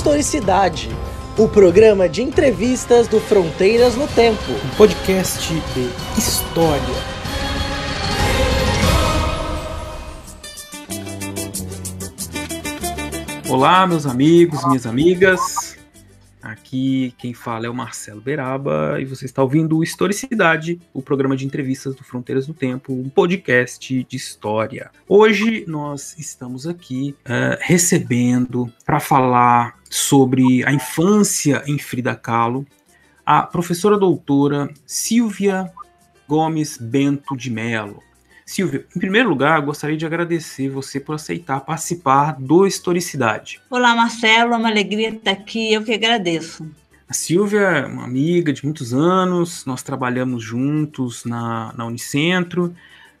Historicidade, 0.00 0.88
o 1.36 1.46
programa 1.46 2.08
de 2.08 2.22
entrevistas 2.22 3.06
do 3.06 3.20
Fronteiras 3.20 3.96
no 3.96 4.08
Tempo. 4.08 4.50
Um 4.50 4.74
podcast 4.74 5.52
de 5.52 5.90
história. 6.18 6.82
Olá, 13.46 13.86
meus 13.86 14.06
amigos, 14.06 14.66
minhas 14.66 14.86
amigas. 14.86 15.78
Aqui 16.40 17.14
quem 17.18 17.34
fala 17.34 17.66
é 17.66 17.68
o 17.68 17.74
Marcelo 17.74 18.22
Beraba 18.22 18.96
e 18.98 19.04
você 19.04 19.26
está 19.26 19.42
ouvindo 19.42 19.76
o 19.76 19.84
Historicidade, 19.84 20.80
o 20.94 21.02
programa 21.02 21.36
de 21.36 21.44
entrevistas 21.44 21.94
do 21.94 22.02
Fronteiras 22.02 22.46
do 22.46 22.54
Tempo, 22.54 22.94
um 22.94 23.10
podcast 23.10 24.02
de 24.02 24.16
história. 24.16 24.90
Hoje 25.06 25.66
nós 25.68 26.16
estamos 26.18 26.66
aqui 26.66 27.14
uh, 27.26 27.58
recebendo 27.60 28.72
para 28.86 28.98
falar 28.98 29.79
sobre 29.90 30.64
a 30.64 30.72
infância 30.72 31.62
em 31.66 31.78
Frida 31.78 32.14
Kahlo 32.14 32.64
a 33.26 33.42
professora 33.42 33.98
doutora 33.98 34.72
Silvia 34.86 35.70
Gomes 36.28 36.78
Bento 36.78 37.36
de 37.36 37.50
Mello. 37.50 38.02
Silvia, 38.46 38.84
em 38.96 38.98
primeiro 38.98 39.28
lugar, 39.28 39.60
gostaria 39.60 39.96
de 39.96 40.04
agradecer 40.04 40.68
você 40.68 40.98
por 40.98 41.14
aceitar 41.14 41.60
participar 41.60 42.36
do 42.40 42.66
Historicidade. 42.66 43.60
Olá, 43.70 43.94
Marcelo, 43.94 44.54
é 44.54 44.56
uma 44.56 44.68
alegria 44.68 45.10
estar 45.10 45.30
aqui, 45.30 45.72
eu 45.72 45.84
que 45.84 45.92
agradeço. 45.92 46.68
A 47.08 47.12
Silvia 47.12 47.60
é 47.60 47.86
uma 47.86 48.04
amiga 48.04 48.52
de 48.52 48.64
muitos 48.64 48.92
anos, 48.92 49.64
nós 49.64 49.82
trabalhamos 49.82 50.42
juntos 50.42 51.24
na, 51.24 51.72
na 51.76 51.86
Unicentro, 51.86 52.74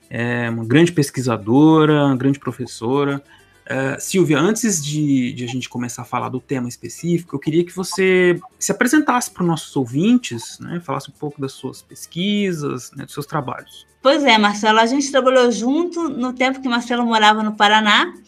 é 0.08 0.50
uma 0.50 0.64
grande 0.64 0.90
pesquisadora, 0.90 2.06
uma 2.06 2.16
grande 2.16 2.38
professora. 2.40 3.22
Uh, 3.70 4.00
Silvia, 4.00 4.36
antes 4.36 4.84
de, 4.84 5.32
de, 5.32 5.44
a 5.44 5.46
gente 5.46 5.68
começar 5.68 6.02
a 6.02 6.04
falar 6.04 6.28
do 6.28 6.40
tema 6.40 6.68
específico, 6.68 7.36
eu 7.36 7.38
queria 7.38 7.64
que 7.64 7.70
você 7.70 8.36
se 8.58 8.72
apresentasse 8.72 9.30
para 9.30 9.44
os 9.44 9.48
nossos 9.48 9.76
ouvintes, 9.76 10.58
né, 10.58 10.80
falasse 10.82 11.08
um 11.08 11.12
pouco 11.12 11.40
das 11.40 11.52
suas 11.52 11.80
pesquisas, 11.80 12.90
né, 12.96 13.04
dos 13.04 13.14
seus 13.14 13.26
trabalhos. 13.26 13.86
Pois 14.02 14.24
é, 14.24 14.36
Marcelo, 14.38 14.80
a 14.80 14.86
gente 14.86 15.08
trabalhou 15.12 15.52
junto 15.52 16.08
no 16.08 16.32
tempo 16.32 16.60
que 16.60 16.68
Marcelo 16.68 17.06
morava 17.06 17.44
no 17.44 17.54
Paraná. 17.54 18.12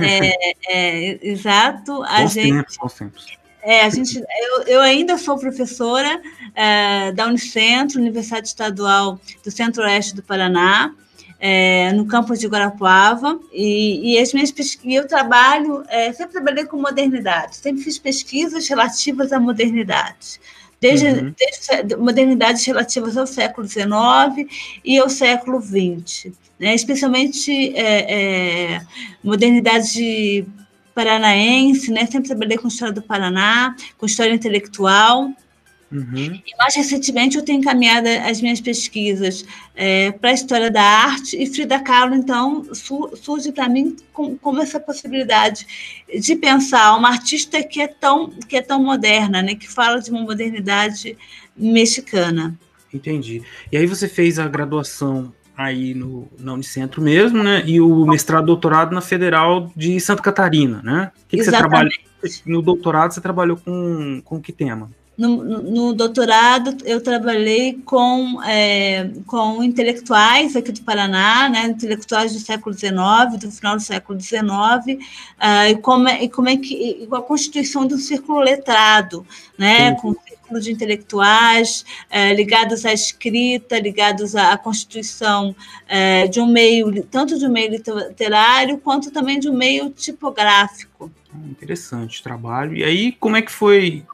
É, 0.00 0.56
é, 0.68 1.18
exato. 1.22 2.02
A 2.02 2.22
bons 2.22 2.32
gente, 2.32 2.52
tempos, 2.52 2.76
bons 2.78 2.94
tempos. 2.94 3.26
É, 3.62 3.82
a 3.84 3.88
gente, 3.88 4.18
eu, 4.18 4.62
eu 4.66 4.80
ainda 4.80 5.16
sou 5.16 5.38
professora 5.38 6.20
é, 6.52 7.12
da 7.12 7.28
Unicentro, 7.28 8.00
Universidade 8.00 8.48
Estadual 8.48 9.20
do 9.44 9.50
Centro-Oeste 9.52 10.16
do 10.16 10.22
Paraná, 10.22 10.92
é, 11.40 11.92
no 11.92 12.06
campus 12.06 12.40
de 12.40 12.48
Guarapuava, 12.48 13.38
e, 13.52 14.14
e 14.14 14.18
as 14.18 14.32
minhas 14.32 14.50
pesquisas, 14.50 15.02
eu 15.02 15.08
trabalho, 15.08 15.84
é, 15.88 16.12
sempre 16.12 16.32
trabalhei 16.32 16.64
com 16.64 16.80
modernidade, 16.80 17.56
sempre 17.56 17.82
fiz 17.82 17.98
pesquisas 17.98 18.66
relativas 18.68 19.32
à 19.32 19.38
modernidade 19.38 20.40
desde, 20.80 21.06
uhum. 21.06 21.34
desde 21.36 21.96
modernidades 21.96 22.64
relativas 22.64 23.16
ao 23.16 23.26
século 23.26 23.66
XIX 23.66 24.48
e 24.84 24.98
ao 24.98 25.08
século 25.08 25.60
XX, 25.60 26.32
né? 26.58 26.74
especialmente 26.74 27.76
é, 27.76 28.74
é, 28.74 28.80
modernidade 29.22 30.46
paranaense, 30.94 31.90
né? 31.90 32.06
sempre 32.06 32.28
trabalhei 32.28 32.58
com 32.58 32.68
história 32.68 32.94
do 32.94 33.02
Paraná, 33.02 33.74
com 33.96 34.06
história 34.06 34.32
intelectual, 34.32 35.30
Uhum. 35.90 36.42
E 36.46 36.56
mais 36.58 36.74
recentemente 36.74 37.36
eu 37.36 37.42
tenho 37.42 37.60
encaminhado 37.60 38.08
as 38.08 38.42
minhas 38.42 38.60
pesquisas 38.60 39.44
é, 39.74 40.12
para 40.12 40.30
a 40.30 40.34
história 40.34 40.70
da 40.70 40.82
arte 40.82 41.40
e 41.42 41.46
Frida 41.46 41.80
Kahlo, 41.80 42.14
então, 42.14 42.66
su 42.74 43.10
surge 43.16 43.52
para 43.52 43.68
mim 43.68 43.96
com, 44.12 44.36
como 44.36 44.60
essa 44.60 44.78
possibilidade 44.78 45.66
de 46.20 46.36
pensar 46.36 46.94
uma 46.94 47.08
artista 47.08 47.62
que 47.62 47.80
é 47.80 47.88
tão, 47.88 48.28
que 48.28 48.56
é 48.56 48.62
tão 48.62 48.82
moderna, 48.82 49.40
né, 49.40 49.54
que 49.54 49.68
fala 49.68 50.00
de 50.00 50.10
uma 50.10 50.20
modernidade 50.20 51.16
mexicana. 51.56 52.58
Entendi. 52.92 53.42
E 53.72 53.76
aí 53.76 53.86
você 53.86 54.08
fez 54.08 54.38
a 54.38 54.46
graduação 54.46 55.32
aí 55.56 55.92
no, 55.92 56.28
na 56.38 56.52
Unicentro 56.52 57.02
mesmo, 57.02 57.42
né? 57.42 57.62
E 57.66 57.80
o 57.80 58.06
mestrado 58.06 58.46
doutorado 58.46 58.94
na 58.94 59.00
Federal 59.00 59.72
de 59.74 59.98
Santa 59.98 60.22
Catarina, 60.22 60.80
né? 60.82 61.10
O 61.16 61.28
que, 61.28 61.36
que 61.36 61.44
você 61.44 61.50
trabalha? 61.50 61.90
No 62.46 62.62
doutorado 62.62 63.12
você 63.12 63.20
trabalhou 63.20 63.56
com, 63.56 64.22
com 64.24 64.40
que 64.40 64.52
tema? 64.52 64.88
No, 65.18 65.42
no, 65.42 65.92
doutorado, 65.92 66.76
eu 66.84 67.02
trabalhei 67.02 67.82
com, 67.84 68.40
é, 68.44 69.10
com 69.26 69.64
intelectuais 69.64 70.54
aqui 70.54 70.70
do 70.70 70.82
Paraná, 70.82 71.48
né, 71.48 71.66
intelectuais 71.66 72.32
do 72.32 72.38
século 72.38 72.72
XIX, 72.72 73.36
do 73.40 73.50
final 73.50 73.74
do 73.74 73.82
século 73.82 74.20
XIX, 74.20 74.44
uh, 74.44 75.70
e, 75.70 75.76
como 75.78 76.08
é, 76.08 76.22
e 76.22 76.28
como 76.28 76.48
é 76.48 76.56
que 76.56 76.72
e 76.72 77.08
a 77.10 77.20
constituição 77.20 77.84
do 77.84 77.98
círculo 77.98 78.38
letrado, 78.38 79.26
né, 79.58 79.92
com 79.96 80.10
o 80.10 80.16
círculo 80.24 80.60
de 80.60 80.70
intelectuais 80.70 81.84
é, 82.08 82.32
ligados 82.32 82.86
à 82.86 82.92
escrita, 82.92 83.76
ligados 83.76 84.36
à, 84.36 84.52
à 84.52 84.56
constituição 84.56 85.52
é, 85.88 86.28
de 86.28 86.40
um 86.40 86.46
meio, 86.46 87.02
tanto 87.02 87.36
de 87.36 87.44
um 87.44 87.50
meio 87.50 87.72
literário, 87.72 88.78
quanto 88.78 89.10
também 89.10 89.40
de 89.40 89.50
um 89.50 89.56
meio 89.56 89.90
tipográfico. 89.90 91.10
Interessante 91.50 92.22
trabalho. 92.22 92.76
E 92.76 92.84
aí, 92.84 93.10
como 93.10 93.36
é 93.36 93.42
que 93.42 93.50
foi 93.50 94.04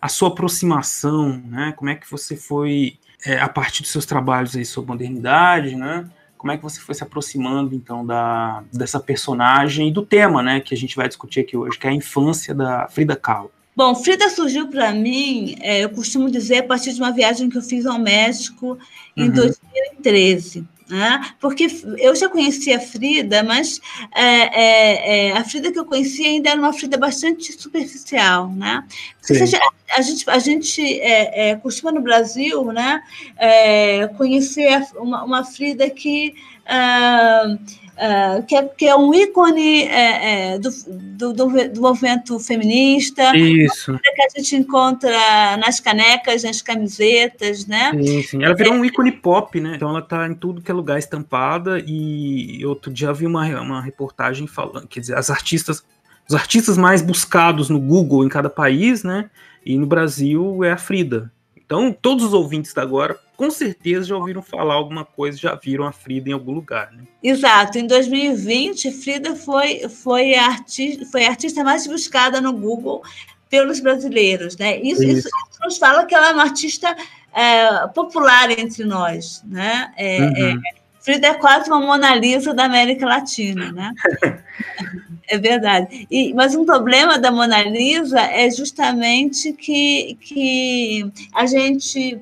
a 0.00 0.08
sua 0.08 0.28
aproximação, 0.28 1.42
né? 1.46 1.72
Como 1.76 1.90
é 1.90 1.94
que 1.94 2.10
você 2.10 2.36
foi, 2.36 2.98
é, 3.24 3.38
a 3.38 3.48
partir 3.48 3.82
dos 3.82 3.90
seus 3.90 4.06
trabalhos 4.06 4.56
aí 4.56 4.64
sobre 4.64 4.90
modernidade, 4.90 5.76
né? 5.76 6.08
Como 6.38 6.50
é 6.50 6.56
que 6.56 6.62
você 6.62 6.80
foi 6.80 6.94
se 6.94 7.02
aproximando, 7.02 7.74
então, 7.74 8.04
da, 8.06 8.64
dessa 8.72 8.98
personagem 8.98 9.88
e 9.88 9.92
do 9.92 10.00
tema, 10.00 10.42
né, 10.42 10.58
que 10.58 10.72
a 10.72 10.76
gente 10.76 10.96
vai 10.96 11.06
discutir 11.06 11.40
aqui 11.40 11.54
hoje, 11.54 11.78
que 11.78 11.86
é 11.86 11.90
a 11.90 11.92
infância 11.92 12.54
da 12.54 12.88
Frida 12.88 13.14
Kahlo? 13.14 13.50
Bom, 13.76 13.94
Frida 13.94 14.28
surgiu 14.30 14.66
para 14.68 14.90
mim, 14.92 15.56
é, 15.60 15.84
eu 15.84 15.90
costumo 15.90 16.30
dizer, 16.30 16.58
a 16.58 16.62
partir 16.62 16.94
de 16.94 17.00
uma 17.00 17.12
viagem 17.12 17.50
que 17.50 17.58
eu 17.58 17.62
fiz 17.62 17.84
ao 17.84 17.98
México 17.98 18.78
em 19.14 19.28
uhum. 19.28 19.34
2013 19.34 20.66
né? 20.90 21.32
porque 21.40 21.68
eu 21.98 22.14
já 22.14 22.28
conhecia 22.28 22.76
a 22.76 22.80
Frida, 22.80 23.42
mas 23.42 23.80
é, 24.14 24.24
é, 24.24 25.28
é, 25.28 25.32
a 25.32 25.44
Frida 25.44 25.72
que 25.72 25.78
eu 25.78 25.84
conhecia 25.84 26.28
ainda 26.28 26.50
era 26.50 26.58
uma 26.60 26.72
Frida 26.72 26.98
bastante 26.98 27.52
superficial. 27.52 28.50
Né? 28.50 28.84
Seja, 29.20 29.58
a 29.96 30.02
gente, 30.02 30.30
a 30.30 30.38
gente 30.38 31.00
é, 31.00 31.50
é, 31.50 31.56
costuma 31.56 31.92
no 31.92 32.00
Brasil 32.00 32.64
né, 32.72 33.02
é, 33.36 34.08
conhecer 34.16 34.86
uma, 34.96 35.24
uma 35.24 35.44
Frida 35.44 35.88
que. 35.88 36.34
Uh, 36.70 37.58
Uh, 38.00 38.42
que, 38.46 38.56
é, 38.56 38.62
que, 38.64 38.86
é, 38.86 38.96
um 38.96 39.12
ícone 39.12 39.82
é, 39.82 40.54
é, 40.54 40.58
do, 40.58 40.70
do, 41.34 41.68
do, 41.68 41.80
movimento 41.82 42.40
feminista. 42.40 43.36
Isso. 43.36 43.92
Que 43.92 44.22
a 44.22 44.38
gente 44.38 44.56
encontra 44.56 45.12
nas 45.58 45.80
canecas, 45.80 46.42
nas 46.42 46.62
camisetas, 46.62 47.66
né? 47.66 47.92
Sim, 48.02 48.22
sim. 48.22 48.42
Ela 48.42 48.54
virou 48.54 48.72
um 48.72 48.82
ícone 48.86 49.12
pop, 49.12 49.60
né? 49.60 49.74
Então 49.76 49.90
ela 49.90 50.00
tá 50.00 50.26
em 50.26 50.34
tudo 50.34 50.62
que 50.62 50.70
é 50.70 50.74
lugar 50.74 50.98
estampada. 50.98 51.78
E 51.86 52.64
outro 52.64 52.90
dia 52.90 53.12
vi 53.12 53.26
uma, 53.26 53.44
uma 53.60 53.82
reportagem 53.82 54.46
falando, 54.46 54.88
quer 54.88 55.00
dizer, 55.00 55.18
as 55.18 55.28
artistas, 55.28 55.84
os 56.26 56.34
artistas 56.34 56.78
mais 56.78 57.02
buscados 57.02 57.68
no 57.68 57.78
Google 57.78 58.24
em 58.24 58.30
cada 58.30 58.48
país, 58.48 59.04
né? 59.04 59.28
E 59.62 59.76
no 59.76 59.86
Brasil 59.86 60.64
é 60.64 60.72
a 60.72 60.78
Frida. 60.78 61.30
Então, 61.70 61.92
todos 61.92 62.24
os 62.24 62.32
ouvintes 62.32 62.74
da 62.74 62.82
agora, 62.82 63.16
com 63.36 63.48
certeza 63.48 64.06
já 64.06 64.16
ouviram 64.16 64.42
falar 64.42 64.74
alguma 64.74 65.04
coisa, 65.04 65.38
já 65.38 65.54
viram 65.54 65.86
a 65.86 65.92
Frida 65.92 66.28
em 66.28 66.32
algum 66.32 66.50
lugar, 66.50 66.90
né? 66.90 67.04
Exato. 67.22 67.78
Em 67.78 67.86
2020, 67.86 68.90
Frida 68.90 69.36
foi, 69.36 69.88
foi, 69.88 70.34
a, 70.34 70.46
artista, 70.46 71.06
foi 71.06 71.26
a 71.26 71.30
artista 71.30 71.62
mais 71.62 71.86
buscada 71.86 72.40
no 72.40 72.52
Google 72.52 73.04
pelos 73.48 73.78
brasileiros, 73.78 74.56
né? 74.56 74.80
Isso, 74.80 75.04
isso. 75.04 75.28
isso 75.28 75.30
nos 75.62 75.78
fala 75.78 76.04
que 76.06 76.12
ela 76.12 76.30
é 76.30 76.32
uma 76.32 76.42
artista 76.42 76.96
é, 77.32 77.86
popular 77.94 78.50
entre 78.50 78.82
nós, 78.82 79.40
né? 79.46 79.92
É, 79.96 80.18
uhum. 80.22 80.36
é, 80.36 80.54
Frida 81.00 81.28
é 81.28 81.34
quase 81.34 81.70
uma 81.70 81.78
Mona 81.78 82.16
Lisa 82.16 82.52
da 82.52 82.64
América 82.64 83.06
Latina, 83.06 83.70
né? 83.70 83.92
É 85.30 85.38
verdade. 85.38 86.08
E, 86.10 86.34
mas 86.34 86.56
um 86.56 86.64
problema 86.64 87.16
da 87.16 87.30
Mona 87.30 87.62
Lisa 87.62 88.20
é 88.20 88.50
justamente 88.50 89.52
que, 89.52 90.18
que 90.20 91.08
a 91.32 91.46
gente 91.46 92.20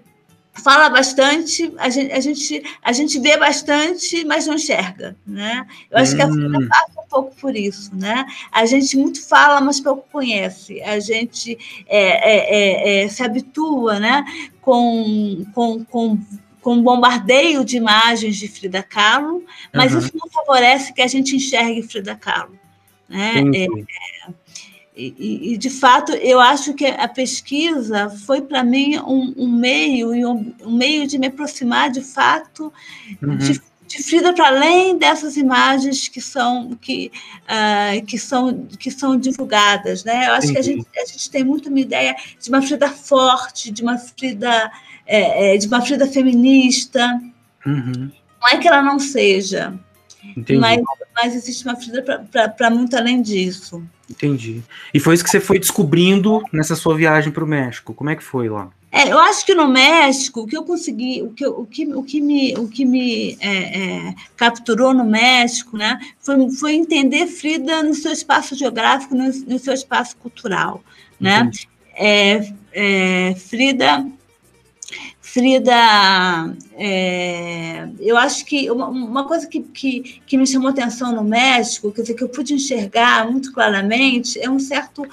fala 0.52 0.90
bastante, 0.90 1.72
a 1.78 1.88
gente, 1.88 2.12
a 2.12 2.20
gente, 2.20 2.62
a 2.82 2.92
gente 2.92 3.18
vê 3.18 3.38
bastante, 3.38 4.26
mas 4.26 4.46
não 4.46 4.56
enxerga, 4.56 5.16
né? 5.26 5.66
Eu 5.90 5.98
acho 5.98 6.12
hum. 6.12 6.16
que 6.16 6.22
a 6.22 6.28
Frida 6.28 6.58
hum. 6.58 6.68
passa 6.68 7.00
um 7.00 7.08
pouco 7.08 7.34
por 7.36 7.56
isso, 7.56 7.90
né? 7.96 8.26
A 8.52 8.66
gente 8.66 8.94
muito 8.98 9.26
fala, 9.26 9.58
mas 9.62 9.80
pouco 9.80 10.06
conhece. 10.12 10.82
A 10.82 11.00
gente 11.00 11.56
é, 11.88 12.00
é, 12.00 13.00
é, 13.00 13.04
é 13.04 13.08
se 13.08 13.22
habitua, 13.22 13.98
né? 13.98 14.22
Com, 14.60 15.46
com, 15.54 15.82
com 15.82 16.18
com 16.60 16.74
um 16.74 16.82
bombardeio 16.82 17.64
de 17.64 17.78
imagens 17.78 18.36
de 18.36 18.48
Frida 18.48 18.82
Kahlo, 18.82 19.42
mas 19.72 19.92
uhum. 19.92 20.00
isso 20.00 20.10
não 20.14 20.28
favorece 20.28 20.92
que 20.92 21.00
a 21.00 21.06
gente 21.06 21.34
enxergue 21.34 21.82
Frida 21.82 22.14
Kahlo. 22.14 22.57
Né? 23.08 23.34
É, 23.54 23.64
é, 23.64 23.68
e, 24.98 25.52
e, 25.52 25.56
de 25.56 25.70
fato, 25.70 26.10
eu 26.12 26.40
acho 26.40 26.74
que 26.74 26.84
a 26.84 27.06
pesquisa 27.06 28.10
foi 28.10 28.42
para 28.42 28.64
mim 28.64 28.98
um, 28.98 29.32
um, 29.36 29.48
meio 29.48 30.10
um, 30.10 30.52
um, 30.64 30.76
meio 30.76 31.06
de 31.06 31.18
me 31.18 31.28
aproximar 31.28 31.88
de 31.88 32.00
fato 32.00 32.72
uhum. 33.22 33.36
de, 33.36 33.62
de 33.86 34.02
Frida 34.02 34.32
para 34.32 34.48
além 34.48 34.98
dessas 34.98 35.36
imagens 35.36 36.08
que 36.08 36.20
são 36.20 36.76
que, 36.80 37.12
uh, 37.44 38.04
que 38.06 38.18
são 38.18 38.66
que 38.76 38.90
são 38.90 39.16
divulgadas, 39.16 40.02
né? 40.02 40.26
Eu 40.26 40.32
acho 40.32 40.50
que 40.50 40.58
a 40.58 40.62
gente, 40.62 40.84
a 40.96 41.06
gente 41.06 41.30
tem 41.30 41.44
muito 41.44 41.68
uma 41.68 41.78
ideia 41.78 42.16
de 42.40 42.48
uma 42.48 42.60
Frida 42.60 42.88
forte, 42.88 43.70
de 43.70 43.82
uma 43.82 43.98
Frida 43.98 44.68
é, 45.06 45.54
é, 45.54 45.56
de 45.56 45.68
uma 45.68 45.80
Frida 45.80 46.08
feminista. 46.08 47.20
Uhum. 47.64 48.10
Não 48.40 48.48
é 48.48 48.58
que 48.58 48.66
ela 48.66 48.82
não 48.82 48.98
seja, 48.98 49.78
mas, 50.58 50.80
mas 51.14 51.34
existe 51.34 51.64
uma 51.64 51.76
Frida 51.76 52.02
para 52.56 52.70
muito 52.70 52.96
além 52.96 53.22
disso. 53.22 53.82
Entendi. 54.10 54.62
E 54.92 54.98
foi 54.98 55.14
isso 55.14 55.24
que 55.24 55.30
você 55.30 55.40
foi 55.40 55.58
descobrindo 55.58 56.42
nessa 56.52 56.74
sua 56.74 56.96
viagem 56.96 57.32
para 57.32 57.44
o 57.44 57.46
México. 57.46 57.92
Como 57.92 58.10
é 58.10 58.16
que 58.16 58.22
foi 58.22 58.48
lá? 58.48 58.70
É, 58.90 59.12
eu 59.12 59.18
acho 59.18 59.44
que 59.44 59.54
no 59.54 59.68
México, 59.68 60.40
o 60.40 60.46
que 60.46 60.56
eu 60.56 60.64
consegui, 60.64 61.22
o 61.22 61.30
que, 61.30 61.46
o 61.46 61.66
que, 61.66 61.94
o 61.94 62.02
que 62.02 62.20
me, 62.22 62.54
o 62.56 62.66
que 62.66 62.86
me 62.86 63.36
é, 63.38 64.08
é, 64.08 64.14
capturou 64.34 64.94
no 64.94 65.04
México, 65.04 65.76
né, 65.76 65.98
foi, 66.18 66.50
foi 66.52 66.72
entender 66.74 67.26
Frida 67.26 67.82
no 67.82 67.94
seu 67.94 68.12
espaço 68.12 68.54
geográfico, 68.54 69.14
no, 69.14 69.26
no 69.26 69.58
seu 69.58 69.74
espaço 69.74 70.16
cultural, 70.16 70.82
né? 71.20 71.50
É, 71.94 72.50
é, 72.72 73.34
Frida 73.34 74.06
Frida, 75.38 76.52
é, 76.76 77.88
eu 78.00 78.16
acho 78.16 78.44
que 78.44 78.68
uma, 78.72 78.88
uma 78.88 79.24
coisa 79.24 79.46
que, 79.46 79.60
que, 79.60 80.20
que, 80.26 80.36
me 80.36 80.44
chamou 80.44 80.68
atenção 80.68 81.14
no 81.14 81.22
México, 81.22 81.92
quer 81.92 82.02
dizer, 82.02 82.14
que 82.14 82.24
eu 82.24 82.28
pude 82.28 82.54
enxergar 82.54 83.30
muito 83.30 83.52
claramente, 83.52 84.36
é 84.40 84.50
um 84.50 84.58
certo 84.58 85.06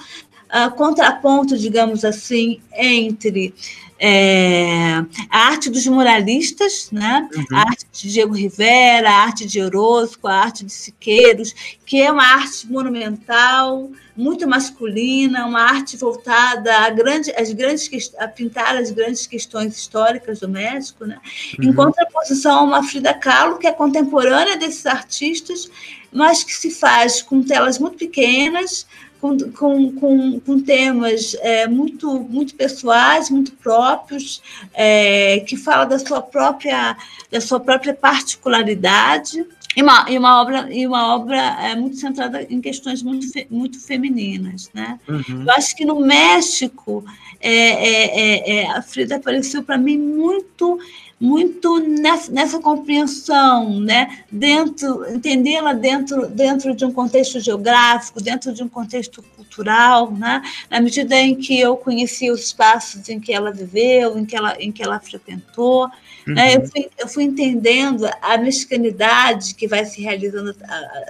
uh, 0.52 0.70
contraponto, 0.74 1.56
digamos 1.56 2.04
assim, 2.04 2.60
entre 2.72 3.54
é, 3.98 4.98
a 5.30 5.38
arte 5.46 5.70
dos 5.70 5.86
muralistas, 5.86 6.90
né? 6.92 7.28
Uhum. 7.34 7.44
a 7.56 7.60
arte 7.60 7.86
de 7.90 8.12
Diego 8.12 8.34
Rivera, 8.34 9.08
a 9.08 9.22
arte 9.24 9.46
de 9.46 9.60
Orozco, 9.60 10.28
a 10.28 10.34
arte 10.34 10.64
de 10.64 10.72
Siqueiros, 10.72 11.54
que 11.84 12.02
é 12.02 12.12
uma 12.12 12.24
arte 12.24 12.66
monumental, 12.66 13.90
muito 14.14 14.46
masculina, 14.46 15.46
uma 15.46 15.62
arte 15.62 15.96
voltada 15.96 16.74
a, 16.80 16.90
grande, 16.90 17.30
às 17.32 17.52
grandes, 17.52 18.12
a 18.18 18.28
pintar 18.28 18.76
as 18.76 18.90
grandes 18.90 19.26
questões 19.26 19.76
históricas 19.76 20.40
do 20.40 20.48
México, 20.48 21.06
né? 21.06 21.18
Uhum. 21.58 21.70
em 21.70 21.72
contraposição 21.72 22.58
a 22.58 22.62
uma 22.62 22.82
Frida 22.82 23.14
Kahlo, 23.14 23.58
que 23.58 23.66
é 23.66 23.72
contemporânea 23.72 24.58
desses 24.58 24.84
artistas, 24.84 25.70
mas 26.12 26.44
que 26.44 26.52
se 26.52 26.70
faz 26.70 27.22
com 27.22 27.42
telas 27.42 27.78
muito 27.78 27.96
pequenas, 27.96 28.86
com, 29.20 29.36
com, 29.52 29.92
com, 29.92 30.40
com 30.40 30.60
temas 30.60 31.36
é, 31.40 31.66
muito, 31.66 32.20
muito 32.20 32.54
pessoais, 32.54 33.30
muito 33.30 33.52
próprios, 33.52 34.42
é, 34.74 35.40
que 35.40 35.56
fala 35.56 35.84
da 35.84 35.98
sua 35.98 36.20
própria, 36.20 36.96
da 37.30 37.40
sua 37.40 37.60
própria 37.60 37.94
particularidade. 37.94 39.44
E 39.76 39.82
uma, 39.82 40.06
e 40.08 40.18
uma 40.18 40.40
obra, 40.40 40.72
e 40.72 40.86
uma 40.86 41.14
obra 41.14 41.38
é, 41.38 41.74
muito 41.74 41.96
centrada 41.96 42.46
em 42.48 42.60
questões 42.62 43.02
muito, 43.02 43.26
muito 43.50 43.78
femininas. 43.78 44.70
Né? 44.72 44.98
Uhum. 45.06 45.42
Eu 45.42 45.50
acho 45.52 45.76
que 45.76 45.84
no 45.84 46.00
México, 46.00 47.04
é, 47.40 47.50
é, 47.50 48.20
é, 48.20 48.56
é 48.56 48.70
a 48.70 48.80
Frida 48.80 49.16
apareceu 49.16 49.62
para 49.62 49.76
mim 49.76 49.98
muito 49.98 50.78
muito 51.18 51.78
nessa, 51.78 52.30
nessa 52.30 52.60
compreensão, 52.60 53.80
né? 53.80 54.24
dentro, 54.30 55.08
entendê-la 55.10 55.72
dentro, 55.72 56.26
dentro 56.28 56.74
de 56.74 56.84
um 56.84 56.92
contexto 56.92 57.40
geográfico, 57.40 58.22
dentro 58.22 58.52
de 58.52 58.62
um 58.62 58.68
contexto 58.68 59.22
cultural, 59.34 60.12
né? 60.12 60.42
na 60.70 60.78
medida 60.78 61.16
em 61.16 61.34
que 61.34 61.58
eu 61.58 61.76
conheci 61.76 62.30
os 62.30 62.44
espaços 62.44 63.08
em 63.08 63.18
que 63.18 63.32
ela 63.32 63.50
viveu, 63.50 64.18
em 64.18 64.26
que 64.26 64.36
ela, 64.36 64.56
em 64.60 64.70
que 64.70 64.82
ela 64.82 65.00
frequentou, 65.00 65.84
uhum. 66.26 66.34
né? 66.34 66.56
eu, 66.56 66.66
fui, 66.68 66.88
eu 66.98 67.08
fui 67.08 67.24
entendendo 67.24 68.06
a 68.20 68.36
mexicanidade 68.36 69.54
que 69.54 69.66
vai 69.66 69.86
se 69.86 70.02
realizando 70.02 70.54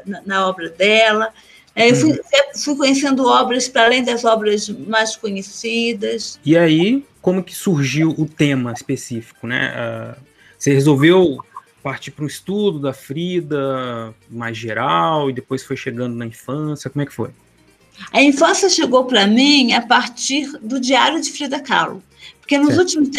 na, 0.06 0.22
na 0.24 0.48
obra 0.48 0.68
dela, 0.70 1.32
eu 1.76 1.94
fui, 1.94 2.10
uhum. 2.10 2.18
fui 2.54 2.76
conhecendo 2.76 3.26
obras 3.26 3.68
para 3.68 3.84
além 3.84 4.02
das 4.02 4.24
obras 4.24 4.68
mais 4.68 5.14
conhecidas. 5.14 6.40
E 6.44 6.56
aí, 6.56 7.04
como 7.20 7.42
que 7.42 7.54
surgiu 7.54 8.14
o 8.16 8.26
tema 8.26 8.72
específico, 8.72 9.46
né? 9.46 9.72
Uh, 10.16 10.20
você 10.58 10.72
resolveu 10.72 11.38
partir 11.82 12.10
para 12.10 12.24
um 12.24 12.26
estudo 12.26 12.80
da 12.80 12.92
Frida 12.92 14.12
mais 14.28 14.56
geral 14.56 15.30
e 15.30 15.32
depois 15.32 15.62
foi 15.62 15.76
chegando 15.76 16.16
na 16.16 16.26
infância, 16.26 16.90
como 16.90 17.02
é 17.02 17.06
que 17.06 17.12
foi? 17.12 17.30
A 18.12 18.20
infância 18.22 18.68
chegou 18.68 19.04
para 19.04 19.26
mim 19.26 19.72
a 19.72 19.80
partir 19.80 20.50
do 20.60 20.80
diário 20.80 21.20
de 21.20 21.30
Frida 21.30 21.60
Kahlo. 21.60 22.02
Porque 22.40 22.58
nos, 22.58 22.76
últimos 22.76 23.10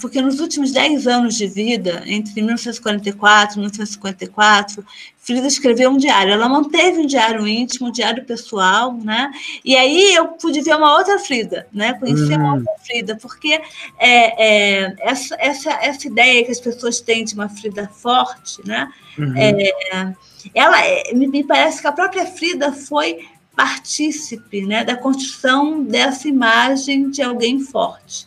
porque 0.00 0.20
nos 0.20 0.40
últimos 0.40 0.72
10 0.72 1.06
anos 1.06 1.36
de 1.36 1.46
vida, 1.46 2.02
entre 2.06 2.34
1944 2.42 3.56
e 3.56 3.58
1954, 3.60 4.84
Frida 5.18 5.46
escreveu 5.46 5.90
um 5.90 5.96
diário. 5.96 6.32
Ela 6.32 6.48
manteve 6.48 6.98
um 6.98 7.06
diário 7.06 7.46
íntimo, 7.46 7.88
um 7.88 7.92
diário 7.92 8.24
pessoal, 8.24 8.92
né? 8.92 9.30
E 9.64 9.76
aí 9.76 10.14
eu 10.14 10.28
pude 10.28 10.60
ver 10.60 10.76
uma 10.76 10.96
outra 10.96 11.18
Frida, 11.18 11.66
né? 11.72 11.94
Conhecer 11.94 12.38
hum. 12.38 12.42
uma 12.42 12.54
outra 12.54 12.72
Frida, 12.84 13.16
porque 13.20 13.60
é, 13.98 14.82
é, 14.84 14.94
essa, 15.00 15.36
essa, 15.38 15.70
essa 15.82 16.06
ideia 16.06 16.44
que 16.44 16.52
as 16.52 16.60
pessoas 16.60 17.00
têm 17.00 17.24
de 17.24 17.34
uma 17.34 17.48
Frida 17.48 17.88
forte, 17.88 18.66
né? 18.66 18.88
Uhum. 19.18 19.34
É, 19.36 20.14
ela, 20.54 20.84
é, 20.84 21.12
me 21.14 21.42
parece 21.44 21.80
que 21.80 21.86
a 21.86 21.92
própria 21.92 22.26
Frida 22.26 22.72
foi 22.72 23.26
partícipe 23.56 24.66
né, 24.66 24.84
da 24.84 24.94
construção 24.94 25.82
dessa 25.82 26.28
imagem 26.28 27.10
de 27.10 27.22
alguém 27.22 27.58
forte. 27.58 28.26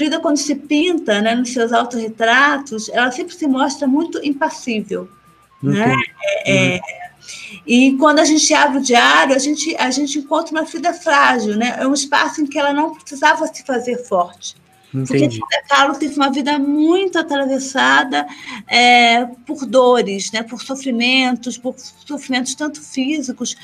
Frida, 0.00 0.18
quando 0.18 0.38
se 0.38 0.54
pinta 0.54 1.20
né, 1.20 1.34
nos 1.34 1.52
seus 1.52 1.74
autorretratos, 1.74 2.88
ela 2.88 3.10
sempre 3.10 3.34
se 3.34 3.46
mostra 3.46 3.86
muito 3.86 4.18
impassível. 4.24 5.06
Né? 5.62 5.94
É, 6.46 6.76
é, 6.76 6.80
e 7.66 7.94
quando 7.98 8.18
a 8.18 8.24
gente 8.24 8.54
abre 8.54 8.78
o 8.78 8.82
diário, 8.82 9.34
a 9.34 9.38
gente, 9.38 9.76
a 9.76 9.90
gente 9.90 10.18
encontra 10.18 10.52
uma 10.52 10.64
Frida 10.64 10.94
frágil, 10.94 11.54
né? 11.54 11.76
é 11.78 11.86
um 11.86 11.92
espaço 11.92 12.40
em 12.40 12.46
que 12.46 12.58
ela 12.58 12.72
não 12.72 12.94
precisava 12.94 13.46
se 13.46 13.62
fazer 13.62 13.98
forte. 13.98 14.56
Entendi. 14.88 15.06
Porque 15.06 15.28
Frida 15.28 15.68
Kahlo 15.68 15.94
teve 15.98 16.14
uma 16.14 16.32
vida 16.32 16.58
muito 16.58 17.18
atravessada 17.18 18.26
é, 18.66 19.26
por 19.46 19.66
dores, 19.66 20.32
né, 20.32 20.42
por 20.42 20.62
sofrimentos, 20.62 21.58
por 21.58 21.74
sofrimentos 21.78 22.54
tanto 22.54 22.80
físicos 22.80 23.54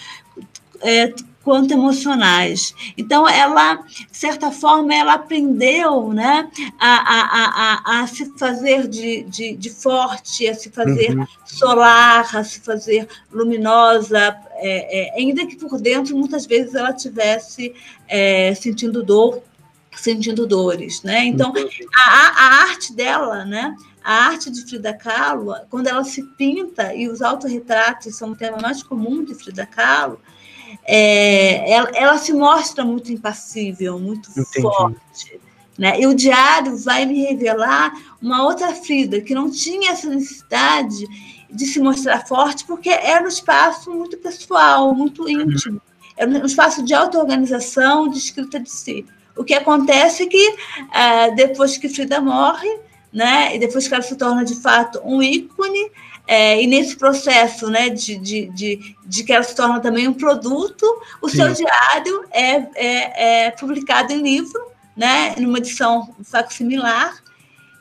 é, 0.82 1.14
quanto 1.46 1.72
emocionais. 1.72 2.74
Então, 2.98 3.28
ela, 3.28 3.76
de 3.76 4.08
certa 4.10 4.50
forma, 4.50 4.92
ela 4.92 5.12
aprendeu 5.12 6.12
né, 6.12 6.50
a, 6.76 6.96
a, 6.96 8.00
a, 8.00 8.00
a 8.00 8.06
se 8.08 8.36
fazer 8.36 8.88
de, 8.88 9.22
de, 9.22 9.54
de, 9.54 9.70
forte, 9.70 10.48
a 10.48 10.54
se 10.56 10.70
fazer 10.70 11.16
uhum. 11.16 11.24
solar, 11.44 12.36
a 12.36 12.42
se 12.42 12.58
fazer 12.58 13.06
luminosa, 13.32 14.36
é, 14.54 15.14
é, 15.14 15.20
ainda 15.20 15.46
que 15.46 15.54
por 15.54 15.80
dentro, 15.80 16.18
muitas 16.18 16.46
vezes, 16.46 16.74
ela 16.74 16.92
tivesse 16.92 17.72
é, 18.08 18.52
sentindo 18.52 19.04
dor, 19.04 19.40
sentindo 19.94 20.48
dores. 20.48 21.00
Né? 21.04 21.26
Então, 21.26 21.52
a, 21.96 22.10
a 22.10 22.62
arte 22.62 22.92
dela, 22.92 23.44
né, 23.44 23.72
a 24.02 24.26
arte 24.26 24.50
de 24.50 24.62
Frida 24.62 24.92
Kahlo, 24.92 25.54
quando 25.70 25.86
ela 25.86 26.02
se 26.02 26.24
pinta, 26.36 26.92
e 26.92 27.08
os 27.08 27.22
autorretratos 27.22 28.16
são 28.16 28.32
o 28.32 28.36
tema 28.36 28.58
mais 28.60 28.82
comum 28.82 29.24
de 29.24 29.32
Frida 29.32 29.64
Kahlo, 29.64 30.20
é, 30.86 31.70
ela, 31.70 31.90
ela, 31.94 32.18
se 32.18 32.32
mostra 32.32 32.84
muito 32.84 33.12
impassível, 33.12 33.98
muito 33.98 34.30
Entendi. 34.30 34.62
forte. 34.62 35.40
Né? 35.78 36.00
E 36.00 36.06
o 36.06 36.14
diário 36.14 36.76
vai 36.78 37.04
me 37.04 37.24
revelar 37.24 37.92
uma 38.22 38.44
outra 38.44 38.74
Frida 38.74 39.20
que 39.20 39.34
não 39.34 39.50
tinha 39.50 39.90
essa 39.90 40.08
necessidade 40.08 41.04
de 41.50 41.66
se 41.66 41.80
mostrar 41.80 42.26
forte, 42.26 42.64
porque 42.64 42.88
era 42.88 43.24
um 43.24 43.28
espaço 43.28 43.90
muito 43.90 44.16
pessoal, 44.18 44.94
muito 44.94 45.22
uhum. 45.22 45.28
íntimo. 45.28 45.80
Era 46.16 46.30
um 46.30 46.46
espaço 46.46 46.82
de 46.82 46.94
auto-organização, 46.94 48.08
de 48.08 48.18
escrita 48.18 48.58
de 48.58 48.70
si. 48.70 49.04
O 49.36 49.44
que 49.44 49.52
acontece 49.52 50.22
é 50.22 50.26
que, 50.26 50.48
uh, 50.48 51.34
depois 51.36 51.76
que 51.76 51.88
Frida 51.88 52.20
morre, 52.20 52.68
né, 53.12 53.54
e 53.54 53.58
depois 53.58 53.86
que 53.86 53.94
ela 53.94 54.02
se 54.02 54.16
torna 54.16 54.44
de 54.44 54.54
fato 54.60 55.00
um 55.04 55.22
ícone, 55.22 55.90
é, 56.26 56.60
e 56.60 56.66
nesse 56.66 56.96
processo 56.96 57.70
né, 57.70 57.88
de, 57.88 58.16
de, 58.16 58.46
de, 58.46 58.96
de, 59.04 59.24
que 59.24 59.32
ela 59.32 59.44
se 59.44 59.54
torna 59.54 59.80
também 59.80 60.08
um 60.08 60.12
produto, 60.12 60.84
o 61.22 61.28
Sim. 61.28 61.36
seu 61.36 61.52
diário 61.52 62.24
é, 62.32 62.50
é, 62.74 63.46
é, 63.46 63.50
publicado 63.52 64.12
em 64.12 64.22
livro, 64.22 64.60
né, 64.96 65.34
numa 65.38 65.58
edição 65.58 66.14
facsimilar. 66.24 67.22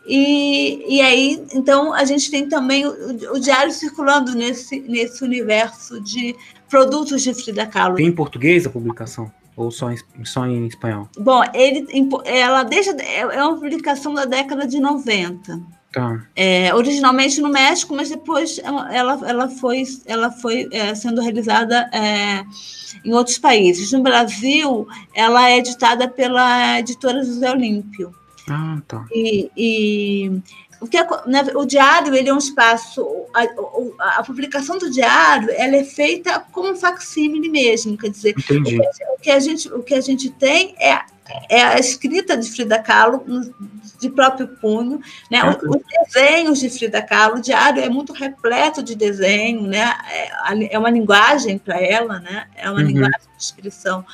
E, 0.06 0.98
e 0.98 1.02
aí, 1.02 1.44
então, 1.54 1.92
a 1.92 2.06
gente 2.06 2.30
tem 2.30 2.48
também 2.48 2.86
o, 2.86 3.34
o 3.34 3.40
diário 3.40 3.72
circulando 3.72 4.36
nesse, 4.36 4.80
nesse 4.82 5.24
universo 5.24 6.00
de 6.00 6.36
produtos 6.70 7.24
de 7.24 7.34
Frida 7.34 7.66
Kahlo. 7.66 7.96
Tem 7.96 8.06
em 8.06 8.12
português 8.12 8.68
a 8.68 8.70
publicação? 8.70 9.32
Ou 9.58 9.72
só 9.72 9.90
em, 9.90 9.98
só 10.24 10.46
em 10.46 10.68
espanhol? 10.68 11.10
Bom, 11.18 11.42
ele, 11.54 11.88
ela 12.26 12.62
deixa, 12.64 12.92
é, 12.92 13.22
é 13.22 13.44
uma 13.44 13.56
publicação 13.56 14.14
da 14.14 14.26
década 14.26 14.68
de 14.68 14.80
90. 14.80 15.60
Tá. 15.96 16.28
É, 16.36 16.76
originalmente 16.76 17.40
no 17.40 17.48
México, 17.48 17.96
mas 17.96 18.10
depois 18.10 18.60
ela, 18.62 19.18
ela 19.26 19.48
foi, 19.48 19.84
ela 20.06 20.30
foi 20.30 20.68
é, 20.70 20.94
sendo 20.94 21.22
realizada 21.22 21.90
é, 21.94 22.44
em 23.06 23.14
outros 23.14 23.38
países. 23.38 23.94
No 23.94 24.04
Brasil, 24.04 24.86
ela 25.14 25.50
é 25.50 25.58
editada 25.58 26.10
pela 26.10 26.80
editora 26.80 27.24
José 27.24 27.50
Olímpio. 27.50 28.14
Ah, 28.50 28.82
tá. 28.86 29.06
E, 29.10 29.50
e 29.56 30.42
o, 30.82 30.86
que, 30.86 31.02
né, 31.28 31.46
o 31.56 31.64
diário 31.64 32.14
ele 32.14 32.28
é 32.28 32.34
um 32.34 32.40
espaço 32.40 33.08
a, 33.34 34.20
a, 34.20 34.24
publicação 34.24 34.78
do 34.78 34.92
diário 34.92 35.50
ela 35.52 35.78
é 35.78 35.84
feita 35.86 36.42
como 36.52 36.72
um 36.72 36.76
facsímile 36.76 37.48
mesmo, 37.48 37.98
quer 37.98 38.10
dizer, 38.10 38.36
Entendi. 38.38 38.78
o 38.78 39.22
que 39.22 39.32
a 39.32 39.40
gente, 39.40 39.72
o 39.72 39.82
que 39.82 39.94
a 39.94 40.02
gente 40.02 40.30
tem 40.30 40.76
é, 40.78 41.00
é 41.50 41.62
a 41.64 41.80
escrita 41.80 42.38
de 42.38 42.50
Frida 42.52 42.80
Kahlo 42.80 43.26
de 44.00 44.10
próprio 44.10 44.48
punho, 44.48 45.00
né? 45.30 45.42
Os, 45.64 45.82
desenhos 46.14 46.60
de 46.60 46.70
Frida 46.70 47.02
Kahlo, 47.02 47.38
o 47.38 47.42
diário 47.42 47.82
é 47.82 47.90
muito 47.90 48.14
repleto 48.14 48.84
de 48.84 48.96
desenho, 48.96 49.62
né? 49.64 49.94
É, 50.10 50.76
é 50.76 50.80
uma 50.80 50.90
linguagem 50.90 51.58
para 51.58 51.80
ela, 51.80 52.20
né? 52.20 52.48
É 52.56 52.70
uma 52.70 52.80
uhum. 52.80 52.88
linguagem 52.88 53.20
de 53.38 53.44
expressão 53.44 54.06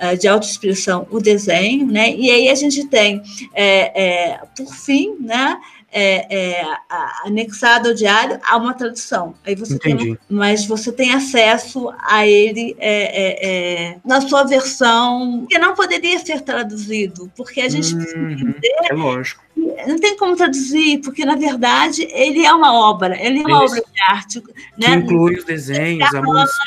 é, 0.00 0.16
de 0.16 0.26
autoexpressão 0.26 1.06
o 1.10 1.20
desenho, 1.20 1.86
né? 1.86 2.10
E 2.10 2.30
aí 2.30 2.48
a 2.48 2.54
gente 2.54 2.86
tem, 2.86 3.22
é, 3.54 4.30
é, 4.32 4.40
por 4.56 4.74
fim, 4.74 5.16
né? 5.20 5.58
É, 5.92 6.60
é, 6.60 6.76
anexado 7.24 7.88
ao 7.88 7.94
diário 7.94 8.38
a 8.44 8.56
uma 8.56 8.74
tradução. 8.74 9.34
Aí 9.44 9.56
você 9.56 9.76
tem, 9.76 10.16
mas 10.28 10.64
você 10.64 10.92
tem 10.92 11.12
acesso 11.12 11.92
a 11.98 12.24
ele 12.26 12.76
é, 12.78 13.90
é, 13.90 13.96
na 14.04 14.20
sua 14.20 14.44
versão 14.44 15.46
que 15.48 15.58
não 15.58 15.74
poderia 15.74 16.18
ser 16.20 16.42
traduzido, 16.42 17.30
porque 17.36 17.60
a 17.60 17.68
gente 17.68 17.92
uhum, 17.92 17.98
precisa 17.98 18.32
entender. 18.32 18.76
É 18.88 18.94
lógico 18.94 19.42
não 19.86 19.98
tem 19.98 20.16
como 20.16 20.36
traduzir, 20.36 21.00
porque 21.00 21.24
na 21.24 21.36
verdade 21.36 22.06
ele 22.10 22.44
é 22.44 22.52
uma 22.52 22.72
obra, 22.72 23.20
ele 23.20 23.40
é 23.40 23.42
uma 23.42 23.64
Isso. 23.64 23.74
obra 23.74 23.84
de 23.92 24.02
arte. 24.02 24.42
Né? 24.78 24.94
Inclui 24.94 25.36
os 25.36 25.44
desenhos, 25.44 26.14
a 26.14 26.22
música. 26.22 26.58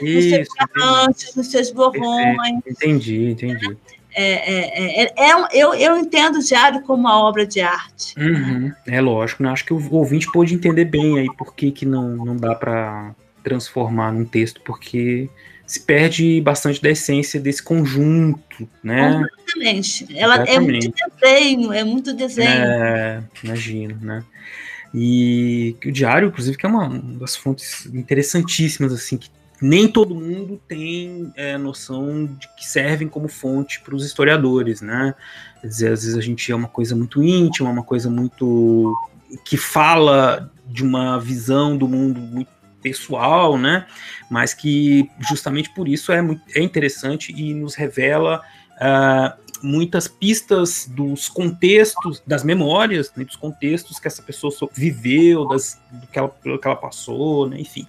Nos 0.00 0.24
seus 0.24 1.36
nos 1.36 1.50
seus 1.50 1.70
borrões. 1.70 2.60
Entendi, 2.66 3.30
entendi. 3.30 3.72
É, 3.72 3.95
é, 4.16 5.02
é, 5.02 5.12
é, 5.14 5.32
eu, 5.52 5.74
eu 5.74 5.96
entendo 5.98 6.36
o 6.36 6.42
diário 6.42 6.80
como 6.82 7.00
uma 7.00 7.20
obra 7.22 7.46
de 7.46 7.60
arte. 7.60 8.14
Uhum, 8.18 8.72
é 8.86 9.00
lógico, 9.00 9.42
né? 9.42 9.50
acho 9.50 9.64
que 9.64 9.74
o 9.74 9.94
ouvinte 9.94 10.30
pôde 10.32 10.54
entender 10.54 10.86
bem 10.86 11.18
aí 11.18 11.26
por 11.36 11.54
que, 11.54 11.70
que 11.70 11.84
não, 11.84 12.16
não 12.16 12.36
dá 12.36 12.54
para 12.54 13.14
transformar 13.44 14.12
num 14.12 14.24
texto, 14.24 14.60
porque 14.62 15.28
se 15.66 15.80
perde 15.80 16.40
bastante 16.40 16.80
da 16.80 16.88
essência 16.88 17.38
desse 17.38 17.62
conjunto, 17.62 18.68
né? 18.82 19.22
Exatamente. 19.44 20.06
Ela 20.16 20.34
Exatamente. 20.36 20.50
é 20.50 20.60
muito 20.60 20.94
desenho, 21.20 21.72
é 21.72 21.84
muito 21.84 22.14
desenho. 22.14 22.48
É, 22.48 23.22
imagino, 23.44 23.98
né? 24.00 24.24
E 24.94 25.76
o 25.84 25.92
diário, 25.92 26.28
inclusive, 26.28 26.56
que 26.56 26.64
é 26.64 26.68
uma 26.68 26.88
das 27.18 27.36
fontes 27.36 27.84
interessantíssimas, 27.86 28.92
assim, 28.92 29.18
que 29.18 29.28
nem 29.60 29.88
todo 29.88 30.14
mundo 30.14 30.60
tem 30.68 31.32
é, 31.36 31.56
noção 31.56 32.26
de 32.26 32.48
que 32.56 32.66
servem 32.66 33.08
como 33.08 33.28
fonte 33.28 33.80
para 33.80 33.94
os 33.94 34.04
historiadores, 34.04 34.80
né? 34.80 35.14
Quer 35.60 35.66
dizer, 35.66 35.92
às 35.92 36.02
vezes 36.02 36.16
a 36.16 36.20
gente 36.20 36.50
é 36.50 36.54
uma 36.54 36.68
coisa 36.68 36.94
muito 36.94 37.22
íntima, 37.22 37.70
uma 37.70 37.82
coisa 37.82 38.10
muito 38.10 38.94
que 39.44 39.56
fala 39.56 40.50
de 40.66 40.82
uma 40.82 41.18
visão 41.18 41.76
do 41.76 41.88
mundo 41.88 42.20
muito 42.20 42.50
pessoal, 42.82 43.58
né? 43.58 43.86
Mas 44.30 44.54
que 44.54 45.10
justamente 45.28 45.72
por 45.74 45.88
isso 45.88 46.12
é, 46.12 46.22
muito, 46.22 46.42
é 46.54 46.62
interessante 46.62 47.32
e 47.32 47.54
nos 47.54 47.74
revela 47.74 48.42
uh, 48.76 49.45
muitas 49.62 50.08
pistas 50.08 50.86
dos 50.86 51.28
contextos, 51.28 52.22
das 52.26 52.44
memórias, 52.44 53.12
né, 53.16 53.24
dos 53.24 53.36
contextos 53.36 53.98
que 53.98 54.06
essa 54.06 54.22
pessoa 54.22 54.52
viveu, 54.72 55.46
das, 55.46 55.80
do 55.90 56.06
que 56.06 56.18
ela, 56.18 56.28
pelo 56.28 56.58
que 56.58 56.66
ela 56.66 56.76
passou, 56.76 57.48
né, 57.48 57.60
enfim. 57.60 57.86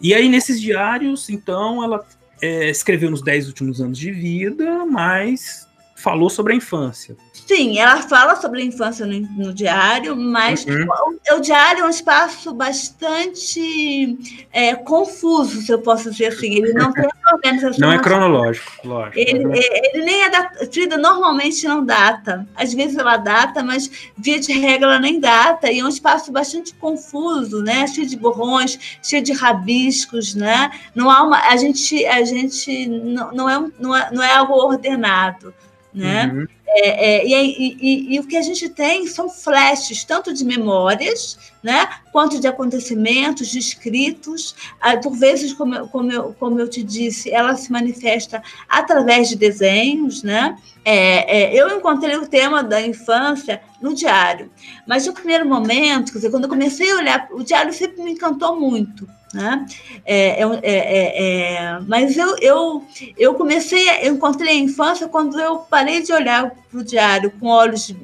E 0.00 0.14
aí, 0.14 0.28
nesses 0.28 0.60
diários, 0.60 1.28
então, 1.28 1.84
ela 1.84 2.04
é, 2.40 2.70
escreveu 2.70 3.10
nos 3.10 3.22
dez 3.22 3.46
últimos 3.46 3.80
anos 3.80 3.98
de 3.98 4.10
vida, 4.10 4.86
mas 4.86 5.67
falou 5.98 6.30
sobre 6.30 6.52
a 6.52 6.56
infância. 6.56 7.16
Sim, 7.32 7.78
ela 7.78 8.02
fala 8.02 8.36
sobre 8.36 8.62
a 8.62 8.64
infância 8.64 9.04
no, 9.04 9.20
no 9.20 9.52
diário, 9.52 10.14
mas 10.14 10.64
uhum. 10.64 10.86
o, 11.32 11.36
o, 11.36 11.40
diário 11.40 11.82
é 11.82 11.86
um 11.86 11.90
espaço 11.90 12.54
bastante 12.54 14.46
é, 14.52 14.74
confuso, 14.76 15.62
se 15.62 15.72
eu 15.72 15.80
posso 15.80 16.10
dizer 16.10 16.26
assim. 16.26 16.54
Ele 16.54 16.72
não 16.72 16.92
tem 16.92 17.08
organização. 17.32 17.80
Não 17.80 17.92
é 17.92 17.98
cronológico, 17.98 18.86
lógico. 18.86 19.18
Ele, 19.18 19.44
uhum. 19.44 19.54
ele 19.54 20.04
nem 20.04 20.22
é 20.22 20.30
datado, 20.30 20.68
normalmente 20.98 21.66
não 21.66 21.84
data. 21.84 22.46
Às 22.54 22.72
vezes 22.72 22.96
ela 22.96 23.16
data, 23.16 23.62
mas 23.64 23.90
via 24.16 24.38
de 24.38 24.52
regra 24.52 24.86
ela 24.86 25.00
nem 25.00 25.18
data. 25.18 25.70
E 25.70 25.80
é 25.80 25.84
um 25.84 25.88
espaço 25.88 26.30
bastante 26.30 26.74
confuso, 26.74 27.62
né? 27.62 27.86
Cheio 27.88 28.06
de 28.06 28.16
borrões, 28.16 28.98
cheio 29.02 29.22
de 29.22 29.32
rabiscos, 29.32 30.34
né? 30.34 30.70
Não 30.94 31.10
há 31.10 31.22
uma, 31.22 31.48
a 31.48 31.56
gente, 31.56 32.06
a 32.06 32.22
gente 32.24 32.86
não, 32.86 33.32
não, 33.32 33.50
é, 33.50 33.70
não, 33.80 33.96
é, 33.96 34.10
não 34.12 34.22
é 34.22 34.34
algo 34.34 34.54
ordenado 34.54 35.52
né? 35.92 36.30
Uhum. 36.32 36.46
É, 36.70 37.16
é, 37.16 37.26
e, 37.26 37.76
e, 37.80 38.14
e, 38.14 38.20
o 38.20 38.26
que 38.26 38.36
a 38.36 38.42
gente 38.42 38.68
tem 38.68 39.06
são 39.06 39.28
flashes, 39.28 40.04
tanto 40.04 40.32
de 40.32 40.44
memórias, 40.44 41.38
né, 41.62 41.88
quanto 42.12 42.38
de 42.38 42.46
acontecimentos, 42.46 43.48
de 43.48 43.58
escritos. 43.58 44.54
Ah, 44.80 44.96
por 44.96 45.16
vezes, 45.16 45.52
como 45.54 45.74
eu, 45.74 45.88
como, 45.88 46.12
eu, 46.12 46.34
como 46.38 46.60
eu 46.60 46.68
te 46.68 46.82
disse, 46.82 47.30
ela 47.32 47.56
se 47.56 47.72
manifesta 47.72 48.42
através 48.68 49.28
de 49.28 49.36
desenhos. 49.36 50.22
Né? 50.22 50.56
É, 50.84 51.40
é 51.40 51.54
eu 51.54 51.76
encontrei 51.76 52.16
o 52.16 52.28
tema 52.28 52.62
da 52.62 52.80
infância 52.80 53.60
no 53.80 53.94
diário, 53.94 54.50
mas 54.86 55.06
no 55.06 55.14
primeiro 55.14 55.48
momento, 55.48 56.12
quer 56.12 56.18
dizer, 56.18 56.30
quando 56.30 56.44
eu 56.44 56.50
comecei 56.50 56.92
a 56.92 56.96
olhar, 56.96 57.28
o 57.32 57.42
diário 57.42 57.72
sempre 57.72 58.02
me 58.02 58.12
encantou 58.12 58.60
muito. 58.60 59.08
Né? 59.32 59.66
É, 60.06 60.42
é, 60.42 60.60
é, 60.62 61.54
é, 61.54 61.78
mas 61.86 62.16
eu, 62.16 62.36
eu, 62.38 62.86
eu 63.16 63.34
comecei, 63.34 63.86
eu 64.02 64.14
encontrei 64.14 64.52
a 64.52 64.60
infância 64.60 65.06
quando 65.06 65.38
eu 65.38 65.58
parei 65.58 66.02
de 66.02 66.12
olhar 66.12 66.50
para 66.50 66.80
o 66.80 66.84
diário 66.84 67.30
com 67.32 67.46
olhos 67.48 67.94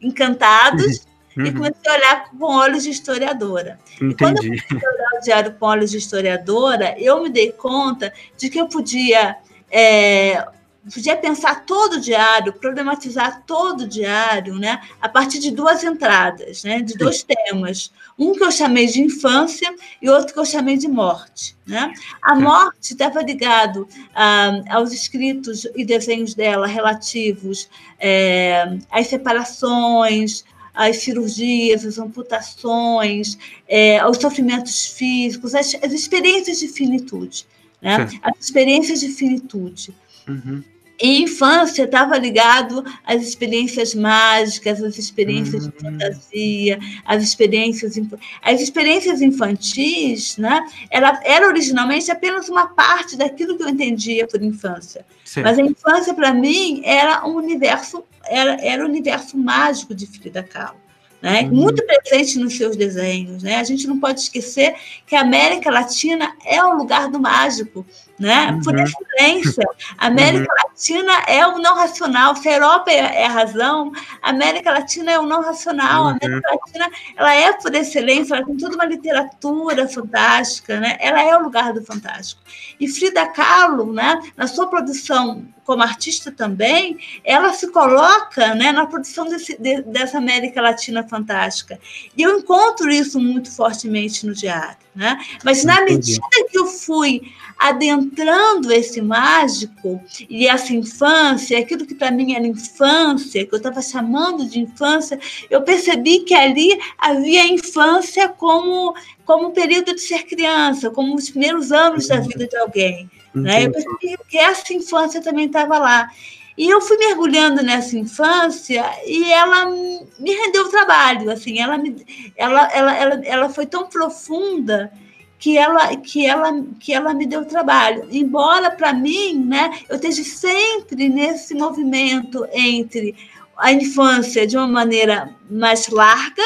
encantados 0.00 1.04
uhum. 1.36 1.44
e 1.44 1.52
comecei 1.52 1.90
a 1.90 1.94
olhar 1.94 2.30
com 2.30 2.44
olhos 2.44 2.84
de 2.84 2.90
historiadora. 2.90 3.80
Entendi. 4.00 4.12
E 4.12 4.16
quando 4.16 4.36
eu 4.36 4.44
comecei 4.44 4.76
a 4.76 4.94
olhar 4.94 5.18
o 5.18 5.24
diário 5.24 5.54
com 5.58 5.66
olhos 5.66 5.90
de 5.90 5.98
historiadora, 5.98 6.94
eu 6.98 7.20
me 7.20 7.30
dei 7.30 7.50
conta 7.50 8.12
de 8.36 8.48
que 8.48 8.60
eu 8.60 8.68
podia 8.68 9.36
é, 9.70 10.46
podia 10.92 11.16
pensar 11.16 11.64
todo 11.64 11.94
o 11.94 12.00
diário, 12.00 12.52
problematizar 12.52 13.42
todo 13.46 13.82
o 13.82 13.88
diário, 13.88 14.58
né, 14.58 14.80
a 15.00 15.08
partir 15.08 15.38
de 15.38 15.50
duas 15.50 15.84
entradas, 15.84 16.64
né, 16.64 16.80
de 16.80 16.94
dois 16.94 17.22
temas. 17.22 17.92
Um 18.18 18.32
que 18.32 18.42
eu 18.42 18.50
chamei 18.50 18.86
de 18.86 19.00
infância 19.00 19.72
e 20.02 20.08
outro 20.08 20.34
que 20.34 20.40
eu 20.40 20.44
chamei 20.44 20.76
de 20.76 20.88
morte. 20.88 21.56
Né? 21.66 21.92
A 22.22 22.34
morte 22.34 22.92
estava 22.92 23.22
ligado 23.22 23.86
ah, 24.14 24.60
aos 24.70 24.92
escritos 24.92 25.66
e 25.76 25.84
desenhos 25.84 26.34
dela 26.34 26.66
relativos 26.66 27.68
é, 28.00 28.78
às 28.90 29.06
separações, 29.06 30.44
às 30.74 30.98
cirurgias, 30.98 31.84
às 31.84 31.98
amputações, 31.98 33.36
é, 33.66 33.98
aos 33.98 34.16
sofrimentos 34.16 34.86
físicos, 34.86 35.54
às, 35.54 35.74
experiências 35.74 36.60
de 36.60 36.68
finitude. 36.68 37.46
Né? 37.82 38.08
As 38.22 38.44
experiências 38.44 39.00
de 39.00 39.08
finitude. 39.08 39.94
Uhum. 40.28 40.62
E 41.00 41.22
infância 41.22 41.84
estava 41.84 42.18
ligado 42.18 42.84
às 43.04 43.22
experiências 43.22 43.94
mágicas, 43.94 44.82
às 44.82 44.98
experiências 44.98 45.64
uhum. 45.64 45.70
de 45.70 45.78
fantasia, 45.78 46.78
às 47.04 47.22
experiências 47.22 47.96
as 48.42 48.60
experiências 48.60 49.22
infantis, 49.22 50.36
né? 50.36 50.60
Ela 50.90 51.20
era 51.24 51.46
originalmente 51.46 52.10
apenas 52.10 52.48
uma 52.48 52.66
parte 52.66 53.16
daquilo 53.16 53.56
que 53.56 53.62
eu 53.62 53.68
entendia 53.68 54.26
por 54.26 54.42
infância. 54.42 55.04
Sim. 55.24 55.42
Mas 55.42 55.58
a 55.58 55.62
infância 55.62 56.14
para 56.14 56.34
mim 56.34 56.82
era 56.84 57.26
um 57.26 57.36
universo 57.36 58.04
era, 58.26 58.60
era 58.60 58.84
o 58.84 58.88
universo 58.88 59.38
mágico 59.38 59.94
de 59.94 60.06
Frida 60.06 60.42
Kahlo 60.42 60.88
né? 61.20 61.42
Uhum. 61.42 61.56
muito 61.56 61.84
presente 61.84 62.38
nos 62.38 62.56
seus 62.56 62.76
desenhos. 62.76 63.42
Né? 63.42 63.56
A 63.56 63.64
gente 63.64 63.86
não 63.86 63.98
pode 63.98 64.20
esquecer 64.20 64.74
que 65.06 65.16
a 65.16 65.20
América 65.20 65.70
Latina 65.70 66.34
é 66.44 66.62
o 66.62 66.74
lugar 66.74 67.08
do 67.08 67.20
mágico. 67.20 67.84
Né? 68.18 68.50
Uhum. 68.50 68.62
Por 68.62 68.74
excelência, 68.78 69.64
a 69.96 70.06
América 70.06 70.42
uhum. 70.42 70.67
Latina 70.78 71.12
é 71.26 71.44
o 71.44 71.58
não 71.58 71.74
racional. 71.74 72.36
Se 72.36 72.48
a 72.48 72.52
Europa 72.52 72.92
é, 72.92 73.24
a 73.24 73.28
razão, 73.28 73.90
a 74.22 74.30
América 74.30 74.70
Latina 74.70 75.10
é 75.10 75.18
o 75.18 75.26
não 75.26 75.42
racional. 75.42 76.06
A 76.06 76.10
América 76.10 76.50
uhum. 76.52 76.58
Latina 76.64 76.90
ela 77.16 77.34
é 77.34 77.52
por 77.52 77.74
excelência, 77.74 78.36
ela 78.36 78.46
tem 78.46 78.56
toda 78.56 78.76
uma 78.76 78.84
literatura 78.84 79.88
fantástica, 79.88 80.78
né? 80.78 80.96
ela 81.00 81.20
é 81.20 81.36
o 81.36 81.42
lugar 81.42 81.72
do 81.72 81.84
fantástico. 81.84 82.40
E 82.78 82.86
Frida 82.86 83.26
Kahlo, 83.26 83.92
né, 83.92 84.22
na 84.36 84.46
sua 84.46 84.68
produção 84.68 85.44
como 85.64 85.82
artista 85.82 86.32
também, 86.32 86.96
ela 87.22 87.52
se 87.52 87.70
coloca 87.70 88.54
né, 88.54 88.72
na 88.72 88.86
produção 88.86 89.26
desse, 89.26 89.60
de, 89.60 89.82
dessa 89.82 90.16
América 90.16 90.62
Latina 90.62 91.06
fantástica. 91.06 91.78
E 92.16 92.22
eu 92.22 92.38
encontro 92.38 92.88
isso 92.88 93.20
muito 93.20 93.50
fortemente 93.54 94.24
no 94.24 94.32
diário. 94.32 94.78
Né? 94.94 95.16
Mas 95.44 95.64
na 95.64 95.82
medida 95.82 96.26
que 96.50 96.58
eu 96.58 96.66
fui 96.66 97.32
adentrando 97.58 98.72
esse 98.72 99.02
mágico 99.02 100.02
e 100.28 100.48
essa 100.48 100.67
infância, 100.74 101.58
aquilo 101.58 101.86
que 101.86 101.94
para 101.94 102.10
mim 102.10 102.34
era 102.34 102.46
infância, 102.46 103.44
que 103.46 103.54
eu 103.54 103.58
estava 103.58 103.82
chamando 103.82 104.46
de 104.46 104.60
infância, 104.60 105.18
eu 105.50 105.62
percebi 105.62 106.20
que 106.20 106.34
ali 106.34 106.78
havia 106.98 107.42
a 107.42 107.48
infância 107.48 108.28
como 108.28 108.94
como 109.24 109.52
período 109.52 109.94
de 109.94 110.00
ser 110.00 110.24
criança, 110.24 110.90
como 110.90 111.14
os 111.14 111.28
primeiros 111.28 111.70
anos 111.70 112.08
da 112.08 112.18
vida 112.18 112.46
de 112.46 112.56
alguém. 112.56 113.10
Né? 113.34 113.66
Eu 113.66 113.72
percebi 113.72 114.16
que 114.26 114.38
essa 114.38 114.72
infância 114.72 115.20
também 115.20 115.46
estava 115.46 115.78
lá. 115.78 116.10
E 116.56 116.68
eu 116.68 116.80
fui 116.80 116.96
mergulhando 116.96 117.62
nessa 117.62 117.96
infância 117.96 118.84
e 119.06 119.30
ela 119.30 119.66
me 119.66 120.32
rendeu 120.32 120.68
trabalho, 120.68 121.30
assim, 121.30 121.60
ela, 121.60 121.78
me, 121.78 122.04
ela, 122.36 122.68
ela, 122.72 122.96
ela, 122.96 123.24
ela 123.24 123.48
foi 123.48 123.64
tão 123.64 123.86
profunda 123.86 124.90
que 125.38 125.56
ela, 125.56 125.96
que 125.96 126.26
ela, 126.26 126.64
que 126.80 126.92
ela 126.92 127.14
me 127.14 127.26
deu 127.26 127.44
trabalho. 127.44 128.08
Embora, 128.10 128.70
para 128.70 128.92
mim, 128.92 129.44
né, 129.44 129.78
eu 129.88 129.96
esteja 129.96 130.24
sempre 130.24 131.08
nesse 131.08 131.54
movimento 131.54 132.46
entre 132.52 133.14
a 133.56 133.72
infância 133.72 134.46
de 134.46 134.56
uma 134.56 134.66
maneira 134.66 135.34
mais 135.50 135.88
larga 135.88 136.42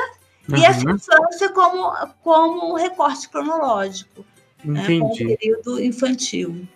uhum. 0.48 0.56
e 0.56 0.64
essa 0.64 0.82
infância 0.82 1.48
como, 1.50 1.92
como 2.22 2.72
um 2.72 2.74
recorte 2.74 3.28
cronológico, 3.28 4.24
Entendi. 4.64 4.94
Né, 4.94 4.98
como 4.98 5.12
um 5.12 5.36
período 5.36 5.82
infantil. 5.82 6.66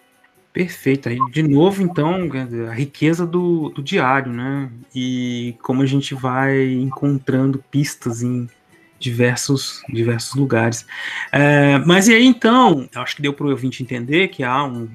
Perfeito. 0.53 1.11
Aí, 1.11 1.19
de 1.33 1.43
novo, 1.43 1.83
então, 1.83 2.31
a 2.71 2.73
riqueza 2.73 3.27
do, 3.27 3.69
do 3.69 3.83
diário, 3.83 4.33
né? 4.33 4.71
E 4.95 5.55
como 5.61 5.83
a 5.83 5.87
gente 5.87 6.15
vai 6.15 6.73
encontrando 6.73 7.63
pistas 7.71 8.23
em 8.23 8.49
diversos, 8.99 9.83
diversos 9.89 10.35
lugares. 10.35 10.87
É, 11.33 11.79
mas 11.81 12.09
e 12.09 12.15
aí, 12.15 12.27
então, 12.27 12.89
acho 12.95 13.17
que 13.17 13.23
deu 13.23 13.33
para 13.33 13.47
o 13.47 13.51
ouvinte 13.51 13.83
entender 13.83 14.29
que 14.29 14.43
há 14.43 14.65
um, 14.65 14.89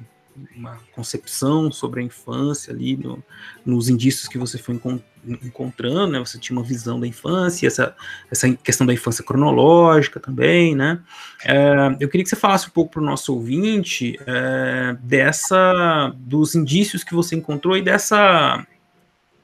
uma 0.55 0.77
concepção 0.93 1.72
sobre 1.72 2.01
a 2.01 2.03
infância 2.03 2.74
ali 2.74 2.96
no, 2.98 3.24
nos 3.65 3.89
indícios 3.89 4.27
que 4.27 4.38
você 4.38 4.58
foi 4.58 4.79
encontrando, 5.25 6.13
né? 6.13 6.20
Você 6.20 6.39
tinha 6.39 6.58
uma 6.58 6.65
visão 6.65 7.00
da 7.00 7.08
infância, 7.08 7.67
essa, 7.67 7.96
essa 8.29 8.51
questão 8.55 8.88
da 8.88 8.93
infância 8.93 9.24
cronológica 9.24 10.20
também, 10.20 10.75
né? 10.75 11.00
É, 11.46 11.96
eu 12.00 12.10
queria 12.10 12.24
que 12.24 12.29
você 12.29 12.36
falasse 12.36 12.67
um 12.67 12.72
pouco 12.72 12.91
para 12.91 13.01
o 13.01 13.05
nosso 13.05 13.34
ouvinte 13.34 14.17
é, 14.25 14.96
dessa, 15.01 16.13
dos 16.15 16.55
indícios 16.55 17.03
que 17.03 17.13
você 17.13 17.36
encontrou 17.36 17.77
e 17.77 17.81
dessa 17.81 18.65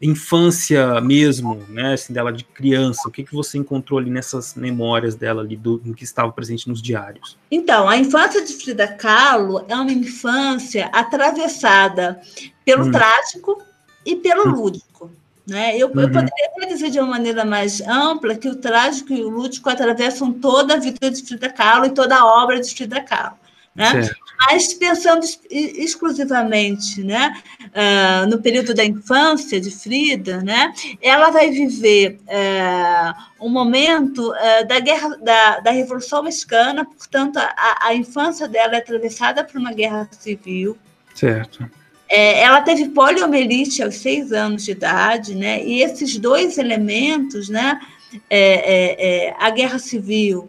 infância 0.01 1.01
mesmo, 1.01 1.66
né, 1.70 1.94
assim, 1.94 2.13
dela 2.13 2.32
de 2.32 2.44
criança, 2.44 3.08
o 3.08 3.12
que, 3.12 3.24
que 3.24 3.34
você 3.34 3.58
encontrou 3.58 4.00
ali 4.00 4.10
nessas 4.10 4.54
memórias 4.56 5.16
dela 5.16 5.42
ali, 5.42 5.56
do, 5.56 5.77
do 5.77 5.94
que 5.94 6.04
estava 6.04 6.32
presente 6.32 6.70
nos 6.70 6.82
diários? 6.82 7.38
Então, 7.50 7.89
a 7.89 7.98
infância 7.98 8.44
de 8.44 8.54
Frida 8.54 8.88
Kahlo 8.88 9.66
é 9.68 9.75
uma 9.75 9.92
infância 9.92 10.86
atravessada 10.94 12.22
pelo 12.63 12.86
hum. 12.86 12.92
trágico 12.92 13.62
e 14.06 14.16
pelo 14.16 14.50
hum. 14.50 14.51
lúdico. 14.51 15.12
Né? 15.48 15.77
Eu, 15.77 15.88
uhum. 15.88 16.01
eu 16.01 16.12
poderia 16.12 16.68
dizer 16.68 16.89
de 16.89 17.00
uma 17.00 17.12
maneira 17.12 17.46
mais 17.46 17.80
ampla 17.82 18.36
que 18.36 18.50
o 18.50 18.56
trágico 18.56 19.13
e 19.13 19.24
o 19.24 19.30
lúdico 19.30 19.70
atravessam 19.70 20.34
toda 20.34 20.74
a 20.74 20.77
vida 20.77 21.10
de 21.10 21.24
Frida 21.24 21.50
Kahlo 21.50 21.86
e 21.86 21.92
toda 21.92 22.18
a 22.18 22.44
obra 22.44 22.60
de 22.60 22.75
Frida 22.75 23.01
Kahlo. 23.01 23.38
Né? 23.77 24.10
Mas 24.39 24.74
pensando 24.74 25.24
exclusivamente 25.51 27.03
né, 27.03 27.31
uh, 27.67 28.27
no 28.27 28.41
período 28.41 28.74
da 28.74 28.84
infância 28.84 29.62
de 29.62 29.69
Frida, 29.69 30.41
né, 30.41 30.74
ela 31.01 31.29
vai 31.29 31.51
viver 31.51 32.19
uh, 32.27 33.46
um 33.46 33.50
momento 33.50 34.31
uh, 34.31 34.67
da, 34.67 34.79
guerra, 34.79 35.10
da, 35.17 35.60
da 35.60 35.72
Revolução 35.72 36.24
Mexicana, 36.24 36.86
portanto, 36.86 37.38
a, 37.38 37.88
a 37.88 37.96
infância 37.96 38.48
dela 38.48 38.75
é 38.75 38.77
atravessada 38.77 39.43
por 39.43 39.60
uma 39.60 39.74
guerra 39.74 40.10
civil. 40.12 40.75
Certo. 41.13 41.69
É, 42.10 42.41
ela 42.41 42.62
teve 42.62 42.89
poliomielite 42.89 43.84
aos 43.84 43.96
seis 43.96 44.31
anos 44.31 44.63
de 44.63 44.72
idade, 44.72 45.36
né? 45.36 45.62
E 45.63 45.84
esses 45.84 46.17
dois 46.17 46.57
elementos, 46.57 47.50
né? 47.50 47.79
É, 48.29 48.39
é, 48.39 49.27
é, 49.27 49.36
a 49.38 49.50
guerra 49.50 49.77
civil 49.77 50.48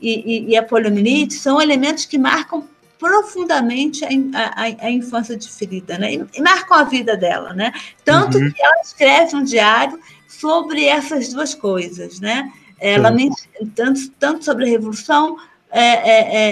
e, 0.00 0.10
e, 0.10 0.50
e, 0.50 0.56
a 0.56 0.62
poliomielite 0.62 1.34
são 1.34 1.60
elementos 1.60 2.04
que 2.04 2.18
marcam 2.18 2.66
profundamente 2.98 4.04
a, 4.04 4.08
a, 4.08 4.86
a 4.86 4.90
infância 4.90 5.36
de 5.36 5.48
Frida, 5.48 5.98
né? 5.98 6.14
E, 6.14 6.26
e, 6.34 6.40
marcam 6.40 6.76
a 6.76 6.84
vida 6.84 7.16
dela, 7.16 7.52
né? 7.52 7.72
Tanto 8.04 8.38
uhum. 8.38 8.50
que 8.50 8.62
ela 8.62 8.80
escreve 8.82 9.36
um 9.36 9.44
diário 9.44 9.98
sobre 10.28 10.84
essas 10.84 11.28
duas 11.32 11.54
coisas, 11.54 12.20
né? 12.20 12.52
Ela 12.78 13.10
uhum. 13.10 13.30
tanto, 13.74 14.10
tanto 14.18 14.44
sobre 14.44 14.64
a 14.64 14.68
revolução 14.68 15.36
é, 15.70 15.80
é, 15.80 16.50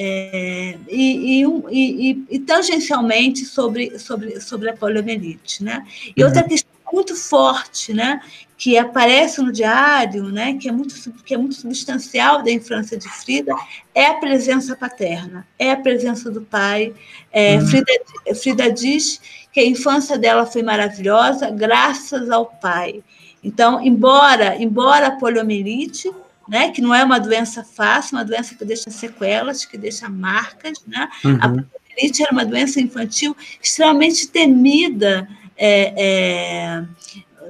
é, 0.00 0.78
e, 0.88 1.42
e, 1.42 1.44
e, 1.70 2.24
e, 2.30 2.38
tangencialmente 2.40 3.44
sobre, 3.44 3.98
sobre, 3.98 4.40
sobre 4.40 4.70
a 4.70 4.76
poliomielite. 4.76 5.62
Né? 5.62 5.86
E 6.16 6.22
uhum. 6.22 6.28
outra 6.28 6.42
questão 6.42 6.74
muito 6.92 7.16
forte, 7.16 7.92
né, 7.92 8.20
que 8.56 8.78
aparece 8.78 9.42
no 9.42 9.52
diário, 9.52 10.24
né, 10.24 10.54
que 10.54 10.68
é 10.68 10.72
muito 10.72 10.94
que 11.24 11.34
é 11.34 11.36
muito 11.36 11.54
substancial 11.54 12.42
da 12.42 12.50
infância 12.50 12.96
de 12.96 13.08
Frida, 13.08 13.54
é 13.94 14.06
a 14.06 14.14
presença 14.14 14.76
paterna, 14.76 15.46
é 15.58 15.72
a 15.72 15.76
presença 15.76 16.30
do 16.30 16.40
pai. 16.42 16.94
É, 17.32 17.56
uhum. 17.56 17.66
Frida, 17.66 17.92
Frida 18.40 18.72
diz 18.72 19.20
que 19.52 19.60
a 19.60 19.66
infância 19.66 20.16
dela 20.16 20.46
foi 20.46 20.62
maravilhosa 20.62 21.50
graças 21.50 22.30
ao 22.30 22.46
pai. 22.46 23.02
Então, 23.42 23.82
embora 23.82 24.56
embora 24.62 25.08
a 25.08 25.16
poliomielite 25.16 26.10
né, 26.48 26.70
que 26.70 26.80
não 26.80 26.94
é 26.94 27.02
uma 27.02 27.18
doença 27.18 27.64
fácil, 27.64 28.16
uma 28.16 28.24
doença 28.24 28.54
que 28.54 28.64
deixa 28.64 28.90
sequelas, 28.90 29.64
que 29.64 29.78
deixa 29.78 30.08
marcas. 30.08 30.78
Né? 30.86 31.08
Uhum. 31.24 31.38
A 31.40 31.48
poliomielite 31.48 32.22
era 32.22 32.32
uma 32.32 32.44
doença 32.44 32.80
infantil 32.80 33.36
extremamente 33.62 34.28
temida 34.28 35.28
é, 35.56 35.94
é, 35.96 36.84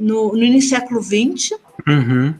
no, 0.01 0.33
no 0.33 0.43
início 0.43 0.71
do 0.71 0.81
século 0.81 1.03
XX. 1.03 1.59
Uhum. 1.87 2.35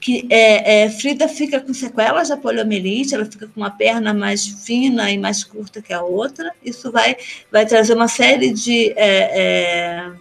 Que 0.00 0.26
é, 0.30 0.84
é, 0.84 0.90
Frida 0.90 1.26
fica 1.26 1.60
com 1.60 1.74
sequelas 1.74 2.28
da 2.28 2.36
poliomielite, 2.36 3.14
ela 3.14 3.24
fica 3.24 3.48
com 3.48 3.60
uma 3.60 3.70
perna 3.70 4.14
mais 4.14 4.46
fina 4.46 5.10
e 5.10 5.18
mais 5.18 5.42
curta 5.42 5.82
que 5.82 5.92
a 5.92 6.02
outra. 6.02 6.52
Isso 6.64 6.92
vai, 6.92 7.16
vai 7.50 7.66
trazer 7.66 7.94
uma 7.94 8.06
série 8.06 8.52
de 8.52 8.92
é, 8.96 10.06
é, 10.06 10.12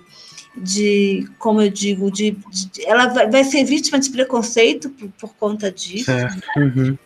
de, 0.58 1.28
como 1.38 1.62
eu 1.62 1.70
digo, 1.70 2.10
de, 2.12 2.32
de 2.32 2.86
ela 2.86 3.08
vai, 3.08 3.30
vai, 3.30 3.44
ser 3.44 3.64
vítima 3.64 4.00
de 4.00 4.10
preconceito 4.10 4.90
por, 4.90 5.10
por 5.10 5.36
conta 5.36 5.72
disso. 5.72 6.12
Né? 6.12 6.40
Uhum. 6.58 6.98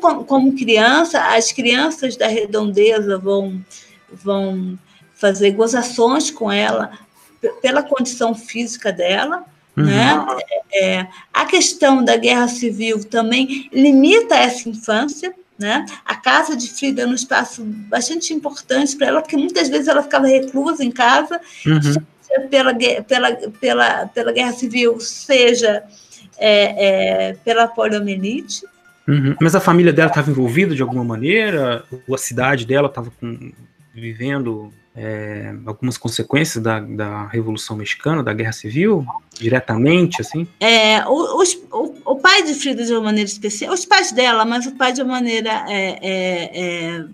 Como, 0.00 0.24
como, 0.24 0.56
criança, 0.56 1.20
as 1.34 1.52
crianças 1.52 2.16
da 2.16 2.28
redondeza 2.28 3.18
vão, 3.18 3.62
vão 4.10 4.78
fazer 5.14 5.50
gozações 5.50 6.30
com 6.30 6.50
ela 6.50 6.90
pela 7.60 7.82
condição 7.82 8.34
física 8.34 8.92
dela. 8.92 9.44
Uhum. 9.76 9.84
Né? 9.84 10.26
É, 10.72 11.06
a 11.32 11.44
questão 11.44 12.04
da 12.04 12.16
guerra 12.16 12.48
civil 12.48 13.04
também 13.04 13.68
limita 13.72 14.34
essa 14.34 14.68
infância. 14.68 15.34
Né? 15.58 15.84
A 16.04 16.14
casa 16.14 16.56
de 16.56 16.68
Frida 16.68 17.02
é 17.02 17.06
um 17.06 17.14
espaço 17.14 17.64
bastante 17.64 18.32
importante 18.32 18.96
para 18.96 19.08
ela, 19.08 19.20
porque 19.20 19.36
muitas 19.36 19.68
vezes 19.68 19.88
ela 19.88 20.02
ficava 20.02 20.26
reclusa 20.26 20.84
em 20.84 20.90
casa, 20.90 21.40
uhum 21.66 21.94
pela, 22.50 22.74
pela, 22.74 23.36
pela, 23.60 24.06
pela 24.06 24.32
guerra 24.32 24.52
civil, 24.52 25.00
seja 25.00 25.82
é, 26.36 27.28
é, 27.28 27.32
pela 27.44 27.66
poliomielite. 27.66 28.64
Uhum. 29.06 29.34
Mas 29.40 29.54
a 29.54 29.60
família 29.60 29.92
dela 29.92 30.08
estava 30.08 30.30
envolvida 30.30 30.74
de 30.74 30.82
alguma 30.82 31.04
maneira? 31.04 31.84
Ou 32.06 32.14
a 32.14 32.18
cidade 32.18 32.66
dela 32.66 32.88
estava 32.88 33.10
vivendo 33.94 34.72
é, 35.00 35.54
algumas 35.64 35.96
consequências 35.96 36.62
da, 36.62 36.80
da 36.80 37.26
Revolução 37.28 37.76
Mexicana, 37.76 38.20
da 38.20 38.32
Guerra 38.32 38.52
Civil, 38.52 39.06
diretamente, 39.32 40.20
assim? 40.20 40.46
É, 40.58 41.06
o, 41.06 41.40
o, 41.40 41.94
o 42.04 42.16
pai 42.16 42.42
de 42.42 42.54
Frida 42.54 42.84
de 42.84 42.92
uma 42.92 43.02
maneira 43.02 43.30
especial, 43.30 43.72
os 43.72 43.84
pais 43.84 44.10
dela, 44.10 44.44
mas 44.44 44.66
o 44.66 44.72
pai 44.72 44.92
de 44.92 45.00
uma 45.00 45.12
maneira 45.12 45.64
é, 45.68 45.98
é, 46.02 46.96
é 46.96 47.04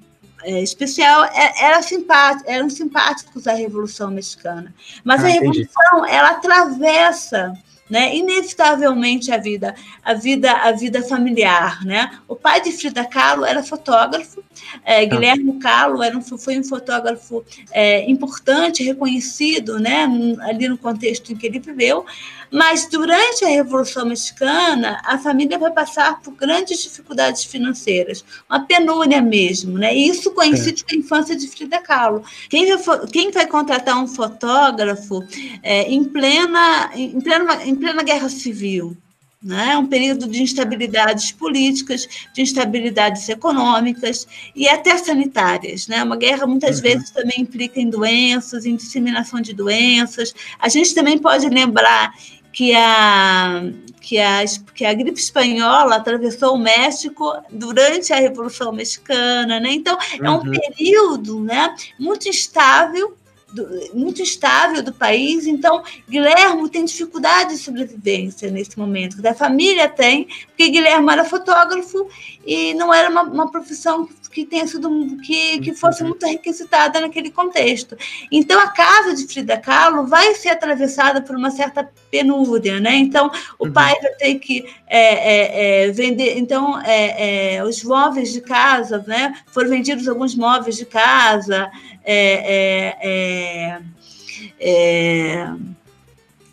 é, 0.46 0.62
especial 0.62 1.24
é, 1.24 1.64
era 1.64 1.80
simpático, 1.80 2.50
eram 2.50 2.68
simpáticos 2.68 3.46
à 3.46 3.54
Revolução 3.54 4.10
Mexicana. 4.10 4.74
Mas 5.02 5.22
ah, 5.22 5.26
a 5.26 5.30
Revolução, 5.30 5.98
entendi. 5.98 6.12
ela 6.12 6.28
atravessa 6.30 7.54
né, 7.94 8.12
inevitavelmente 8.12 9.30
a 9.30 9.38
vida, 9.38 9.72
a 10.04 10.14
vida, 10.14 10.50
a 10.50 10.72
vida 10.72 11.00
familiar, 11.00 11.84
né? 11.84 12.10
O 12.26 12.34
pai 12.34 12.60
de 12.60 12.72
Frida 12.72 13.04
Kahlo 13.04 13.44
era 13.44 13.62
fotógrafo, 13.62 14.42
é, 14.84 15.02
ah. 15.02 15.04
Guilherme 15.04 15.60
Kahlo 15.60 16.02
era 16.02 16.18
um, 16.18 16.20
foi 16.20 16.58
um 16.58 16.64
fotógrafo 16.64 17.44
é, 17.70 18.10
importante, 18.10 18.82
reconhecido, 18.82 19.78
né, 19.78 20.08
ali 20.40 20.66
no 20.66 20.76
contexto 20.76 21.32
em 21.32 21.36
que 21.36 21.46
ele 21.46 21.60
viveu, 21.60 22.04
mas 22.50 22.86
durante 22.86 23.44
a 23.44 23.48
Revolução 23.48 24.06
Mexicana, 24.06 25.00
a 25.04 25.18
família 25.18 25.58
vai 25.58 25.70
passar 25.70 26.20
por 26.20 26.34
grandes 26.34 26.82
dificuldades 26.82 27.44
financeiras, 27.44 28.24
uma 28.48 28.60
penúria 28.66 29.20
mesmo, 29.20 29.78
né? 29.78 29.94
E 29.94 30.08
isso 30.08 30.30
coincide 30.32 30.82
é. 30.82 30.90
com 30.90 30.96
a 30.96 30.98
infância 30.98 31.36
de 31.36 31.48
Frida 31.48 31.80
Kahlo. 31.80 32.24
Quem 32.48 32.66
vai, 32.76 33.06
quem 33.06 33.30
vai 33.30 33.46
contratar 33.46 34.02
um 34.02 34.06
fotógrafo 34.06 35.20
é, 35.62 35.82
em, 35.82 36.04
plena, 36.04 36.90
em, 36.94 37.20
plena, 37.20 37.64
em 37.64 37.74
plena 37.74 38.02
guerra 38.02 38.28
civil? 38.28 38.96
Né? 39.44 39.76
Um 39.76 39.86
período 39.86 40.26
de 40.26 40.42
instabilidades 40.42 41.30
políticas, 41.30 42.08
de 42.32 42.40
instabilidades 42.40 43.28
econômicas 43.28 44.26
e 44.56 44.66
até 44.66 44.96
sanitárias. 44.96 45.86
Né? 45.86 46.02
Uma 46.02 46.16
guerra 46.16 46.46
muitas 46.46 46.76
uhum. 46.76 46.82
vezes 46.82 47.10
também 47.10 47.42
implica 47.42 47.78
em 47.78 47.90
doenças, 47.90 48.64
em 48.64 48.74
disseminação 48.74 49.42
de 49.42 49.52
doenças. 49.52 50.34
A 50.58 50.70
gente 50.70 50.94
também 50.94 51.18
pode 51.18 51.46
lembrar 51.50 52.14
que 52.54 52.72
a, 52.74 53.64
que 54.00 54.18
a, 54.18 54.44
que 54.74 54.84
a 54.84 54.94
gripe 54.94 55.18
espanhola 55.18 55.96
atravessou 55.96 56.54
o 56.54 56.58
México 56.58 57.34
durante 57.50 58.12
a 58.12 58.16
Revolução 58.16 58.72
Mexicana, 58.72 59.58
né? 59.58 59.72
Então, 59.72 59.98
é 60.22 60.30
um 60.30 60.36
uhum. 60.36 60.52
período 60.52 61.40
né, 61.40 61.74
muito 61.98 62.28
instável 62.28 63.14
do, 63.54 63.66
muito 63.94 64.20
instável 64.20 64.82
do 64.82 64.92
país. 64.92 65.46
Então, 65.46 65.82
Guilherme 66.08 66.68
tem 66.68 66.84
dificuldade 66.84 67.54
de 67.54 67.58
sobrevivência 67.58 68.50
nesse 68.50 68.76
momento. 68.78 69.22
Da 69.22 69.32
família 69.32 69.88
tem, 69.88 70.26
porque 70.48 70.68
Guilherme 70.68 71.10
era 71.12 71.24
fotógrafo 71.24 72.08
e 72.44 72.74
não 72.74 72.92
era 72.92 73.08
uma, 73.08 73.22
uma 73.22 73.50
profissão 73.50 74.06
que 74.06 74.23
tenha 74.42 74.66
sido 74.66 75.18
que, 75.18 75.60
que 75.60 75.74
fosse 75.74 76.02
muito 76.02 76.24
requisitada 76.24 76.98
naquele 76.98 77.30
contexto. 77.30 77.94
Então 78.32 78.58
a 78.58 78.68
casa 78.68 79.14
de 79.14 79.26
Frida 79.26 79.58
Kahlo 79.58 80.06
vai 80.06 80.34
ser 80.34 80.48
atravessada 80.48 81.20
por 81.20 81.36
uma 81.36 81.50
certa 81.50 81.86
penúria, 82.10 82.80
né? 82.80 82.96
Então 82.96 83.30
o 83.58 83.66
uhum. 83.66 83.72
pai 83.72 83.94
vai 84.00 84.12
ter 84.12 84.34
que 84.36 84.64
é, 84.86 85.02
é, 85.02 85.88
é, 85.88 85.92
vender, 85.92 86.38
então 86.38 86.80
é, 86.80 87.56
é, 87.56 87.64
os 87.64 87.84
móveis 87.84 88.32
de 88.32 88.40
casa, 88.40 89.04
né? 89.06 89.34
Foram 89.48 89.68
vendidos 89.68 90.08
alguns 90.08 90.34
móveis 90.34 90.76
de 90.76 90.86
casa, 90.86 91.70
é, 92.02 93.76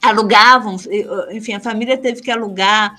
alugavam, 0.02 0.76
enfim, 1.32 1.54
a 1.54 1.60
família 1.60 1.98
teve 1.98 2.22
que 2.22 2.32
alugar 2.32 2.98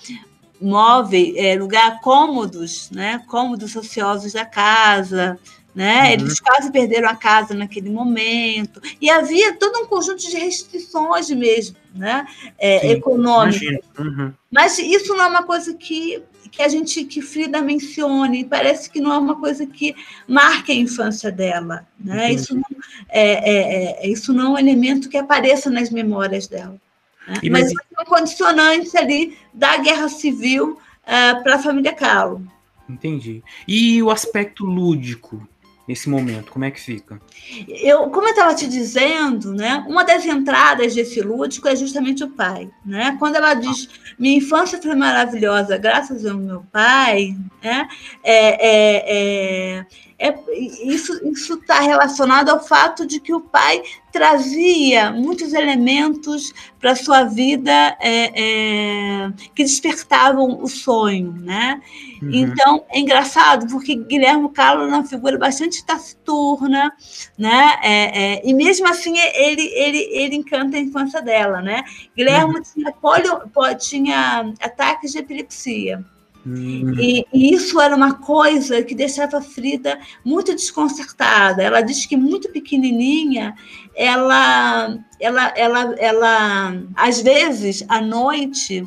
móveis, 0.63 1.35
é, 1.37 1.57
lugar 1.57 2.01
cômodos, 2.01 2.91
né? 2.91 3.23
Cômodos 3.29 3.75
ociosos 3.75 4.33
da 4.33 4.45
casa, 4.45 5.39
né? 5.75 6.03
Uhum. 6.03 6.13
Eles 6.13 6.41
quase 6.41 6.71
perderam 6.71 7.09
a 7.09 7.17
casa 7.17 7.55
naquele 7.55 7.91
momento. 7.91 8.81
E 9.01 9.11
havia 9.11 9.55
todo 9.55 9.81
um 9.81 9.87
conjunto 9.87 10.19
de 10.19 10.37
restrições 10.37 11.31
mesmo, 11.31 11.77
né? 11.95 12.27
É, 12.59 12.93
econômicas. 12.93 13.79
Uhum. 13.99 14.33
Mas 14.51 14.79
isso 14.79 15.15
não 15.15 15.25
é 15.25 15.29
uma 15.29 15.43
coisa 15.45 15.75
que, 15.75 16.23
que 16.51 16.63
a 16.63 16.69
gente, 16.69 17.05
que 17.05 17.23
Frida 17.23 17.63
mencione, 17.63 18.45
parece 18.45 18.91
que 18.91 19.01
não 19.01 19.13
é 19.13 19.19
uma 19.19 19.41
coisa 19.41 19.67
que 19.67 19.95
marque 20.29 20.73
a 20.73 20.77
infância 20.77 21.33
dela, 21.33 21.87
né? 21.99 22.33
Isso 22.33 22.55
não 22.55 22.65
é, 23.09 23.23
é, 23.23 24.05
é, 24.05 24.09
isso 24.09 24.33
não 24.33 24.47
é 24.47 24.49
um 24.51 24.59
elemento 24.59 25.09
que 25.09 25.17
apareça 25.17 25.71
nas 25.71 25.91
memórias 25.91 26.47
dela. 26.47 26.81
Né? 27.27 27.37
Mas 27.51 27.71
é 27.71 28.03
um 28.03 28.05
condicionante 28.05 28.97
ali 28.97 29.37
da 29.53 29.77
guerra 29.79 30.09
civil 30.09 30.79
uh, 31.03 31.43
para 31.43 31.57
a 31.57 31.59
família 31.59 31.93
Kahlo. 31.93 32.47
Entendi. 32.89 33.43
E 33.67 34.03
o 34.03 34.11
aspecto 34.11 34.65
lúdico 34.65 35.47
nesse 35.87 36.09
momento, 36.09 36.53
como 36.53 36.65
é 36.65 36.71
que 36.71 36.81
fica? 36.81 37.21
Eu, 37.69 38.09
como 38.11 38.29
eu 38.29 38.31
estava 38.31 38.55
te 38.55 38.69
dizendo, 38.69 39.53
né, 39.53 39.85
uma 39.89 40.05
das 40.05 40.25
entradas 40.25 40.95
desse 40.95 41.21
lúdico 41.21 41.69
é 41.69 41.75
justamente 41.75 42.23
o 42.23 42.31
pai. 42.31 42.71
Né? 42.85 43.17
Quando 43.19 43.37
ela 43.37 43.55
diz 43.55 43.89
minha 44.19 44.37
infância 44.37 44.81
foi 44.81 44.95
maravilhosa 44.95 45.77
graças 45.77 46.25
ao 46.25 46.37
meu 46.37 46.65
pai, 46.73 47.37
né, 47.63 47.89
é, 48.23 48.69
é, 48.69 49.79
é 49.79 49.87
é, 50.23 50.39
isso 50.85 51.21
está 51.55 51.81
relacionado 51.81 52.51
ao 52.51 52.65
fato 52.65 53.05
de 53.05 53.19
que 53.19 53.35
o 53.35 53.41
pai 53.41 53.83
trazia 54.13 55.11
muitos 55.11 55.53
elementos 55.53 56.53
para 56.79 56.93
a 56.93 56.97
sua 56.97 57.25
vida 57.25 57.73
é, 57.99 58.31
é, 58.41 59.33
que 59.53 59.65
despertavam 59.65 60.63
o 60.63 60.69
sonho, 60.69 61.33
né? 61.33 61.83
Uhum. 62.23 62.31
Então, 62.33 62.85
é 62.91 63.01
engraçado, 63.01 63.67
porque 63.67 63.97
Guilherme 63.97 64.49
Carlos 64.51 64.93
é 64.93 64.95
uma 64.95 65.05
figura 65.05 65.37
bastante 65.37 65.85
taciturna, 65.85 66.93
né? 67.37 67.79
É, 67.83 68.23
é, 68.23 68.43
e 68.45 68.55
mesmo 68.55 68.87
assim, 68.87 69.19
ele, 69.19 69.67
ele, 69.75 69.99
ele 70.13 70.37
encanta 70.37 70.77
a 70.77 70.81
infância 70.81 71.21
dela, 71.21 71.61
né? 71.61 71.83
Guilherme 72.17 72.55
uhum. 72.55 72.63
tinha, 72.63 72.93
polio, 72.93 73.41
tinha 73.81 74.53
ataques 74.61 75.11
de 75.11 75.19
epilepsia. 75.19 76.05
E, 76.45 77.25
e, 77.33 77.55
isso 77.55 77.81
era 77.81 77.95
uma 77.95 78.15
coisa 78.15 78.83
que 78.83 78.95
deixava 78.95 79.39
a 79.39 79.43
Frida 79.43 79.99
muito 80.25 80.53
desconcertada. 80.53 81.63
Ela 81.63 81.81
diz 81.81 82.05
que 82.05 82.17
muito 82.17 82.51
pequenininha, 82.51 83.55
ela, 83.95 84.99
ela, 85.21 85.53
ela, 85.57 85.95
ela 85.99 86.83
às 86.97 87.21
vezes 87.21 87.85
à 87.89 88.01
noite, 88.01 88.85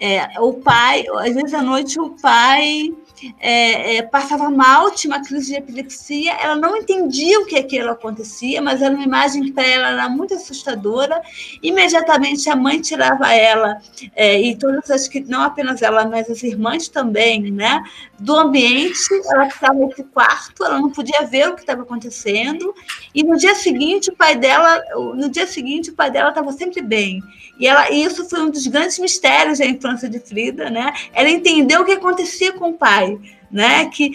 é, 0.00 0.40
o 0.40 0.54
pai, 0.54 1.04
às 1.18 1.34
vezes 1.34 1.54
à 1.54 1.62
noite 1.62 2.00
o 2.00 2.10
pai 2.10 2.92
é, 3.40 3.96
é, 3.96 4.02
passava 4.02 4.50
mal, 4.50 4.90
tinha 4.90 5.14
uma 5.14 5.24
crise 5.24 5.52
de 5.52 5.56
epilepsia, 5.56 6.32
ela 6.34 6.56
não 6.56 6.76
entendia 6.76 7.40
o 7.40 7.46
que 7.46 7.56
aquilo 7.56 7.90
acontecia, 7.90 8.60
mas 8.62 8.82
era 8.82 8.94
uma 8.94 9.04
imagem 9.04 9.42
que 9.42 9.52
para 9.52 9.66
ela 9.66 9.88
era 9.88 10.08
muito 10.08 10.34
assustadora. 10.34 11.20
Imediatamente 11.62 12.48
a 12.48 12.56
mãe 12.56 12.80
tirava 12.80 13.32
ela, 13.32 13.80
é, 14.14 14.40
e 14.40 14.56
todas 14.56 14.90
as 14.90 15.08
que, 15.08 15.20
não 15.20 15.42
apenas 15.42 15.82
ela, 15.82 16.04
mas 16.06 16.30
as 16.30 16.42
irmãs 16.42 16.88
também, 16.88 17.50
né, 17.50 17.82
do 18.18 18.36
ambiente, 18.36 18.98
ela 19.30 19.48
ficava 19.50 19.74
nesse 19.74 20.04
quarto, 20.04 20.64
ela 20.64 20.78
não 20.78 20.90
podia 20.90 21.26
ver 21.26 21.48
o 21.48 21.54
que 21.54 21.60
estava 21.60 21.82
acontecendo, 21.82 22.74
e 23.14 23.22
no 23.22 23.36
dia 23.36 23.54
seguinte 23.54 24.10
o 24.10 24.16
pai 24.16 24.36
dela, 24.36 24.82
no 25.14 25.28
dia 25.28 25.46
seguinte 25.46 25.90
o 25.90 25.94
pai 25.94 26.10
dela 26.10 26.28
estava 26.30 26.52
sempre 26.52 26.82
bem. 26.82 27.22
E, 27.58 27.66
ela, 27.66 27.90
e 27.90 28.04
isso 28.04 28.28
foi 28.28 28.40
um 28.42 28.50
dos 28.50 28.66
grandes 28.66 28.98
mistérios 28.98 29.58
da 29.58 29.66
infância 29.66 30.08
de 30.08 30.18
Frida, 30.20 30.70
né? 30.70 30.92
Ela 31.12 31.28
entendeu 31.28 31.80
o 31.80 31.84
que 31.84 31.92
acontecia 31.92 32.52
com 32.52 32.70
o 32.70 32.74
pai, 32.74 33.18
né? 33.50 33.86
Que, 33.86 34.10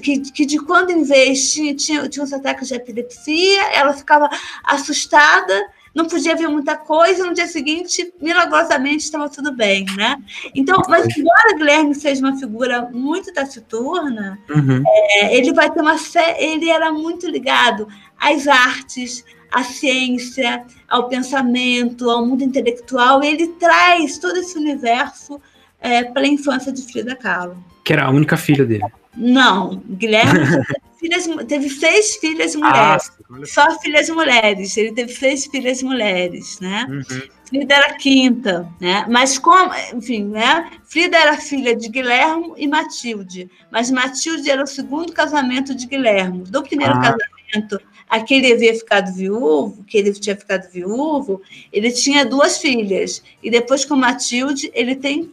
que, 0.00 0.20
que 0.20 0.46
de 0.46 0.58
quando 0.58 0.90
em 0.90 1.02
vez 1.04 1.52
tinha, 1.52 1.74
tinha, 1.74 2.08
tinha 2.08 2.24
uns 2.24 2.32
ataques 2.32 2.68
de 2.68 2.74
epilepsia, 2.74 3.62
ela 3.72 3.92
ficava 3.92 4.28
assustada, 4.64 5.54
não 5.94 6.06
podia 6.06 6.36
ver 6.36 6.48
muita 6.48 6.76
coisa, 6.76 7.26
no 7.26 7.34
dia 7.34 7.46
seguinte, 7.46 8.12
milagrosamente, 8.20 9.04
estava 9.04 9.28
tudo 9.28 9.52
bem, 9.52 9.84
né? 9.96 10.16
Então, 10.54 10.80
mas 10.88 11.06
embora 11.16 11.56
Guilherme 11.56 11.94
seja 11.94 12.20
uma 12.20 12.36
figura 12.38 12.88
muito 12.92 13.32
taciturna, 13.32 14.38
uhum. 14.48 14.82
é, 14.86 15.36
ele 15.36 15.52
vai 15.52 15.70
ter 15.70 15.80
uma 15.80 15.96
ele 16.38 16.70
era 16.70 16.92
muito 16.92 17.28
ligado 17.28 17.88
às 18.18 18.46
artes, 18.46 19.24
à 19.50 19.64
ciência, 19.64 20.64
ao 20.88 21.08
pensamento, 21.08 22.08
ao 22.08 22.24
mundo 22.24 22.44
intelectual, 22.44 23.22
ele 23.22 23.48
traz 23.48 24.18
todo 24.18 24.36
esse 24.36 24.56
universo 24.56 25.40
é, 25.80 26.04
para 26.04 26.22
a 26.22 26.28
infância 26.28 26.72
de 26.72 26.82
Frida 26.82 27.16
Kahlo. 27.16 27.56
Que 27.84 27.92
era 27.92 28.04
a 28.04 28.10
única 28.10 28.36
filha 28.36 28.64
dele. 28.64 28.84
Não, 29.16 29.82
Guilherme 29.88 30.40
filhas, 31.00 31.26
teve 31.48 31.68
seis 31.70 32.16
filhas 32.16 32.54
mulheres. 32.54 33.10
Ah, 33.30 33.46
só 33.46 33.80
filhas 33.80 34.08
mulheres. 34.10 34.76
Ele 34.76 34.92
teve 34.92 35.12
seis 35.12 35.46
filhas 35.46 35.82
mulheres, 35.82 36.60
né? 36.60 36.86
Uhum. 36.88 37.22
Frida 37.46 37.74
era 37.74 37.94
quinta, 37.94 38.68
né? 38.80 39.04
Mas 39.08 39.38
como, 39.38 39.72
enfim, 39.92 40.24
né? 40.24 40.70
Frida 40.84 41.16
era 41.16 41.36
filha 41.36 41.74
de 41.74 41.88
Guilherme 41.88 42.52
e 42.56 42.68
Matilde, 42.68 43.50
mas 43.72 43.90
Matilde 43.90 44.48
era 44.48 44.62
o 44.62 44.66
segundo 44.66 45.12
casamento 45.12 45.74
de 45.74 45.86
Guilherme. 45.86 46.44
Do 46.44 46.62
primeiro 46.62 46.92
ah. 46.92 47.00
casamento, 47.00 47.80
aquele 48.08 48.52
havia 48.52 48.74
ficado 48.74 49.12
viúvo, 49.12 49.82
que 49.84 49.98
ele 49.98 50.12
tinha 50.12 50.36
ficado 50.36 50.70
viúvo, 50.70 51.42
ele 51.72 51.90
tinha 51.90 52.24
duas 52.24 52.58
filhas. 52.58 53.22
E 53.42 53.50
depois 53.50 53.84
com 53.84 53.96
Matilde, 53.96 54.70
ele 54.72 54.94
tem 54.94 55.32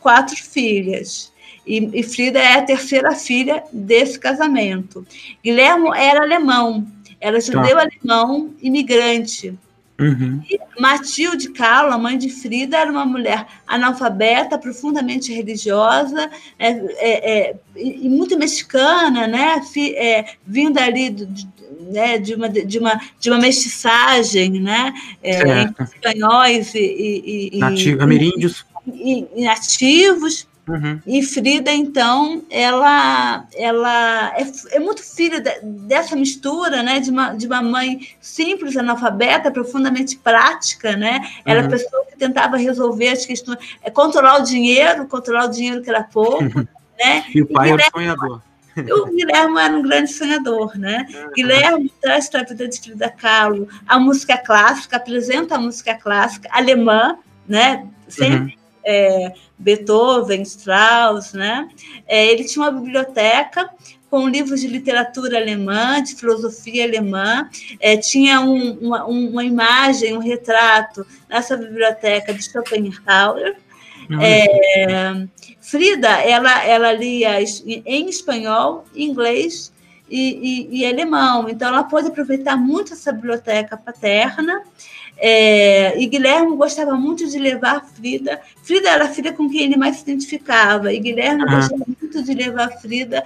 quatro 0.00 0.36
filhas. 0.36 1.32
E, 1.68 2.00
e 2.00 2.02
Frida 2.02 2.38
é 2.38 2.54
a 2.54 2.62
terceira 2.62 3.14
filha 3.14 3.62
desse 3.70 4.18
casamento. 4.18 5.06
Guilhermo 5.44 5.94
era 5.94 6.22
alemão, 6.22 6.86
era 7.20 7.38
judeu 7.40 7.76
tá. 7.76 7.82
alemão, 7.82 8.54
imigrante. 8.62 9.54
Uhum. 10.00 10.40
E 10.48 10.58
Matilde 10.80 11.50
Kahlo, 11.50 11.92
a 11.92 11.98
mãe 11.98 12.16
de 12.16 12.30
Frida, 12.30 12.78
era 12.78 12.90
uma 12.90 13.04
mulher 13.04 13.44
analfabeta, 13.66 14.56
profundamente 14.56 15.32
religiosa 15.32 16.30
é, 16.56 16.68
é, 16.70 17.48
é, 17.50 17.56
e 17.76 18.08
muito 18.08 18.38
mexicana, 18.38 19.26
né? 19.26 19.60
é, 19.96 20.24
vinda 20.46 20.84
ali 20.84 21.10
do, 21.10 21.26
de, 21.26 21.48
né, 21.90 22.16
de, 22.16 22.34
uma, 22.34 22.48
de, 22.48 22.78
uma, 22.78 23.00
de 23.18 23.30
uma 23.30 23.38
mestiçagem 23.38 24.60
né? 24.60 24.94
É, 25.22 25.62
entre 25.62 25.84
espanhóis 25.84 26.74
e, 26.74 26.78
e, 26.78 27.50
e, 27.56 27.58
Nativo, 27.58 28.02
ameríndios. 28.02 28.64
E, 28.86 29.26
e 29.34 29.44
nativos. 29.44 30.46
Uhum. 30.68 31.00
E 31.06 31.22
Frida, 31.22 31.72
então, 31.72 32.42
ela, 32.50 33.46
ela 33.56 34.36
é, 34.36 34.76
é 34.76 34.78
muito 34.78 35.02
filha 35.02 35.40
de, 35.40 35.60
dessa 35.62 36.14
mistura, 36.14 36.82
né, 36.82 37.00
de 37.00 37.10
uma, 37.10 37.34
de 37.34 37.46
uma 37.46 37.62
mãe 37.62 38.00
simples, 38.20 38.76
analfabeta, 38.76 39.50
profundamente 39.50 40.18
prática, 40.18 40.94
né? 40.94 41.26
Era 41.44 41.60
uhum. 41.60 41.66
a 41.66 41.70
pessoa 41.70 42.04
que 42.06 42.18
tentava 42.18 42.58
resolver 42.58 43.08
as 43.08 43.24
questões, 43.24 43.58
é, 43.82 43.90
controlar 43.90 44.40
o 44.40 44.44
dinheiro, 44.44 45.06
controlar 45.06 45.46
o 45.46 45.50
dinheiro 45.50 45.82
que 45.82 45.88
era 45.88 46.02
pouco, 46.02 46.44
né? 47.00 47.24
E 47.34 47.40
o 47.40 47.46
pai 47.46 47.70
era 47.70 47.84
sonhador. 47.90 48.42
O 48.76 49.06
Guilherme 49.06 49.58
era 49.58 49.76
um 49.76 49.82
grande 49.82 50.12
sonhador, 50.12 50.78
né? 50.78 51.06
Uhum. 51.12 51.32
Guilherme 51.32 51.92
traz 52.00 52.28
para 52.28 52.42
a 52.42 52.44
vida 52.44 52.68
de 52.68 52.80
Frida 52.80 53.08
Kahlo 53.08 53.66
a 53.86 53.98
música 53.98 54.36
clássica, 54.36 54.98
apresenta 54.98 55.56
a 55.56 55.58
música 55.58 55.94
clássica 55.94 56.48
alemã, 56.52 57.16
né? 57.48 57.86
Sempre 58.06 58.52
uhum 58.52 58.58
é, 58.84 59.32
Beethoven, 59.58 60.42
Strauss, 60.42 61.32
né? 61.32 61.68
É, 62.06 62.26
ele 62.26 62.44
tinha 62.44 62.64
uma 62.64 62.70
biblioteca 62.70 63.68
com 64.10 64.28
livros 64.28 64.60
de 64.60 64.68
literatura 64.68 65.38
alemã, 65.38 66.02
de 66.02 66.14
filosofia 66.14 66.84
alemã, 66.84 67.48
é, 67.78 67.96
tinha 67.96 68.40
um, 68.40 68.78
uma, 68.78 69.04
uma, 69.04 69.44
imagem, 69.44 70.16
um 70.16 70.20
retrato 70.20 71.06
nessa 71.28 71.56
biblioteca 71.56 72.32
de 72.32 72.42
Schopenhauer. 72.42 73.56
É, 74.20 75.26
Frida, 75.60 76.08
ela, 76.08 76.64
ela 76.64 76.92
lia 76.94 77.42
em 77.42 78.08
espanhol, 78.08 78.86
inglês 78.94 79.70
e, 80.08 80.70
e, 80.72 80.78
e 80.78 80.86
alemão. 80.86 81.46
Então, 81.48 81.68
ela 81.68 81.84
pôde 81.84 82.08
aproveitar 82.08 82.56
muito 82.56 82.94
essa 82.94 83.12
biblioteca 83.12 83.76
paterna. 83.76 84.62
É, 85.20 86.00
e 86.00 86.06
Guilherme 86.06 86.56
gostava 86.56 86.94
muito 86.94 87.28
de 87.28 87.38
levar 87.38 87.84
Frida. 87.84 88.40
Frida 88.62 88.88
era 88.88 89.06
a 89.06 89.08
filha 89.08 89.32
com 89.32 89.50
quem 89.50 89.62
ele 89.62 89.76
mais 89.76 89.96
se 89.96 90.02
identificava, 90.02 90.92
e 90.92 91.00
Guilherme 91.00 91.42
uhum. 91.42 91.56
gostava 91.56 91.84
muito 91.86 92.22
de 92.22 92.34
levar 92.34 92.70
Frida 92.80 93.24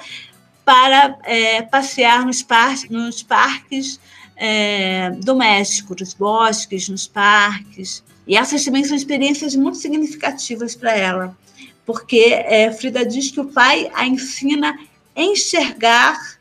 para 0.64 1.18
é, 1.24 1.62
passear 1.62 2.24
nos, 2.24 2.42
par 2.42 2.74
nos 2.88 3.22
parques 3.22 4.00
é, 4.36 5.10
domésticos, 5.22 6.00
nos 6.00 6.14
bosques, 6.14 6.88
nos 6.88 7.06
parques. 7.06 8.02
E 8.26 8.36
essas 8.36 8.64
também 8.64 8.84
são 8.84 8.96
experiências 8.96 9.54
muito 9.54 9.76
significativas 9.76 10.74
para 10.74 10.96
ela, 10.96 11.36
porque 11.84 12.32
é, 12.32 12.72
Frida 12.72 13.04
diz 13.04 13.30
que 13.30 13.40
o 13.40 13.46
pai 13.46 13.90
a 13.94 14.06
ensina 14.06 14.78
a 15.14 15.22
enxergar 15.22 16.31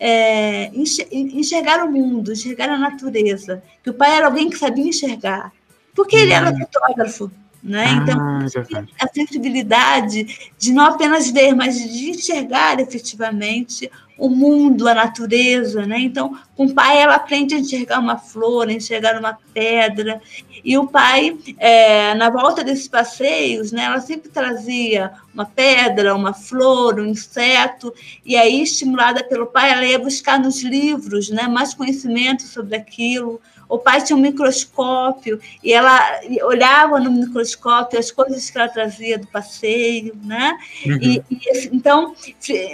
é, 0.00 0.70
enxergar 1.12 1.84
o 1.84 1.92
mundo, 1.92 2.32
enxergar 2.32 2.70
a 2.70 2.78
natureza. 2.78 3.62
Que 3.82 3.90
o 3.90 3.94
pai 3.94 4.16
era 4.16 4.26
alguém 4.26 4.48
que 4.48 4.56
sabia 4.56 4.88
enxergar, 4.88 5.52
porque 5.94 6.16
ele 6.16 6.32
era 6.32 6.50
hum. 6.50 6.58
fotógrafo. 6.58 7.30
Né? 7.62 7.84
Ah, 7.88 7.92
então, 7.92 8.86
a 8.98 9.08
sensibilidade 9.08 10.50
de 10.58 10.72
não 10.72 10.84
apenas 10.86 11.30
ver, 11.30 11.54
mas 11.54 11.76
de 11.78 12.10
enxergar 12.10 12.80
efetivamente 12.80 13.90
o 14.20 14.28
mundo, 14.28 14.86
a 14.86 14.94
natureza, 14.94 15.86
né? 15.86 15.98
Então, 15.98 16.38
com 16.54 16.66
o 16.66 16.74
pai 16.74 16.98
ela 17.00 17.14
aprende 17.14 17.54
a 17.54 17.58
enxergar 17.58 17.98
uma 17.98 18.18
flor, 18.18 18.68
a 18.68 18.72
enxergar 18.72 19.18
uma 19.18 19.38
pedra. 19.54 20.20
E 20.62 20.76
o 20.76 20.86
pai, 20.86 21.38
é, 21.58 22.14
na 22.14 22.28
volta 22.28 22.62
desses 22.62 22.86
passeios, 22.86 23.72
né, 23.72 23.84
ela 23.84 23.98
sempre 23.98 24.28
trazia 24.28 25.10
uma 25.32 25.46
pedra, 25.46 26.14
uma 26.14 26.34
flor, 26.34 27.00
um 27.00 27.06
inseto, 27.06 27.94
e 28.24 28.36
aí, 28.36 28.62
estimulada 28.62 29.24
pelo 29.24 29.46
pai, 29.46 29.70
ela 29.70 29.86
ia 29.86 29.98
buscar 29.98 30.38
nos 30.38 30.62
livros 30.62 31.30
né, 31.30 31.48
mais 31.48 31.72
conhecimento 31.72 32.42
sobre 32.42 32.76
aquilo, 32.76 33.40
o 33.70 33.78
pai 33.78 34.02
tinha 34.02 34.16
um 34.16 34.20
microscópio 34.20 35.40
e 35.62 35.72
ela 35.72 36.20
olhava 36.42 36.98
no 36.98 37.10
microscópio 37.10 37.98
as 37.98 38.10
coisas 38.10 38.50
que 38.50 38.58
ela 38.58 38.68
trazia 38.68 39.18
do 39.18 39.26
passeio, 39.28 40.16
né? 40.24 40.58
Uhum. 40.84 40.98
E, 41.00 41.24
e, 41.30 41.70
então, 41.72 42.14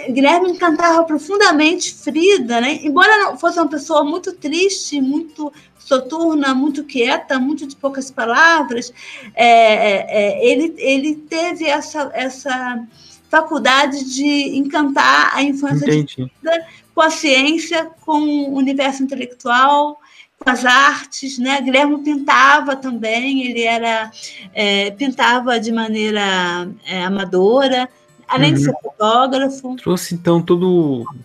Guilherme 0.09 0.49
encantava 0.49 1.03
profundamente 1.03 1.93
Frida, 1.93 2.59
né? 2.59 2.79
Embora 2.81 3.37
fosse 3.37 3.59
uma 3.59 3.67
pessoa 3.67 4.03
muito 4.03 4.33
triste, 4.33 4.99
muito 4.99 5.53
soturna, 5.77 6.53
muito 6.53 6.83
quieta, 6.83 7.39
muito 7.39 7.65
de 7.65 7.75
poucas 7.75 8.11
palavras, 8.11 8.91
é, 9.33 9.47
é, 9.47 10.05
é 10.09 10.45
ele, 10.45 10.73
ele 10.77 11.15
teve 11.15 11.65
essa, 11.65 12.11
essa 12.13 12.85
faculdade 13.29 14.03
de 14.13 14.57
encantar 14.57 15.31
a 15.33 15.43
infância 15.43 15.85
Entendi. 15.85 16.05
de 16.05 16.13
Frida 16.15 16.67
com 16.93 17.01
a 17.01 17.11
ciência, 17.11 17.91
com 18.01 18.19
o 18.19 18.55
universo 18.55 19.03
intelectual, 19.03 20.01
com 20.39 20.49
as 20.49 20.65
artes, 20.65 21.37
né? 21.37 21.61
Guilherme 21.61 22.03
pintava 22.03 22.75
também, 22.75 23.47
ele 23.47 23.63
era 23.63 24.11
é, 24.53 24.91
pintava 24.91 25.59
de 25.59 25.71
maneira 25.71 26.69
é, 26.85 27.03
amadora, 27.03 27.89
além 28.27 28.51
uhum. 28.51 28.57
de 28.57 28.63
ser 28.63 28.73
fotógrafo. 28.81 29.75
Trouxe 29.77 30.15
então 30.15 30.41
toda 30.41 30.65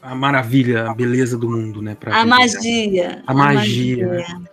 a 0.03 0.15
maravilha, 0.15 0.91
a 0.91 0.95
beleza 0.95 1.37
do 1.37 1.51
mundo, 1.51 1.83
né? 1.83 1.97
A 2.07 2.25
magia, 2.25 3.23
a, 3.27 3.33
a 3.33 3.35
magia. 3.35 4.09
magia. 4.09 4.52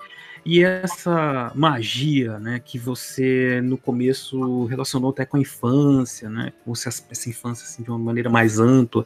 E 0.49 0.63
essa 0.63 1.51
magia, 1.53 2.39
né, 2.39 2.59
que 2.59 2.79
você 2.79 3.61
no 3.61 3.77
começo 3.77 4.65
relacionou 4.65 5.11
até 5.11 5.23
com 5.23 5.37
a 5.37 5.39
infância, 5.39 6.27
né, 6.27 6.51
com 6.65 6.71
essa 6.73 7.29
infância 7.29 7.65
assim, 7.65 7.83
de 7.83 7.89
uma 7.91 7.99
maneira 7.99 8.31
mais 8.31 8.59
ampla, 8.59 9.05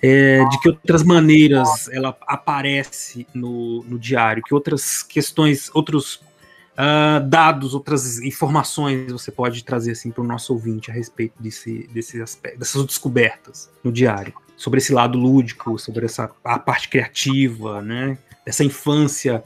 é, 0.00 0.44
de 0.44 0.60
que 0.60 0.68
outras 0.68 1.02
maneiras 1.02 1.88
ela 1.88 2.16
aparece 2.28 3.26
no, 3.34 3.82
no 3.82 3.98
diário, 3.98 4.40
que 4.40 4.54
outras 4.54 5.02
questões, 5.02 5.68
outros 5.74 6.22
uh, 6.74 7.26
dados, 7.28 7.74
outras 7.74 8.20
informações 8.20 9.10
você 9.10 9.32
pode 9.32 9.64
trazer 9.64 9.90
assim 9.90 10.12
para 10.12 10.22
o 10.22 10.26
nosso 10.26 10.52
ouvinte 10.52 10.92
a 10.92 10.94
respeito 10.94 11.34
desse, 11.40 11.90
desse 11.92 12.22
aspecto, 12.22 12.60
dessas 12.60 12.86
descobertas 12.86 13.68
no 13.82 13.90
diário, 13.90 14.32
sobre 14.56 14.78
esse 14.78 14.92
lado 14.92 15.18
lúdico, 15.18 15.76
sobre 15.76 16.06
essa 16.06 16.30
a 16.44 16.56
parte 16.56 16.88
criativa, 16.88 17.82
né, 17.82 18.16
dessa 18.46 18.62
infância 18.62 19.42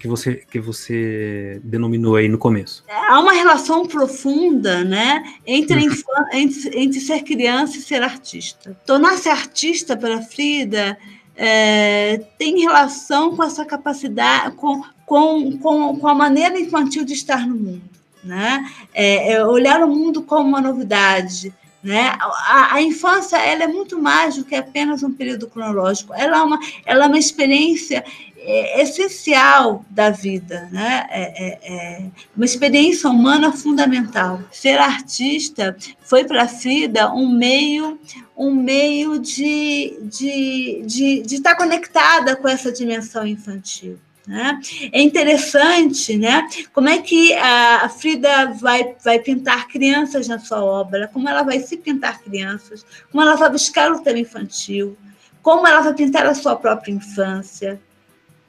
que 0.00 0.08
você, 0.08 0.36
que 0.50 0.58
você 0.58 1.60
denominou 1.62 2.16
aí 2.16 2.26
no 2.26 2.38
começo. 2.38 2.82
Há 2.88 3.20
uma 3.20 3.34
relação 3.34 3.86
profunda 3.86 4.82
né, 4.82 5.22
entre, 5.46 5.86
entre, 6.32 6.80
entre 6.80 7.00
ser 7.00 7.22
criança 7.22 7.76
e 7.76 7.82
ser 7.82 8.02
artista. 8.02 8.74
Tornar-se 8.86 9.28
artista 9.28 9.94
para 9.94 10.22
Frida 10.22 10.96
é, 11.36 12.22
tem 12.38 12.60
relação 12.60 13.36
com 13.36 13.44
essa 13.44 13.62
capacidade, 13.66 14.56
com, 14.56 14.82
com, 15.04 15.58
com, 15.58 15.98
com 15.98 16.08
a 16.08 16.14
maneira 16.14 16.58
infantil 16.58 17.04
de 17.04 17.12
estar 17.12 17.46
no 17.46 17.54
mundo. 17.54 17.82
Né? 18.24 18.70
É, 18.94 19.34
é 19.34 19.44
olhar 19.44 19.82
o 19.82 19.88
mundo 19.88 20.22
como 20.22 20.48
uma 20.48 20.60
novidade, 20.62 21.52
né? 21.82 22.14
A, 22.20 22.74
a, 22.74 22.82
infância 22.82 23.38
ela 23.38 23.64
é 23.64 23.66
muito 23.66 23.98
mais 23.98 24.36
do 24.36 24.44
que 24.44 24.54
apenas 24.54 25.02
um 25.02 25.12
período 25.12 25.48
cronológico. 25.48 26.12
Ela 26.12 26.38
é 26.38 26.42
uma, 26.42 26.58
ela 26.84 27.04
é 27.06 27.08
uma 27.08 27.18
experiência 27.18 28.04
é, 28.42 28.82
essencial 28.82 29.84
da 29.90 30.10
vida, 30.10 30.68
né? 30.72 31.06
É, 31.10 31.22
é, 31.22 31.58
é, 31.62 32.10
uma 32.34 32.44
experiência 32.44 33.08
humana 33.08 33.52
fundamental. 33.52 34.40
Ser 34.50 34.78
artista 34.78 35.76
foi 36.02 36.24
para 36.24 36.44
a 36.44 36.48
Frida 36.48 37.12
um 37.12 37.28
meio, 37.28 37.98
um 38.36 38.54
meio 38.54 39.18
de, 39.18 39.98
de, 40.02 40.82
de, 40.86 41.22
de 41.22 41.34
estar 41.34 41.54
conectada 41.54 42.34
com 42.36 42.48
essa 42.48 42.72
dimensão 42.72 43.26
infantil. 43.26 43.98
Né? 44.26 44.60
É 44.92 45.02
interessante 45.02 46.16
né? 46.16 46.46
como 46.72 46.88
é 46.88 46.98
que 46.98 47.34
a 47.34 47.88
Frida 47.88 48.52
vai, 48.60 48.94
vai 49.02 49.18
pintar 49.18 49.66
crianças 49.66 50.28
na 50.28 50.38
sua 50.38 50.62
obra, 50.62 51.08
como 51.08 51.28
ela 51.28 51.42
vai 51.42 51.58
se 51.60 51.76
pintar 51.76 52.20
crianças, 52.20 52.86
como 53.10 53.22
ela 53.22 53.34
vai 53.34 53.50
buscar 53.50 53.90
o 53.90 54.00
tema 54.02 54.18
infantil, 54.18 54.96
como 55.42 55.66
ela 55.66 55.80
vai 55.80 55.94
pintar 55.94 56.26
a 56.26 56.34
sua 56.34 56.54
própria 56.54 56.92
infância. 56.92 57.80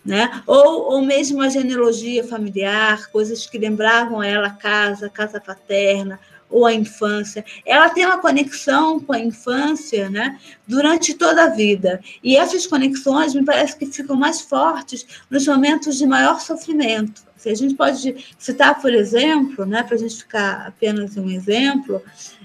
Né? 0.03 0.41
Ou, 0.47 0.93
ou 0.93 1.01
mesmo 1.01 1.41
a 1.41 1.49
genealogia 1.49 2.23
familiar, 2.23 3.11
coisas 3.11 3.45
que 3.45 3.57
lembravam 3.57 4.23
ela 4.23 4.47
a 4.47 4.51
casa, 4.51 5.05
a 5.05 5.09
casa 5.09 5.39
paterna, 5.39 6.19
ou 6.51 6.65
a 6.65 6.73
infância. 6.73 7.43
Ela 7.65 7.89
tem 7.89 8.05
uma 8.05 8.19
conexão 8.19 8.99
com 8.99 9.13
a 9.13 9.19
infância 9.19 10.09
né, 10.09 10.37
durante 10.67 11.13
toda 11.13 11.45
a 11.45 11.49
vida. 11.49 12.01
E 12.23 12.35
essas 12.35 12.67
conexões 12.67 13.33
me 13.33 13.43
parece 13.43 13.77
que 13.77 13.85
ficam 13.85 14.15
mais 14.15 14.41
fortes 14.41 15.05
nos 15.29 15.47
momentos 15.47 15.97
de 15.97 16.05
maior 16.05 16.39
sofrimento. 16.41 17.23
Se 17.37 17.49
a 17.49 17.55
gente 17.55 17.73
pode 17.73 18.23
citar, 18.37 18.79
por 18.79 18.93
exemplo, 18.93 19.65
né, 19.65 19.81
para 19.81 19.95
a 19.95 19.97
gente 19.97 20.17
ficar 20.17 20.67
apenas 20.67 21.17
em 21.17 21.21
um 21.21 21.29
exemplo, 21.29 22.03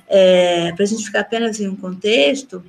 é, 0.09 0.73
para 0.73 0.85
a 0.85 0.87
gente 0.87 1.05
ficar 1.05 1.21
apenas 1.21 1.61
em 1.61 1.69
um 1.69 1.77
contexto, 1.77 2.65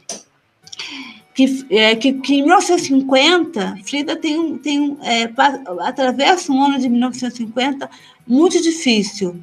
que, 1.38 1.68
é, 1.70 1.96
que, 1.96 2.14
que, 2.14 2.34
em 2.34 2.42
1950, 2.42 3.78
Frida 3.86 4.16
tem, 4.16 4.58
tem 4.58 4.98
é, 5.04 5.30
atravessa 5.84 6.52
um 6.52 6.64
ano 6.64 6.80
de 6.80 6.90
1950 6.90 7.88
muito 8.26 8.60
difícil, 8.60 9.40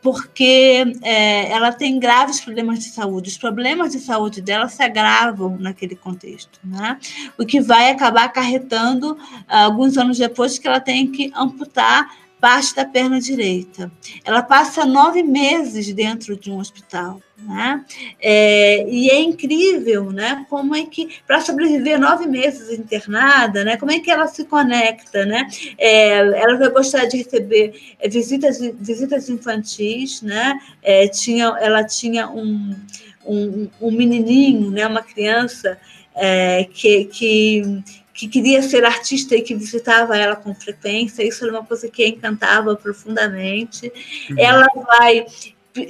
porque 0.00 0.82
é, 1.02 1.52
ela 1.52 1.70
tem 1.70 2.00
graves 2.00 2.40
problemas 2.40 2.78
de 2.78 2.86
saúde. 2.86 3.28
Os 3.28 3.36
problemas 3.36 3.92
de 3.92 4.00
saúde 4.00 4.40
dela 4.40 4.68
se 4.68 4.82
agravam 4.82 5.58
naquele 5.60 5.94
contexto, 5.94 6.58
né? 6.64 6.98
o 7.38 7.44
que 7.44 7.60
vai 7.60 7.90
acabar 7.90 8.24
acarretando, 8.24 9.18
alguns 9.46 9.98
anos 9.98 10.16
depois, 10.16 10.58
que 10.58 10.66
ela 10.66 10.80
tem 10.80 11.12
que 11.12 11.30
amputar 11.36 12.21
parte 12.42 12.74
da 12.74 12.84
perna 12.84 13.20
direita. 13.20 13.88
Ela 14.24 14.42
passa 14.42 14.84
nove 14.84 15.22
meses 15.22 15.94
dentro 15.94 16.36
de 16.36 16.50
um 16.50 16.58
hospital. 16.58 17.20
Né? 17.38 17.84
É, 18.20 18.88
e 18.88 19.10
é 19.10 19.20
incrível, 19.20 20.10
né? 20.10 20.44
Como 20.48 20.76
é 20.76 20.84
que 20.84 21.08
para 21.26 21.40
sobreviver 21.40 21.98
nove 21.98 22.26
meses 22.26 22.76
internada, 22.76 23.64
né? 23.64 23.76
Como 23.76 23.90
é 23.90 24.00
que 24.00 24.10
ela 24.10 24.26
se 24.26 24.44
conecta, 24.44 25.24
né? 25.24 25.48
É, 25.78 26.18
ela 26.18 26.56
vai 26.56 26.70
gostar 26.70 27.04
de 27.06 27.18
receber 27.18 27.94
é, 28.00 28.08
visitas, 28.08 28.58
visitas 28.74 29.28
infantis, 29.28 30.20
né? 30.22 30.58
É, 30.82 31.06
tinha, 31.08 31.46
ela 31.60 31.84
tinha 31.84 32.28
um, 32.28 32.76
um, 33.24 33.68
um, 33.80 33.90
menininho, 33.90 34.70
né? 34.70 34.86
Uma 34.86 35.02
criança 35.02 35.78
é, 36.14 36.64
que, 36.72 37.06
que 37.06 37.82
que 38.12 38.28
queria 38.28 38.62
ser 38.62 38.84
artista 38.84 39.34
e 39.34 39.42
que 39.42 39.54
visitava 39.54 40.16
ela 40.16 40.36
com 40.36 40.54
frequência. 40.54 41.22
Isso 41.22 41.44
era 41.44 41.52
uma 41.52 41.64
coisa 41.64 41.88
que 41.88 42.02
a 42.02 42.08
encantava 42.08 42.76
profundamente. 42.76 43.92
Uhum. 44.30 44.36
Ela 44.38 44.66
vai 44.74 45.26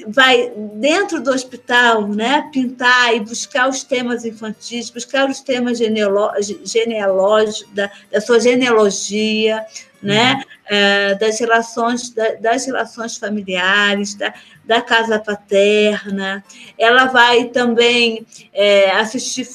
vai 0.07 0.53
dentro 0.75 1.21
do 1.21 1.33
hospital, 1.33 2.07
né, 2.07 2.49
pintar 2.53 3.17
e 3.17 3.21
buscar 3.21 3.69
os 3.69 3.83
temas 3.83 4.25
infantis, 4.25 4.91
buscar 4.91 5.29
os 5.29 5.41
temas 5.41 5.77
genealógicos 5.77 7.67
da, 7.75 7.91
da 8.11 8.21
sua 8.21 8.39
genealogia, 8.39 9.67
né? 10.03 10.35
Uhum. 10.35 10.43
É, 10.65 11.15
das 11.17 11.39
relações 11.39 12.11
da, 12.11 12.35
das 12.35 12.65
relações 12.65 13.17
familiares, 13.19 14.15
da, 14.15 14.33
da 14.65 14.81
casa 14.81 15.19
paterna. 15.19 16.43
Ela 16.79 17.07
vai 17.07 17.47
também 17.47 18.25
é, 18.53 18.91
assistir 18.93 19.47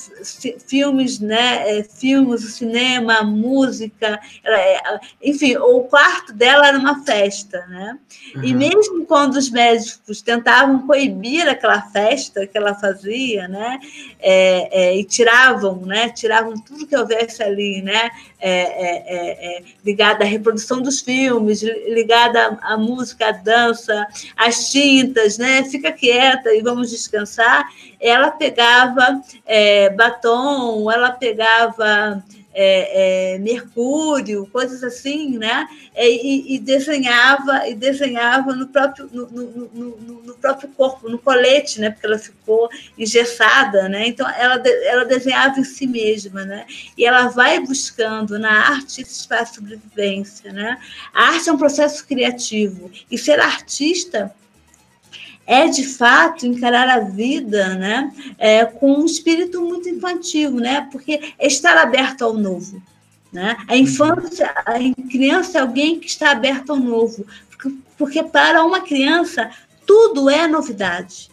filmes, 0.68 1.20
né? 1.20 1.80
É, 1.80 1.84
filmes, 1.84 2.44
cinema, 2.54 3.24
música. 3.24 4.20
Ela, 4.44 4.60
é, 4.60 5.00
enfim, 5.24 5.56
o 5.58 5.82
quarto 5.82 6.34
dela 6.34 6.68
era 6.68 6.78
uma 6.78 7.04
festa, 7.04 7.66
né? 7.68 7.98
Uhum. 8.36 8.44
E 8.44 8.54
mesmo 8.54 9.06
quando 9.06 9.36
os 9.36 9.50
médicos 9.50 10.22
tentavam 10.22 10.86
coibir 10.86 11.48
aquela 11.48 11.82
festa 11.82 12.46
que 12.46 12.58
ela 12.58 12.76
fazia, 12.76 13.48
né? 13.48 13.80
É, 14.20 14.84
é, 14.84 14.98
e 14.98 15.04
tiravam, 15.04 15.86
né? 15.86 16.10
Tiravam 16.10 16.54
tudo 16.56 16.86
que 16.86 16.96
houvesse 16.96 17.42
ali, 17.42 17.82
né? 17.82 18.12
Ligada 19.84 20.24
à 20.24 20.28
reprodução 20.28 20.82
dos 20.82 21.02
filmes, 21.02 21.62
ligada 21.62 22.60
à, 22.62 22.74
à 22.74 22.78
música, 22.78 23.30
à 23.30 23.32
dança, 23.32 24.08
às 24.36 24.70
tintas, 24.70 25.38
né? 25.38 25.64
Fica 25.64 25.92
quieta 25.92 26.54
e 26.54 26.62
vamos 26.62 26.92
descansar. 26.92 27.66
Ela 28.00 28.32
pegava 28.32 29.22
é, 29.46 29.90
batom, 29.90 30.92
ela 30.92 31.12
pegava 31.12 32.24
é, 32.60 33.36
é, 33.36 33.38
mercúrio, 33.38 34.48
coisas 34.48 34.84
assim, 34.84 35.38
né? 35.38 35.68
É, 35.94 36.10
e, 36.10 36.56
e, 36.56 36.60
desenhava 36.60 37.68
e 37.68 37.76
desenhava 37.76 38.56
no 38.56 38.68
próprio 38.68 39.08
no, 39.14 39.28
no, 39.28 39.70
no, 39.72 40.22
no, 40.24 40.34
próprio 40.34 40.68
corpo, 40.70 41.08
no 41.08 41.20
colete, 41.20 41.80
né? 41.80 41.92
Porque 41.92 42.08
ela 42.08 42.18
ficou 42.18 42.68
engessada, 42.98 43.88
né? 43.88 44.08
Então 44.08 44.28
ela 44.28 44.60
ela 44.86 45.06
desenhava 45.06 45.60
em 45.60 45.64
si 45.64 45.86
mesma, 45.86 46.44
né? 46.46 46.66
E 46.98 47.06
ela 47.06 47.28
vai 47.28 47.60
buscando 47.60 48.40
na 48.40 48.72
arte 48.72 49.04
esse 49.04 49.20
espaço 49.20 49.52
de 49.52 49.58
sobrevivência, 49.58 50.52
né? 50.52 50.80
A 51.14 51.28
arte 51.28 51.50
é 51.50 51.54
um 51.54 51.60
processo 51.60 52.08
criativo 52.08 52.90
e 53.12 53.20
ser 53.20 53.40
artista 53.40 54.34
é 55.48 55.68
de 55.68 55.88
fato 55.88 56.46
encarar 56.46 56.90
a 56.90 57.00
vida 57.00 57.76
né, 57.76 58.12
é, 58.38 58.66
com 58.66 59.00
um 59.00 59.06
espírito 59.06 59.62
muito 59.62 59.88
infantil, 59.88 60.52
né, 60.52 60.88
porque 60.92 61.34
é 61.40 61.48
estar 61.48 61.78
aberto 61.78 62.24
ao 62.24 62.34
novo. 62.34 62.84
Né? 63.32 63.58
A 63.68 63.74
uhum. 63.74 63.80
infância, 63.80 64.54
a 64.66 64.74
criança 65.10 65.58
é 65.58 65.62
alguém 65.62 66.00
que 66.00 66.08
está 66.08 66.32
aberto 66.32 66.72
ao 66.72 66.78
novo, 66.78 67.26
porque, 67.50 67.78
porque 67.98 68.24
para 68.24 68.64
uma 68.64 68.82
criança 68.82 69.50
tudo 69.86 70.30
é 70.30 70.48
novidade. 70.48 71.30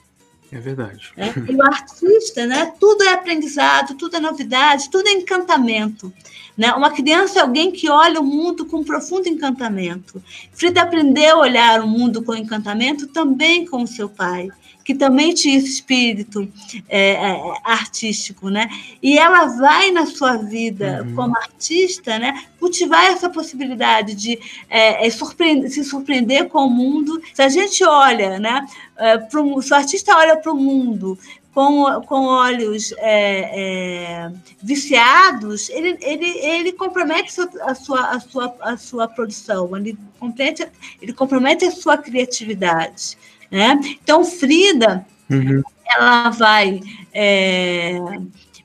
É 0.54 0.60
verdade. 0.60 1.10
Né? 1.16 1.34
E 1.50 1.54
o 1.56 1.62
artista, 1.64 2.46
né? 2.46 2.72
Tudo 2.78 3.02
é 3.02 3.12
aprendizado, 3.12 3.96
tudo 3.96 4.16
é 4.16 4.20
novidade, 4.20 4.88
tudo 4.88 5.08
é 5.08 5.12
encantamento. 5.12 6.12
Né? 6.56 6.72
Uma 6.74 6.92
criança 6.92 7.40
é 7.40 7.42
alguém 7.42 7.72
que 7.72 7.90
olha 7.90 8.20
o 8.20 8.24
mundo 8.24 8.64
com 8.64 8.84
profundo 8.84 9.28
encantamento. 9.28 10.22
Frida 10.52 10.82
aprendeu 10.82 11.38
a 11.38 11.40
olhar 11.40 11.80
o 11.80 11.88
mundo 11.88 12.22
com 12.22 12.36
encantamento 12.36 13.08
também 13.08 13.66
com 13.66 13.82
o 13.82 13.86
seu 13.88 14.08
pai, 14.08 14.48
que 14.85 14.94
também 14.94 15.33
tinha 15.33 15.57
esse 15.57 15.68
espírito 15.68 16.47
é, 16.88 17.12
é, 17.12 17.40
artístico, 17.64 18.51
né? 18.51 18.68
E 19.03 19.18
ela 19.18 19.47
vai 19.47 19.90
na 19.90 20.05
sua 20.05 20.37
vida 20.37 21.03
uhum. 21.03 21.14
como 21.14 21.37
artista, 21.37 22.18
né? 22.18 22.44
Cultivar 22.61 23.07
essa 23.07 23.31
possibilidade 23.31 24.14
de 24.14 24.38
é, 24.68 25.07
é 25.07 25.11
surpreender, 25.11 25.70
se 25.70 25.83
surpreender 25.83 26.49
com 26.49 26.66
o 26.66 26.70
mundo. 26.70 27.20
Se 27.33 27.42
a 27.42 27.49
gente 27.49 27.83
olha, 27.83 28.38
né? 28.38 28.66
É, 28.97 29.16
pro, 29.18 29.61
se 29.62 29.73
o 29.73 29.77
artista 29.77 30.16
olha 30.16 30.37
para 30.37 30.53
o 30.53 30.57
mundo 30.57 31.18
com, 31.55 31.85
com 32.03 32.27
olhos 32.27 32.92
é, 32.99 34.27
é, 34.27 34.33
viciados, 34.61 35.70
ele, 35.70 35.97
ele, 36.03 36.27
ele 36.27 36.73
compromete 36.73 37.33
a 37.62 37.75
sua, 37.75 38.11
a, 38.11 38.20
sua, 38.20 38.57
a 38.61 38.77
sua 38.77 39.09
produção, 39.09 39.75
ele 39.77 39.97
compromete, 40.18 40.66
ele 41.01 41.12
compromete 41.12 41.64
a 41.64 41.70
sua 41.70 41.97
criatividade. 41.97 43.16
Né? 43.54 43.78
Então, 44.02 44.24
Frida, 44.24 45.06
uhum. 45.30 45.62
ela 45.96 46.30
vai, 46.30 46.80
é, 47.12 48.00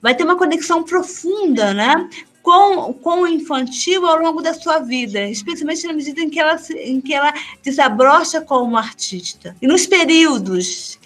vai 0.02 0.16
ter 0.16 0.24
uma 0.24 0.36
conexão 0.36 0.82
profunda 0.82 1.76
né? 1.76 2.10
com, 2.42 2.92
com 2.94 3.22
o 3.22 3.28
infantil 3.28 4.08
ao 4.08 4.18
longo 4.18 4.42
da 4.42 4.52
sua 4.52 4.80
vida, 4.80 5.22
especialmente 5.30 5.86
na 5.86 5.94
medida 5.94 6.20
em 6.22 6.28
que 6.32 6.40
ela, 6.40 6.60
em 6.72 7.00
que 7.00 7.14
ela 7.14 7.32
desabrocha 7.64 8.42
como 8.42 8.76
artista. 8.76 9.56
E 9.62 9.68
nos 9.68 9.86
períodos 9.86 10.98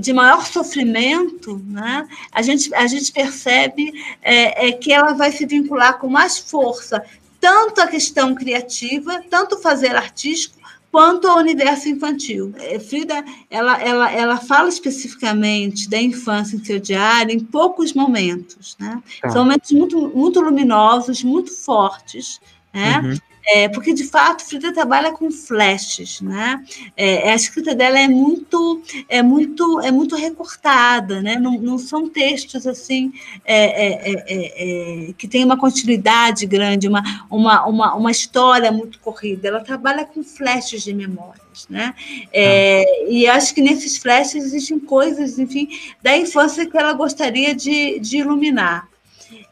de 0.00 0.12
maior 0.14 0.46
sofrimento, 0.46 1.62
né, 1.66 2.08
a, 2.32 2.40
gente, 2.40 2.74
a 2.74 2.86
gente 2.86 3.12
percebe 3.12 3.92
é, 4.22 4.68
é, 4.68 4.72
que 4.72 4.90
ela 4.90 5.12
vai 5.12 5.30
se 5.30 5.44
vincular 5.44 5.98
com 5.98 6.08
mais 6.08 6.38
força, 6.38 7.04
tanto 7.38 7.82
a 7.82 7.86
questão 7.86 8.34
criativa, 8.34 9.22
tanto 9.28 9.58
fazer 9.58 9.94
artístico, 9.94 10.63
quanto 10.94 11.26
ao 11.26 11.38
universo 11.38 11.88
infantil. 11.88 12.54
É, 12.56 12.78
Frida, 12.78 13.24
ela, 13.50 13.82
ela, 13.82 14.12
ela 14.12 14.36
fala 14.36 14.68
especificamente 14.68 15.90
da 15.90 16.00
infância 16.00 16.54
em 16.54 16.62
seu 16.64 16.78
diário 16.78 17.34
em 17.34 17.40
poucos 17.40 17.92
momentos, 17.92 18.76
né? 18.78 19.02
Tá. 19.20 19.30
São 19.30 19.42
momentos 19.42 19.72
muito, 19.72 20.12
muito 20.14 20.40
luminosos, 20.40 21.24
muito 21.24 21.52
fortes, 21.52 22.40
né? 22.72 23.00
Uhum. 23.00 23.18
É, 23.46 23.68
porque 23.68 23.92
de 23.92 24.04
fato 24.04 24.44
Frida 24.44 24.72
trabalha 24.72 25.12
com 25.12 25.30
flashes, 25.30 26.20
né? 26.20 26.64
É, 26.96 27.30
a 27.30 27.34
escrita 27.34 27.74
dela 27.74 27.98
é 27.98 28.08
muito, 28.08 28.82
é 29.08 29.22
muito, 29.22 29.80
é 29.80 29.90
muito 29.90 30.16
recortada, 30.16 31.20
né? 31.20 31.36
Não, 31.36 31.52
não 31.60 31.78
são 31.78 32.08
textos 32.08 32.66
assim 32.66 33.12
é, 33.44 33.64
é, 33.86 34.24
é, 35.08 35.12
que 35.12 35.28
tem 35.28 35.44
uma 35.44 35.58
continuidade 35.58 36.46
grande, 36.46 36.88
uma, 36.88 37.02
uma, 37.30 37.66
uma, 37.66 37.94
uma 37.94 38.10
história 38.10 38.72
muito 38.72 38.98
corrida. 39.00 39.48
Ela 39.48 39.60
trabalha 39.60 40.04
com 40.06 40.22
flashes 40.22 40.82
de 40.82 40.94
memórias, 40.94 41.66
né? 41.68 41.94
Ah. 42.34 43.08
E 43.08 43.26
acho 43.26 43.54
que 43.54 43.60
nesses 43.60 43.98
flashes 43.98 44.44
existem 44.44 44.78
coisas, 44.78 45.38
enfim, 45.38 45.68
da 46.02 46.16
infância 46.16 46.66
que 46.66 46.76
ela 46.76 46.92
gostaria 46.94 47.54
de, 47.54 47.98
de 48.00 48.18
iluminar. 48.18 48.88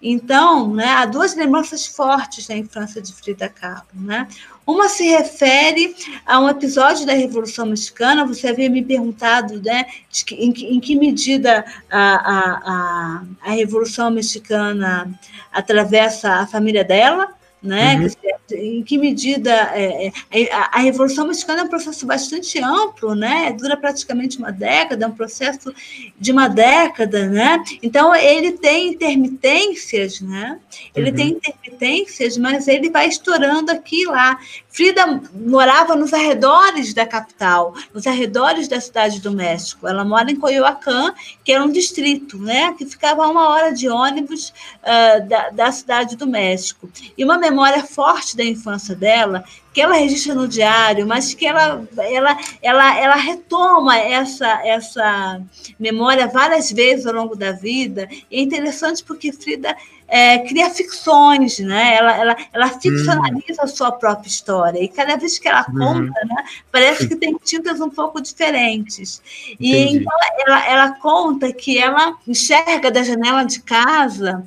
Então, 0.00 0.74
né, 0.74 0.88
há 0.88 1.06
duas 1.06 1.34
lembranças 1.34 1.86
fortes 1.86 2.46
da 2.46 2.56
infância 2.56 3.00
de 3.00 3.12
Frida 3.12 3.48
Kahlo. 3.48 3.86
Né? 3.94 4.26
Uma 4.66 4.88
se 4.88 5.04
refere 5.08 5.94
a 6.26 6.40
um 6.40 6.48
episódio 6.48 7.06
da 7.06 7.12
Revolução 7.12 7.66
Mexicana. 7.66 8.26
Você 8.26 8.48
havia 8.48 8.68
me 8.70 8.82
perguntado 8.82 9.60
né, 9.62 9.86
que, 10.10 10.34
em, 10.34 10.52
que, 10.52 10.66
em, 10.66 10.80
que 10.80 10.96
medida 10.96 11.64
a, 11.90 12.14
a, 12.14 12.60
a, 12.64 13.22
a 13.42 13.50
Revolução 13.52 14.10
Mexicana 14.10 15.12
atravessa 15.52 16.34
a 16.34 16.46
família 16.46 16.84
dela 16.84 17.34
né? 17.62 17.96
Uhum. 17.96 18.10
Em 18.50 18.82
que 18.82 18.98
medida 18.98 19.50
é, 19.74 20.12
é, 20.30 20.52
a, 20.52 20.78
a, 20.78 20.80
Revolução 20.80 21.26
Mexicana 21.26 21.62
é 21.62 21.64
um 21.64 21.68
processo 21.68 22.04
bastante 22.04 22.58
amplo, 22.62 23.14
né? 23.14 23.52
Dura 23.52 23.76
praticamente 23.76 24.38
uma 24.38 24.50
década, 24.50 25.04
é 25.04 25.08
um 25.08 25.12
processo 25.12 25.72
de 26.18 26.32
uma 26.32 26.48
década, 26.48 27.28
né? 27.28 27.62
Então 27.82 28.14
ele 28.14 28.52
tem 28.52 28.88
intermitências, 28.88 30.20
né? 30.20 30.58
Ele 30.94 31.10
uhum. 31.10 31.16
tem 31.16 31.28
intermitências, 31.28 32.36
mas 32.36 32.68
ele 32.68 32.90
vai 32.90 33.08
estourando 33.08 33.70
aqui 33.70 34.02
e 34.02 34.06
lá. 34.06 34.38
Frida 34.68 35.20
morava 35.34 35.94
nos 35.94 36.14
arredores 36.14 36.94
da 36.94 37.04
capital, 37.04 37.74
nos 37.92 38.06
arredores 38.06 38.68
da 38.68 38.80
cidade 38.80 39.20
do 39.20 39.30
México. 39.30 39.86
Ela 39.86 40.02
mora 40.02 40.30
em 40.30 40.36
Coyoacán, 40.36 41.12
que 41.44 41.52
era 41.52 41.62
um 41.62 41.70
distrito, 41.70 42.38
né? 42.38 42.74
Que 42.78 42.86
ficava 42.86 43.24
a 43.24 43.28
uma 43.28 43.50
hora 43.50 43.72
de 43.72 43.88
ônibus 43.88 44.48
uh, 44.82 45.28
da, 45.28 45.50
da 45.50 45.72
cidade 45.72 46.16
do 46.16 46.26
México. 46.26 46.90
E 47.16 47.22
uma 47.22 47.36
memória 47.36 47.84
forte 47.84 48.31
da 48.36 48.44
infância 48.44 48.94
dela, 48.94 49.44
que 49.72 49.80
ela 49.80 49.94
registra 49.94 50.34
no 50.34 50.46
diário, 50.46 51.06
mas 51.06 51.34
que 51.34 51.46
ela, 51.46 51.86
ela, 51.96 52.38
ela, 52.62 52.98
ela 52.98 53.14
retoma 53.16 53.98
essa, 53.98 54.66
essa 54.66 55.40
memória 55.78 56.26
várias 56.26 56.70
vezes 56.70 57.06
ao 57.06 57.14
longo 57.14 57.34
da 57.34 57.52
vida. 57.52 58.08
E 58.30 58.38
é 58.38 58.42
interessante 58.42 59.02
porque 59.02 59.32
Frida 59.32 59.76
é, 60.14 60.40
cria 60.40 60.68
ficções, 60.68 61.58
né? 61.58 61.96
Ela, 61.96 62.16
ela, 62.18 62.36
ela 62.52 62.68
ficcionaliza 62.68 63.62
uhum. 63.62 63.64
a 63.64 63.66
sua 63.66 63.90
própria 63.90 64.28
história. 64.28 64.78
E 64.78 64.86
cada 64.86 65.16
vez 65.16 65.38
que 65.38 65.48
ela 65.48 65.64
uhum. 65.70 65.78
conta, 65.78 66.20
uhum. 66.20 66.28
né, 66.28 66.44
parece 66.70 67.08
que 67.08 67.16
tem 67.16 67.34
tintas 67.42 67.80
um 67.80 67.88
pouco 67.88 68.20
diferentes. 68.20 69.22
E 69.58 69.74
Entendi. 69.74 69.96
então 69.96 70.12
ela, 70.46 70.66
ela 70.66 70.90
conta 70.96 71.50
que 71.50 71.78
ela 71.78 72.18
enxerga 72.28 72.90
da 72.90 73.02
janela 73.02 73.42
de 73.44 73.62
casa 73.62 74.46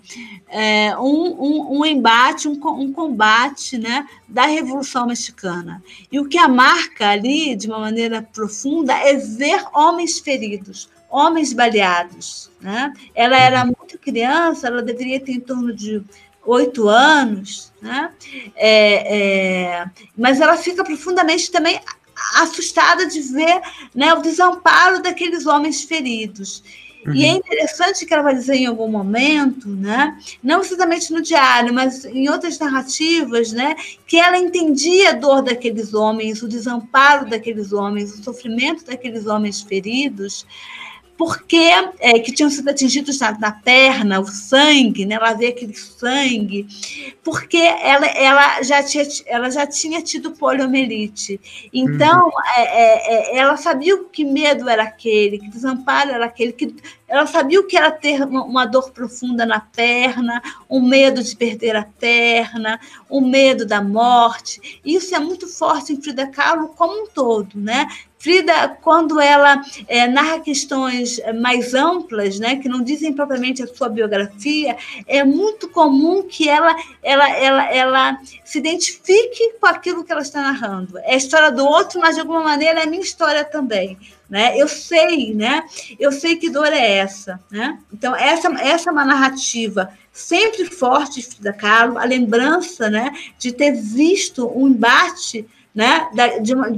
é, 0.49 0.95
um, 0.99 1.33
um, 1.33 1.79
um, 1.79 1.85
embate, 1.85 2.47
um, 2.47 2.59
um 2.79 2.93
combate 2.93 3.79
né, 3.79 4.07
da 4.27 4.45
Revolução 4.45 5.07
Mexicana. 5.07 5.81
E 6.11 6.19
o 6.19 6.29
que 6.29 6.37
a 6.37 6.47
marca 6.47 7.09
ali, 7.09 7.55
de 7.55 7.65
uma 7.65 7.79
maneira 7.79 8.21
profunda, 8.21 8.93
é 8.93 9.15
ver 9.15 9.65
homens 9.73 10.19
feridos, 10.19 10.87
homens 11.15 11.53
baleados. 11.53 12.51
Né? 12.59 12.91
Ela 13.13 13.37
era 13.37 13.61
uhum. 13.61 13.73
muito 13.77 13.97
criança, 13.97 14.67
ela 14.67 14.81
deveria 14.81 15.19
ter 15.19 15.31
em 15.31 15.39
torno 15.39 15.73
de 15.73 16.03
oito 16.45 16.87
anos, 16.87 17.71
né? 17.81 18.11
É, 18.55 19.17
é, 19.17 19.85
mas 20.15 20.39
ela 20.39 20.55
fica 20.57 20.83
profundamente 20.83 21.51
também 21.51 21.79
assustada 22.35 23.07
de 23.07 23.19
ver 23.21 23.61
né, 23.93 24.13
o 24.13 24.21
desamparo 24.21 25.01
daqueles 25.01 25.45
homens 25.45 25.83
feridos. 25.83 26.63
Uhum. 27.05 27.13
E 27.13 27.25
é 27.25 27.31
uhum. 27.31 27.37
interessante 27.37 28.05
que 28.05 28.13
ela 28.13 28.23
vai 28.23 28.33
dizer 28.33 28.55
em 28.55 28.65
algum 28.65 28.87
momento, 28.87 29.69
né? 29.69 30.17
Não 30.41 30.61
exatamente 30.61 31.13
no 31.13 31.21
diário, 31.21 31.73
mas 31.73 32.03
em 32.03 32.29
outras 32.29 32.57
narrativas, 32.57 33.51
né? 33.51 33.75
Que 34.07 34.17
ela 34.17 34.37
entendia 34.37 35.11
a 35.11 35.13
dor 35.13 35.43
daqueles 35.43 35.93
homens, 35.93 36.41
o 36.41 36.47
desamparo 36.47 37.29
daqueles 37.29 37.71
homens, 37.71 38.13
o 38.13 38.23
sofrimento 38.23 38.85
daqueles 38.85 39.27
homens 39.27 39.61
feridos 39.61 40.45
porque 41.17 41.71
é, 41.99 42.19
que 42.19 42.31
tinham 42.31 42.49
sido 42.49 42.69
atingidos 42.69 43.19
na, 43.19 43.37
na, 43.39 43.51
perna, 43.51 44.19
o 44.19 44.27
sangue, 44.27 45.05
né? 45.05 45.15
ela 45.15 45.33
vê 45.33 45.47
aquele 45.47 45.73
sangue, 45.73 46.67
porque 47.23 47.57
ela, 47.57 48.05
ela, 48.07 48.61
já, 48.63 48.83
tinha, 48.83 49.05
ela 49.25 49.49
já 49.49 49.65
tinha 49.65 50.01
tido 50.01 50.31
poliomielite. 50.31 51.39
Então, 51.73 52.25
uhum. 52.25 52.31
é, 52.57 52.61
é, 52.61 53.35
é 53.35 53.37
ela 53.37 53.55
sabia 53.55 53.97
que 54.11 54.25
medo 54.25 54.69
era 54.69 54.83
aquele, 54.83 55.39
que 55.39 55.49
desamparo 55.49 56.11
era 56.11 56.25
aquele, 56.25 56.51
que 56.51 56.75
ela 57.07 57.27
sabia 57.27 57.59
o 57.59 57.67
que 57.67 57.77
era 57.77 57.91
ter 57.91 58.23
uma 58.23 58.65
dor 58.65 58.91
profunda 58.91 59.45
na 59.45 59.59
perna, 59.59 60.41
o 60.67 60.81
medo 60.81 61.23
de 61.23 61.35
perder 61.35 61.75
a 61.75 61.83
perna, 61.83 62.79
o 63.09 63.21
medo 63.21 63.65
da 63.65 63.81
morte. 63.81 64.81
Isso 64.83 65.15
é 65.15 65.19
muito 65.19 65.47
forte 65.47 65.93
em 65.93 66.01
Frida 66.01 66.27
Kahlo 66.27 66.69
como 66.69 67.03
um 67.03 67.07
todo, 67.07 67.59
né? 67.59 67.87
Frida, 68.25 68.75
quando 68.81 69.21
ela 69.21 69.61
é, 69.87 70.07
narra 70.07 70.39
questões 70.39 71.21
mais 71.39 71.75
amplas, 71.75 72.39
né, 72.39 72.55
que 72.55 72.67
não 72.67 72.81
dizem 72.81 73.13
propriamente 73.13 73.61
a 73.61 73.67
sua 73.67 73.87
biografia, 73.87 74.75
é 75.05 75.23
muito 75.23 75.69
comum 75.69 76.23
que 76.23 76.49
ela, 76.49 76.75
ela, 77.03 77.29
ela, 77.29 77.71
ela 77.71 78.19
se 78.43 78.57
identifique 78.57 79.53
com 79.61 79.67
aquilo 79.67 80.03
que 80.03 80.11
ela 80.11 80.23
está 80.23 80.41
narrando. 80.41 80.97
É 81.03 81.13
a 81.13 81.17
história 81.17 81.51
do 81.51 81.63
outro, 81.63 82.01
mas 82.01 82.15
de 82.15 82.21
alguma 82.21 82.41
maneira 82.41 82.79
é 82.79 82.83
a 82.85 82.87
minha 82.87 83.03
história 83.03 83.45
também. 83.45 83.95
Né? 84.27 84.57
Eu 84.57 84.67
sei, 84.67 85.31
né? 85.35 85.63
Eu 85.99 86.11
sei 86.11 86.35
que 86.35 86.49
dor 86.49 86.73
é 86.73 86.97
essa, 86.97 87.39
né? 87.51 87.77
Então 87.93 88.15
essa 88.15 88.51
essa 88.59 88.89
é 88.89 88.91
uma 88.91 89.05
narrativa 89.05 89.91
sempre 90.11 90.65
forte 90.65 91.21
de 91.21 91.27
Frida 91.27 91.53
Kahlo, 91.53 91.99
a 91.99 92.05
lembrança, 92.05 92.89
né, 92.89 93.11
de 93.37 93.51
ter 93.51 93.73
visto 93.73 94.47
um 94.47 94.69
embate, 94.69 95.45
né, 95.75 96.07
da, 96.13 96.37
de 96.37 96.53
uma, 96.53 96.69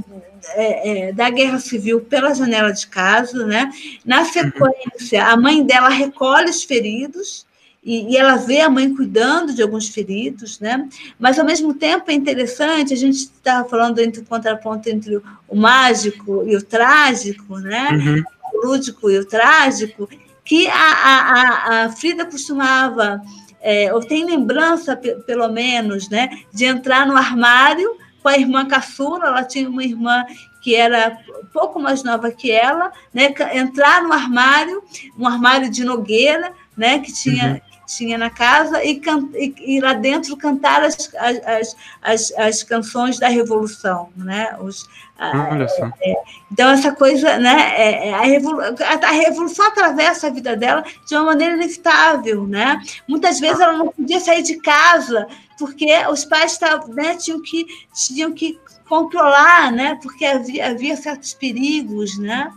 é, 0.54 1.08
é, 1.08 1.12
da 1.12 1.30
guerra 1.30 1.60
civil 1.60 2.00
pela 2.00 2.34
janela 2.34 2.72
de 2.72 2.86
casa, 2.88 3.46
né? 3.46 3.70
Na 4.04 4.24
sequência, 4.24 5.24
a 5.24 5.36
mãe 5.36 5.64
dela 5.64 5.88
recolhe 5.88 6.50
os 6.50 6.64
feridos 6.64 7.46
e, 7.82 8.12
e, 8.12 8.16
ela 8.16 8.36
vê 8.36 8.60
a 8.60 8.68
mãe 8.68 8.92
cuidando 8.92 9.54
de 9.54 9.62
alguns 9.62 9.88
feridos, 9.88 10.58
né? 10.58 10.88
Mas 11.18 11.38
ao 11.38 11.44
mesmo 11.44 11.72
tempo 11.74 12.10
é 12.10 12.14
interessante, 12.14 12.92
a 12.92 12.96
gente 12.96 13.16
estava 13.16 13.68
falando 13.68 14.00
entre 14.00 14.20
o 14.20 14.26
contraponto 14.26 14.88
entre 14.90 15.16
o, 15.16 15.22
o, 15.46 15.56
mágico 15.56 16.44
e 16.46 16.56
o 16.56 16.62
trágico, 16.62 17.58
né? 17.58 17.88
Uhum. 17.92 18.22
O 18.52 18.66
lúdico 18.66 19.08
e 19.08 19.18
o 19.18 19.24
trágico, 19.24 20.08
que 20.44 20.66
a, 20.66 20.74
a, 20.74 21.84
a 21.84 21.92
Frida 21.92 22.24
costumava, 22.24 23.20
é, 23.60 23.92
ou 23.94 24.00
tem 24.00 24.24
lembrança, 24.24 24.96
pelo 24.96 25.48
menos, 25.48 26.08
né, 26.08 26.30
de 26.52 26.64
entrar 26.64 27.06
no 27.06 27.16
armário 27.16 27.96
com 28.22 28.28
a 28.28 28.36
irmã 28.36 28.66
caçula, 28.66 29.26
ela 29.26 29.44
tinha 29.44 29.68
uma 29.68 29.84
irmã 29.84 30.24
que 30.60 30.74
era 30.74 31.18
pouco 31.52 31.80
mais 31.80 32.02
nova 32.02 32.30
que 32.30 32.50
ela, 32.50 32.92
né, 33.14 33.32
entrar 33.54 34.02
no 34.02 34.12
armário, 34.12 34.82
um 35.16 35.26
armário 35.26 35.70
de 35.70 35.84
nogueira, 35.84 36.52
né, 36.76 36.98
que 36.98 37.12
tinha, 37.12 37.52
uhum 37.52 37.68
tinha 37.88 38.18
na 38.18 38.28
casa 38.28 38.84
e, 38.84 39.00
e, 39.34 39.76
e 39.76 39.80
lá 39.80 39.94
dentro 39.94 40.36
cantar 40.36 40.82
as, 40.82 41.10
as, 41.16 41.76
as, 42.02 42.32
as, 42.36 42.62
canções 42.62 43.18
da 43.18 43.28
Revolução, 43.28 44.10
né? 44.14 44.54
Os, 44.60 44.86
ah, 45.18 45.48
Olha 45.50 45.66
só. 45.66 45.90
É, 46.00 46.14
então, 46.52 46.70
essa 46.70 46.92
coisa, 46.92 47.38
né? 47.38 47.72
É, 47.76 48.08
é 48.08 48.14
a, 48.14 48.20
revolu 48.20 48.60
a, 48.60 49.10
Revolução 49.10 49.66
atravessa 49.66 50.26
a 50.26 50.30
vida 50.30 50.54
dela 50.54 50.84
de 51.06 51.14
uma 51.16 51.24
maneira 51.24 51.54
inevitável, 51.54 52.46
né? 52.46 52.80
Muitas 53.08 53.40
vezes 53.40 53.58
ela 53.58 53.72
não 53.72 53.88
podia 53.88 54.20
sair 54.20 54.42
de 54.42 54.60
casa 54.60 55.26
porque 55.58 55.90
os 56.10 56.24
pais 56.24 56.56
tavam, 56.56 56.88
né, 56.94 57.16
tinham, 57.16 57.42
que, 57.42 57.66
tinham 57.92 58.32
que 58.32 58.58
controlar, 58.88 59.70
né? 59.72 59.98
Porque 60.02 60.24
havia, 60.24 60.70
havia 60.70 60.96
certos 60.96 61.34
perigos, 61.34 62.18
né? 62.18 62.52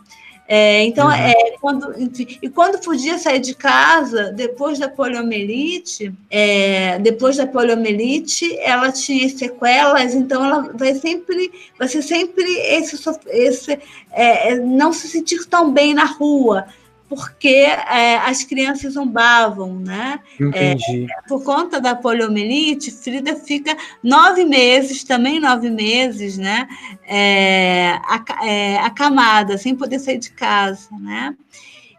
É, 0.54 0.84
então, 0.84 1.08
uhum. 1.08 1.14
é, 1.14 1.34
quando, 1.62 2.02
enfim, 2.02 2.38
e 2.41 2.49
quando 2.49 2.78
podia 2.84 3.18
sair 3.18 3.39
de 3.39 3.56
casa, 3.56 4.34
depois 4.34 4.78
da 4.78 4.89
poliomielite, 4.89 6.14
é, 6.30 6.99
depois 6.99 7.38
da 7.38 7.47
poliomielite, 7.47 8.58
ela 8.60 8.91
tinha 8.91 9.30
sequelas, 9.30 10.14
então 10.14 10.43
ela 10.43 10.70
vai 10.74 10.93
sempre, 10.95 11.54
vai 11.80 11.88
ser 11.88 12.02
sempre 12.02 12.43
esse, 12.43 12.97
esse 13.28 13.80
é, 14.12 14.52
é, 14.52 14.56
não 14.60 14.91
se 14.91 15.08
sentir 15.08 15.45
tão 15.45 15.72
bem 15.72 15.93
na 15.93 16.04
rua, 16.04 16.66
porque 17.12 17.49
é, 17.49 18.20
as 18.20 18.41
crianças 18.45 18.93
zombavam, 18.93 19.78
né? 19.78 20.22
Entendi. 20.39 21.07
É, 21.12 21.28
por 21.28 21.43
conta 21.43 21.82
da 21.82 21.93
poliomielite, 21.93 22.89
Frida 22.89 23.36
fica 23.36 23.76
nove 24.01 24.45
meses, 24.45 25.03
também 25.03 25.38
nove 25.38 25.70
meses, 25.70 26.38
né? 26.38 26.70
É, 27.05 27.99
é, 28.45 28.78
acamada, 28.78 29.57
sem 29.57 29.76
poder 29.76 29.99
sair 29.99 30.20
de 30.20 30.32
casa, 30.32 30.88
né? 31.01 31.36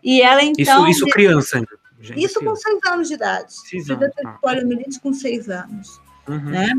E 0.02 0.22
ela 0.22 0.42
então. 0.42 0.88
Isso, 0.88 1.04
isso 1.04 1.06
criança 1.12 1.58
ainda. 1.58 1.68
Isso 2.16 2.40
com 2.40 2.56
seis 2.56 2.78
anos 2.86 3.08
de 3.08 3.14
idade. 3.14 3.52
Seis 3.68 3.84
Frida 3.84 4.10
teve 4.16 4.28
ah. 4.28 4.38
poliomielite 4.40 4.98
com 4.98 5.12
seis 5.12 5.50
anos. 5.50 6.00
Uhum. 6.26 6.38
Né? 6.38 6.70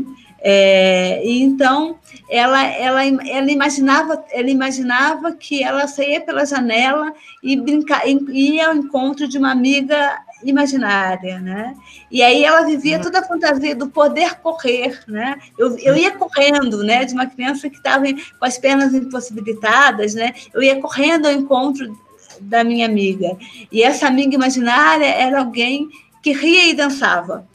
É, 0.46 1.22
então 1.24 1.96
ela, 2.28 2.62
ela, 2.62 3.02
ela, 3.02 3.50
imaginava, 3.50 4.22
ela 4.30 4.50
imaginava 4.50 5.32
que 5.32 5.64
ela 5.64 5.86
saía 5.86 6.20
pela 6.20 6.44
janela 6.44 7.14
e 7.42 7.56
brincar, 7.56 8.06
ia 8.06 8.68
ao 8.68 8.74
encontro 8.74 9.26
de 9.26 9.38
uma 9.38 9.50
amiga 9.50 10.20
imaginária, 10.44 11.40
né? 11.40 11.74
E 12.10 12.22
aí 12.22 12.44
ela 12.44 12.60
vivia 12.66 13.00
toda 13.00 13.20
a 13.20 13.26
fantasia 13.26 13.74
do 13.74 13.88
poder 13.88 14.34
correr, 14.40 15.00
né? 15.08 15.38
Eu, 15.56 15.78
eu 15.78 15.96
ia 15.96 16.10
correndo, 16.10 16.82
né? 16.82 17.06
De 17.06 17.14
uma 17.14 17.24
criança 17.24 17.70
que 17.70 17.76
estava 17.76 18.04
com 18.38 18.44
as 18.44 18.58
pernas 18.58 18.92
impossibilitadas, 18.92 20.14
né? 20.14 20.34
Eu 20.52 20.62
ia 20.62 20.78
correndo 20.78 21.24
ao 21.24 21.32
encontro 21.32 21.98
da 22.38 22.62
minha 22.62 22.84
amiga. 22.84 23.34
E 23.72 23.82
essa 23.82 24.06
amiga 24.06 24.34
imaginária 24.34 25.06
era 25.06 25.38
alguém 25.38 25.88
que 26.22 26.32
ria 26.32 26.68
e 26.68 26.74
dançava. 26.74 27.46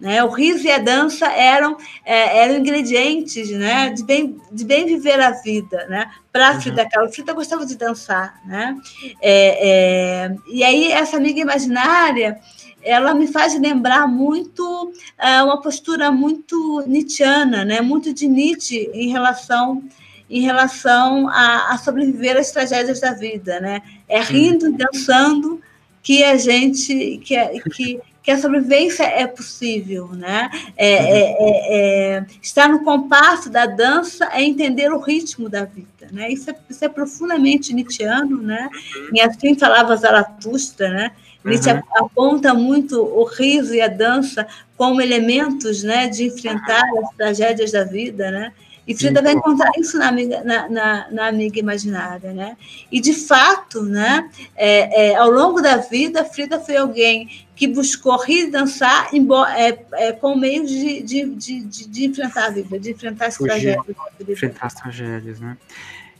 Né? 0.00 0.22
O 0.22 0.28
riso 0.28 0.64
e 0.64 0.70
a 0.70 0.78
dança 0.78 1.26
eram, 1.26 1.76
é, 2.04 2.44
eram 2.44 2.58
ingredientes 2.58 3.50
né? 3.50 3.90
de, 3.90 4.04
bem, 4.04 4.36
de 4.52 4.64
bem 4.64 4.86
viver 4.86 5.20
a 5.20 5.32
vida. 5.32 5.86
Né? 5.88 6.08
Para 6.32 6.50
a 6.50 6.52
uhum. 6.52 6.60
Frida 6.60 6.88
Kahlo, 6.88 7.12
Frida 7.12 7.32
gostava 7.32 7.66
de 7.66 7.76
dançar. 7.76 8.40
Né? 8.46 8.76
É, 9.20 9.68
é, 9.68 10.36
e 10.52 10.62
aí, 10.62 10.92
essa 10.92 11.16
amiga 11.16 11.40
imaginária 11.40 12.38
ela 12.80 13.12
me 13.12 13.26
faz 13.26 13.58
lembrar 13.58 14.06
muito 14.06 14.92
é, 15.18 15.42
uma 15.42 15.60
postura 15.60 16.12
muito 16.12 16.84
nietzschiana, 16.86 17.64
né? 17.64 17.80
muito 17.80 18.14
de 18.14 18.28
Nietzsche 18.28 18.88
em 18.94 19.08
relação 19.08 19.82
em 20.30 20.42
relação 20.42 21.26
a, 21.28 21.72
a 21.72 21.78
sobreviver 21.78 22.36
às 22.36 22.50
tragédias 22.50 23.00
da 23.00 23.12
vida, 23.14 23.60
né? 23.60 23.80
É 24.06 24.20
rindo, 24.20 24.70
dançando 24.72 25.58
que 26.02 26.22
a 26.22 26.36
gente 26.36 27.18
que, 27.24 27.36
que 27.74 28.00
que 28.22 28.30
a 28.30 28.38
sobrevivência 28.38 29.04
é 29.04 29.26
possível, 29.26 30.08
né? 30.08 30.50
É, 30.76 30.92
é, 30.92 31.36
é, 31.38 32.16
é, 32.16 32.26
estar 32.42 32.68
no 32.68 32.84
compasso 32.84 33.48
da 33.48 33.66
dança 33.66 34.28
é 34.32 34.42
entender 34.42 34.92
o 34.92 34.98
ritmo 34.98 35.48
da 35.48 35.64
vida, 35.64 36.08
né? 36.12 36.30
Isso 36.30 36.50
é, 36.50 36.56
isso 36.68 36.84
é 36.84 36.88
profundamente 36.88 37.72
nietzschiano, 37.72 38.42
né? 38.42 38.68
E 39.12 39.20
assim 39.20 39.58
falava 39.58 39.96
Zaratustra, 39.96 40.90
né? 40.90 41.12
Nietzsche 41.44 41.72
uhum. 41.72 41.82
aponta 41.94 42.52
muito 42.52 43.00
o 43.00 43.24
riso 43.24 43.74
e 43.74 43.80
a 43.80 43.88
dança 43.88 44.46
como 44.76 45.00
elementos, 45.00 45.82
né, 45.82 46.06
de 46.06 46.24
enfrentar 46.24 46.82
as 47.02 47.16
tragédias 47.16 47.72
da 47.72 47.84
vida, 47.84 48.30
né? 48.30 48.52
E 48.88 48.96
Frida 48.96 49.20
vai 49.20 49.34
encontrar 49.34 49.70
isso 49.76 49.98
na 49.98 50.08
amiga, 50.08 50.42
na, 50.42 50.66
na, 50.66 51.10
na 51.10 51.26
amiga 51.28 51.60
imaginária, 51.60 52.32
né? 52.32 52.56
E, 52.90 53.02
de 53.02 53.12
fato, 53.12 53.82
né, 53.82 54.30
é, 54.56 55.10
é, 55.10 55.14
ao 55.14 55.30
longo 55.30 55.60
da 55.60 55.76
vida, 55.76 56.24
Frida 56.24 56.58
foi 56.58 56.78
alguém 56.78 57.46
que 57.54 57.68
buscou 57.68 58.16
rir 58.16 58.46
e 58.46 58.50
dançar 58.50 59.10
é, 59.54 59.78
é, 59.92 60.12
com 60.12 60.34
meios 60.34 60.70
de, 60.70 61.02
de, 61.02 61.26
de, 61.26 61.60
de, 61.64 62.06
enfrentar 62.06 62.46
a 62.46 62.50
vida, 62.50 62.78
de 62.78 62.92
enfrentar 62.92 63.26
as 63.26 63.36
Fugir, 63.36 63.50
tragédias. 63.50 63.96
Enfrentar 64.26 64.66
as 64.66 64.74
tragédias, 64.74 65.38
né? 65.38 65.58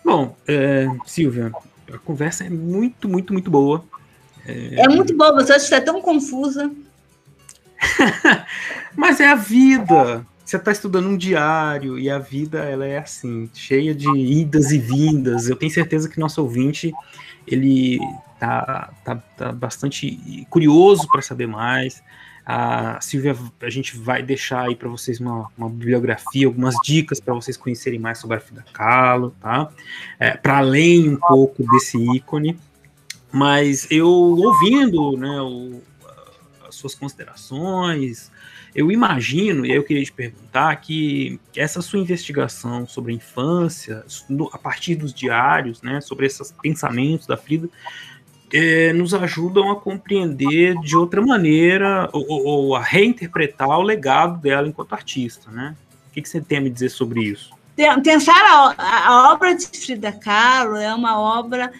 Bom, 0.05 0.37
é, 0.47 0.87
Silvia, 1.07 1.51
a 1.91 1.97
conversa 1.97 2.45
é 2.45 2.51
muito, 2.51 3.09
muito, 3.09 3.33
muito 3.33 3.51
boa. 3.51 3.83
É, 4.47 4.83
é 4.83 4.89
muito 4.89 5.17
boa, 5.17 5.33
você 5.33 5.53
acha 5.55 5.67
que 5.67 5.75
está 5.75 5.81
tão 5.81 6.03
confusa. 6.03 6.71
Mas 8.95 9.21
é 9.21 9.29
a 9.29 9.35
vida 9.35 10.27
você 10.49 10.57
está 10.57 10.73
estudando 10.73 11.09
um 11.09 11.17
diário 11.17 11.99
e 11.99 12.09
a 12.09 12.19
vida 12.19 12.61
ela 12.61 12.87
é 12.87 12.97
assim, 12.97 13.51
cheia 13.53 13.95
de 13.95 14.09
idas 14.09 14.73
e 14.73 14.79
vindas. 14.79 15.47
Eu 15.47 15.57
tenho 15.57 15.71
certeza 15.71 16.09
que 16.09 16.19
nosso 16.19 16.41
ouvinte 16.41 16.91
ele 17.47 18.01
tá, 18.41 18.91
tá, 19.05 19.17
tá 19.37 19.53
bastante 19.53 20.47
curioso 20.49 21.07
para 21.13 21.21
saber 21.21 21.47
mais. 21.47 22.03
A 22.47 22.99
Silvia, 22.99 23.37
a 23.61 23.69
gente 23.69 23.95
vai 23.99 24.23
deixar 24.23 24.69
aí 24.69 24.75
para 24.75 24.89
vocês 24.89 25.21
uma, 25.21 25.51
uma, 25.55 25.69
bibliografia, 25.69 26.47
algumas 26.47 26.77
dicas 26.83 27.21
para 27.21 27.35
vocês 27.35 27.59
conhecerem 27.59 27.99
mais 27.99 28.17
sobre 28.17 28.39
a 28.39 28.41
Frida 28.41 28.65
Kahlo, 28.73 29.37
tá? 29.39 29.69
É, 30.19 30.31
para 30.31 30.57
além 30.57 31.11
um 31.11 31.19
pouco 31.19 31.63
desse 31.73 31.99
ícone. 32.17 32.59
Mas 33.31 33.87
eu 33.91 34.09
ouvindo 34.09 35.15
né, 35.19 35.43
o, 35.43 35.83
as 36.67 36.75
suas 36.75 36.95
considerações, 36.95 38.31
eu 38.79 38.93
imagino, 38.93 39.67
e 39.67 39.73
aí 39.73 39.77
eu 39.77 39.83
queria 39.83 40.05
te 40.05 40.13
perguntar, 40.13 40.77
que 40.77 41.41
essa 41.57 41.83
sua 41.83 41.99
investigação 41.99 42.87
sobre 42.87 43.11
a 43.11 43.17
infância, 43.17 44.05
a 44.53 44.59
partir 44.59 44.95
dos 44.95 45.13
diários, 45.13 45.83
né, 45.83 46.01
sobre 46.01 46.27
esses 46.27 46.55
pensamentos 46.63 47.27
da 47.27 47.37
Frida, 47.37 47.69
é, 48.53 48.93
nos 48.93 49.13
ajudam 49.15 49.73
a 49.73 49.81
compreender 49.81 50.79
de 50.81 50.97
outra 50.97 51.21
maneira 51.21 52.09
ou, 52.13 52.25
ou, 52.29 52.77
a 52.77 52.81
reinterpretar 52.81 53.69
o 53.69 53.83
legado 53.83 54.41
dela 54.41 54.69
enquanto 54.69 54.93
artista, 54.93 55.51
né? 55.51 55.75
O 56.09 56.13
que, 56.13 56.27
você 56.27 56.41
tem 56.41 56.59
a 56.59 56.61
me 56.61 56.71
dizer 56.71 56.91
sobre 56.91 57.25
isso? 57.25 57.51
Pensar 58.05 58.75
a, 58.79 59.09
a 59.09 59.33
obra 59.33 59.57
de 59.57 59.67
Frida 59.67 60.13
Kahlo 60.13 60.77
é 60.77 60.95
uma 60.95 61.19
obra 61.19 61.73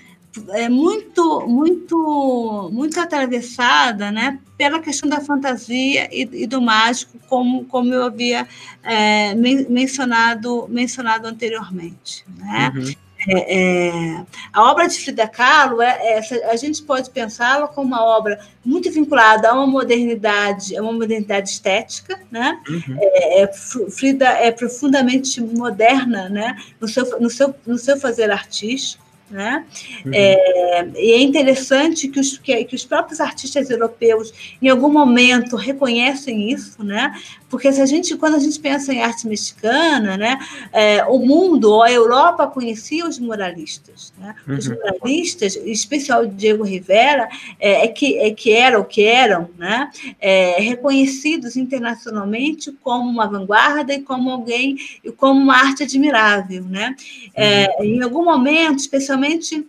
é 0.51 0.69
muito, 0.69 1.47
muito, 1.47 2.71
muito 2.73 3.01
atravessada, 3.01 4.11
né, 4.11 4.39
pela 4.57 4.81
questão 4.81 5.09
da 5.09 5.21
fantasia 5.21 6.09
e, 6.13 6.29
e 6.43 6.47
do 6.47 6.61
mágico, 6.61 7.19
como, 7.29 7.65
como 7.65 7.93
eu 7.93 8.05
havia 8.05 8.47
é, 8.83 9.35
mencionado, 9.35 10.67
mencionado 10.69 11.27
anteriormente, 11.27 12.25
né? 12.37 12.73
Uhum. 12.75 13.09
É, 13.27 13.89
é, 13.89 14.25
a 14.53 14.71
obra 14.71 14.87
de 14.87 14.97
Frida 14.97 15.27
Kahlo, 15.27 15.83
é, 15.83 16.21
é 16.21 16.51
a 16.51 16.57
gente 16.57 16.83
pode 16.83 17.11
pensá-la 17.11 17.67
como 17.67 17.89
uma 17.89 18.05
obra 18.05 18.39
muito 18.65 18.91
vinculada 18.93 19.49
a 19.49 19.55
uma 19.55 19.67
modernidade, 19.67 20.77
a 20.77 20.83
uma 20.83 20.93
modernidade 20.93 21.51
estética, 21.51 22.21
né? 22.31 22.61
Uhum. 22.69 22.97
É, 23.01 23.43
é 23.43 23.53
Frida 23.53 24.27
é 24.27 24.53
profundamente 24.53 25.41
moderna, 25.41 26.29
né? 26.29 26.57
No 26.81 26.87
seu, 26.87 27.21
no 27.21 27.29
seu, 27.29 27.55
no 27.67 27.77
seu 27.77 27.99
fazer 27.99 28.31
artístico. 28.31 29.08
Né? 29.31 29.67
Uhum. 30.07 30.13
É, 30.15 30.89
e 30.97 31.13
é 31.13 31.21
interessante 31.21 32.09
que 32.09 32.19
os, 32.19 32.39
que, 32.39 32.65
que, 32.65 32.75
os 32.75 32.85
próprios 32.85 33.21
artistas 33.21 33.69
europeus, 33.69 34.33
em 34.63 34.69
algum 34.69 34.91
momento, 34.91 35.55
reconhecem 35.55 36.51
isso, 36.51 36.83
né? 36.83 37.13
Porque 37.49 37.73
se 37.73 37.81
a 37.81 37.87
gente, 37.87 38.17
quando 38.17 38.35
a 38.35 38.39
gente 38.39 38.59
pensa 38.61 38.93
em 38.93 39.03
arte 39.03 39.27
mexicana, 39.27 40.17
né, 40.17 40.39
é, 40.73 41.05
o 41.05 41.19
mundo, 41.19 41.83
a 41.83 41.91
Europa 41.91 42.47
conhecia 42.47 43.07
os 43.07 43.19
muralistas. 43.19 44.13
Né? 44.19 44.35
Uhum. 44.47 44.57
Os 44.57 44.69
muralistas, 44.69 45.57
em 45.57 45.73
especial 45.73 46.27
Diego 46.27 46.63
Rivera, 46.63 47.29
é, 47.59 47.85
é, 47.85 47.89
que, 47.89 48.19
é 48.19 48.31
que 48.33 48.53
eram, 48.53 48.85
que 48.85 49.03
eram 49.03 49.49
né, 49.57 49.91
é, 50.21 50.61
reconhecidos 50.61 51.57
internacionalmente 51.57 52.71
como 52.83 53.09
uma 53.09 53.27
vanguarda 53.27 53.95
e 53.95 54.01
como 54.01 54.31
alguém, 54.31 54.77
e 55.03 55.11
como 55.11 55.41
uma 55.41 55.57
arte 55.57 55.85
admirável. 55.85 56.65
Né? 56.65 56.95
É, 57.35 57.77
uhum. 57.79 57.85
Em 57.85 58.03
algum 58.03 58.25
momento, 58.25 58.81
especialmente 58.81 59.67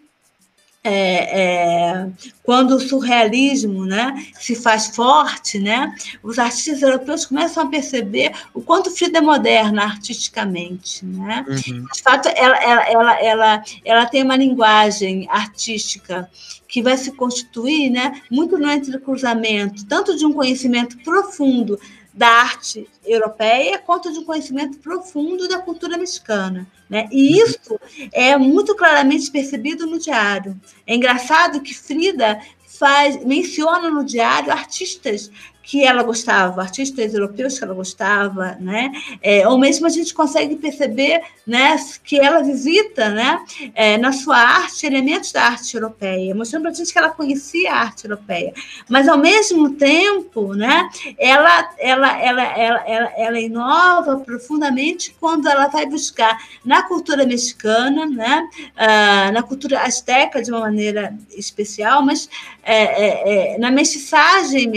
é, 0.84 1.42
é, 1.42 2.10
quando 2.42 2.72
o 2.72 2.80
surrealismo 2.80 3.86
né, 3.86 4.26
se 4.40 4.56
faz 4.56 4.88
forte, 4.88 5.60
né, 5.60 5.94
os 6.24 6.40
artistas 6.40 6.82
europeus 6.82 7.26
começam 7.26 7.64
a 7.64 7.68
perceber 7.68 8.32
o 8.54 8.62
quanto 8.62 8.90
Frida 8.92 9.18
é 9.18 9.22
moderna 9.22 9.84
artisticamente. 9.84 11.06
Né? 11.06 11.46
Uhum. 11.48 11.86
De 11.94 12.02
fato, 12.02 12.30
ela, 12.30 12.58
ela, 12.64 12.84
ela, 12.90 13.22
ela, 13.22 13.64
ela 13.84 14.06
tem 14.06 14.24
uma 14.24 14.38
linguagem 14.38 15.28
artística 15.30 16.30
que 16.68 16.82
vai 16.82 16.96
se 16.96 17.12
constituir 17.12 17.90
né, 17.90 18.22
muito 18.32 18.58
no 18.58 18.72
entrecruzamento, 18.72 19.86
tanto 19.86 20.16
de 20.16 20.26
um 20.26 20.32
conhecimento 20.32 20.98
profundo 21.00 21.80
da 22.14 22.28
arte 22.28 22.88
europeia 23.06 23.78
quanto 23.80 24.12
de 24.12 24.20
um 24.20 24.26
conhecimento 24.26 24.78
profundo 24.80 25.48
da 25.48 25.60
cultura 25.60 25.98
mexicana. 25.98 26.68
Né? 26.90 27.08
E 27.12 27.36
uhum. 27.36 27.48
isso 27.48 27.80
é 28.12 28.36
muito 28.38 28.76
claramente 28.76 29.30
percebido 29.30 29.86
no 29.86 30.00
diário. 30.00 30.60
É 30.88 30.96
engraçado 30.96 31.62
que 31.62 31.74
Frida 31.74 32.40
faz, 32.66 33.24
menciona 33.24 33.90
no 33.90 34.04
diário 34.04 34.52
artistas 34.52 35.30
que 35.62 35.86
ela 35.86 36.02
gostava, 36.02 36.62
artistas 36.62 37.14
europeus 37.14 37.60
que 37.60 37.64
ela 37.64 37.76
gostava, 37.76 38.58
né? 38.60 38.92
É, 39.22 39.48
ou 39.48 39.56
mesmo 39.56 39.86
a 39.86 39.90
gente 39.90 40.16
consegue 40.16 40.56
perceber, 40.56 41.22
né, 41.50 41.76
que 42.04 42.20
ela 42.20 42.42
visita, 42.42 43.10
né, 43.10 43.44
é, 43.74 43.98
na 43.98 44.12
sua 44.12 44.38
arte 44.38 44.86
elementos 44.86 45.32
da 45.32 45.44
arte 45.44 45.76
europeia, 45.76 46.34
mostrando 46.36 46.64
para 46.64 46.72
a 46.72 46.74
gente 46.74 46.94
que 46.94 46.98
ela 46.98 47.10
conhecia 47.10 47.74
a 47.74 47.80
arte 47.80 48.06
europeia, 48.06 48.54
mas 48.88 49.08
ao 49.08 49.18
mesmo 49.18 49.72
tempo, 49.72 50.54
né, 50.54 50.90
ela, 51.18 51.74
ela, 51.78 52.22
ela, 52.22 52.44
ela, 52.44 52.88
ela, 52.88 53.14
ela 53.18 53.40
inova 53.40 54.18
profundamente 54.18 55.16
quando 55.20 55.48
ela 55.50 55.68
vai 55.68 55.86
buscar 55.86 56.38
na 56.64 56.84
cultura 56.84 57.26
mexicana, 57.26 58.06
né, 58.06 58.48
uh, 58.76 59.34
na 59.34 59.44
cultura 59.44 59.82
asteca 59.82 60.42
de 60.42 60.52
uma 60.52 60.62
maneira 60.62 61.14
especial, 61.36 62.02
mas 62.02 62.30
é, 62.64 62.84
é, 62.84 63.56
é 63.56 63.58
na 63.58 63.72
mestiçagem 63.72 64.72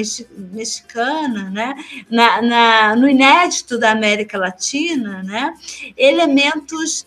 mexicana 0.53 1.43
né? 1.51 1.75
Na, 2.11 2.43
na, 2.43 2.97
no 2.97 3.09
inédito 3.09 3.79
da 3.79 3.91
América 3.91 4.39
Latina, 4.39 5.23
né? 5.23 5.55
elementos 5.97 6.62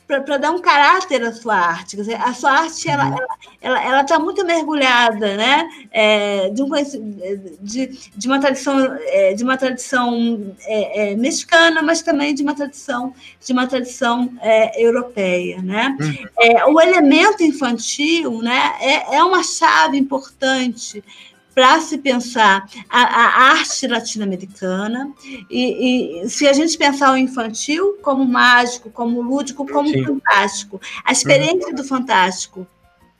para 0.07 0.37
dar 0.37 0.51
um 0.51 0.59
caráter 0.59 1.23
à 1.23 1.33
sua 1.33 1.55
arte. 1.55 1.95
Dizer, 1.95 2.15
a 2.15 2.33
sua 2.33 2.51
arte 2.51 2.89
ela 2.89 3.05
uhum. 3.05 3.17
ela 3.61 3.83
ela 3.83 4.01
está 4.01 4.19
muito 4.19 4.45
mergulhada, 4.45 5.35
né? 5.35 5.69
É, 5.91 6.49
de, 6.49 6.61
um, 6.63 6.69
de, 7.61 7.99
de 8.15 8.27
uma 8.27 8.39
tradição 8.39 8.97
é, 9.01 9.33
de 9.33 9.43
uma 9.43 9.57
tradição 9.57 10.55
é, 10.61 11.11
é, 11.11 11.15
mexicana, 11.15 11.81
mas 11.81 12.01
também 12.01 12.33
de 12.33 12.43
uma 12.43 12.55
tradição 12.55 13.13
de 13.43 13.53
uma 13.53 13.67
tradição 13.67 14.31
é, 14.41 14.83
europeia, 14.83 15.61
né? 15.61 15.95
Uhum. 15.99 16.73
o 16.73 16.81
elemento 16.81 17.43
infantil, 17.43 18.41
né? 18.41 18.73
é, 18.79 19.15
é 19.15 19.23
uma 19.23 19.43
chave 19.43 19.97
importante 19.97 21.03
para 21.55 21.79
se 21.79 21.97
pensar 21.97 22.69
a, 22.89 23.01
a 23.01 23.51
arte 23.51 23.87
latino-americana 23.87 25.13
e, 25.49 26.23
e, 26.23 26.29
se 26.29 26.45
a 26.45 26.51
gente 26.51 26.77
pensar 26.77 27.13
o 27.13 27.17
infantil 27.17 27.97
como 28.01 28.25
mágico, 28.25 28.89
como 28.89 29.21
lúdico, 29.21 29.65
como 29.65 29.87
Sim. 29.87 30.03
fantástico, 30.03 30.81
a 31.05 31.13
experiência 31.13 31.69
uhum. 31.69 31.75
do 31.75 31.83
fantástico, 31.85 32.67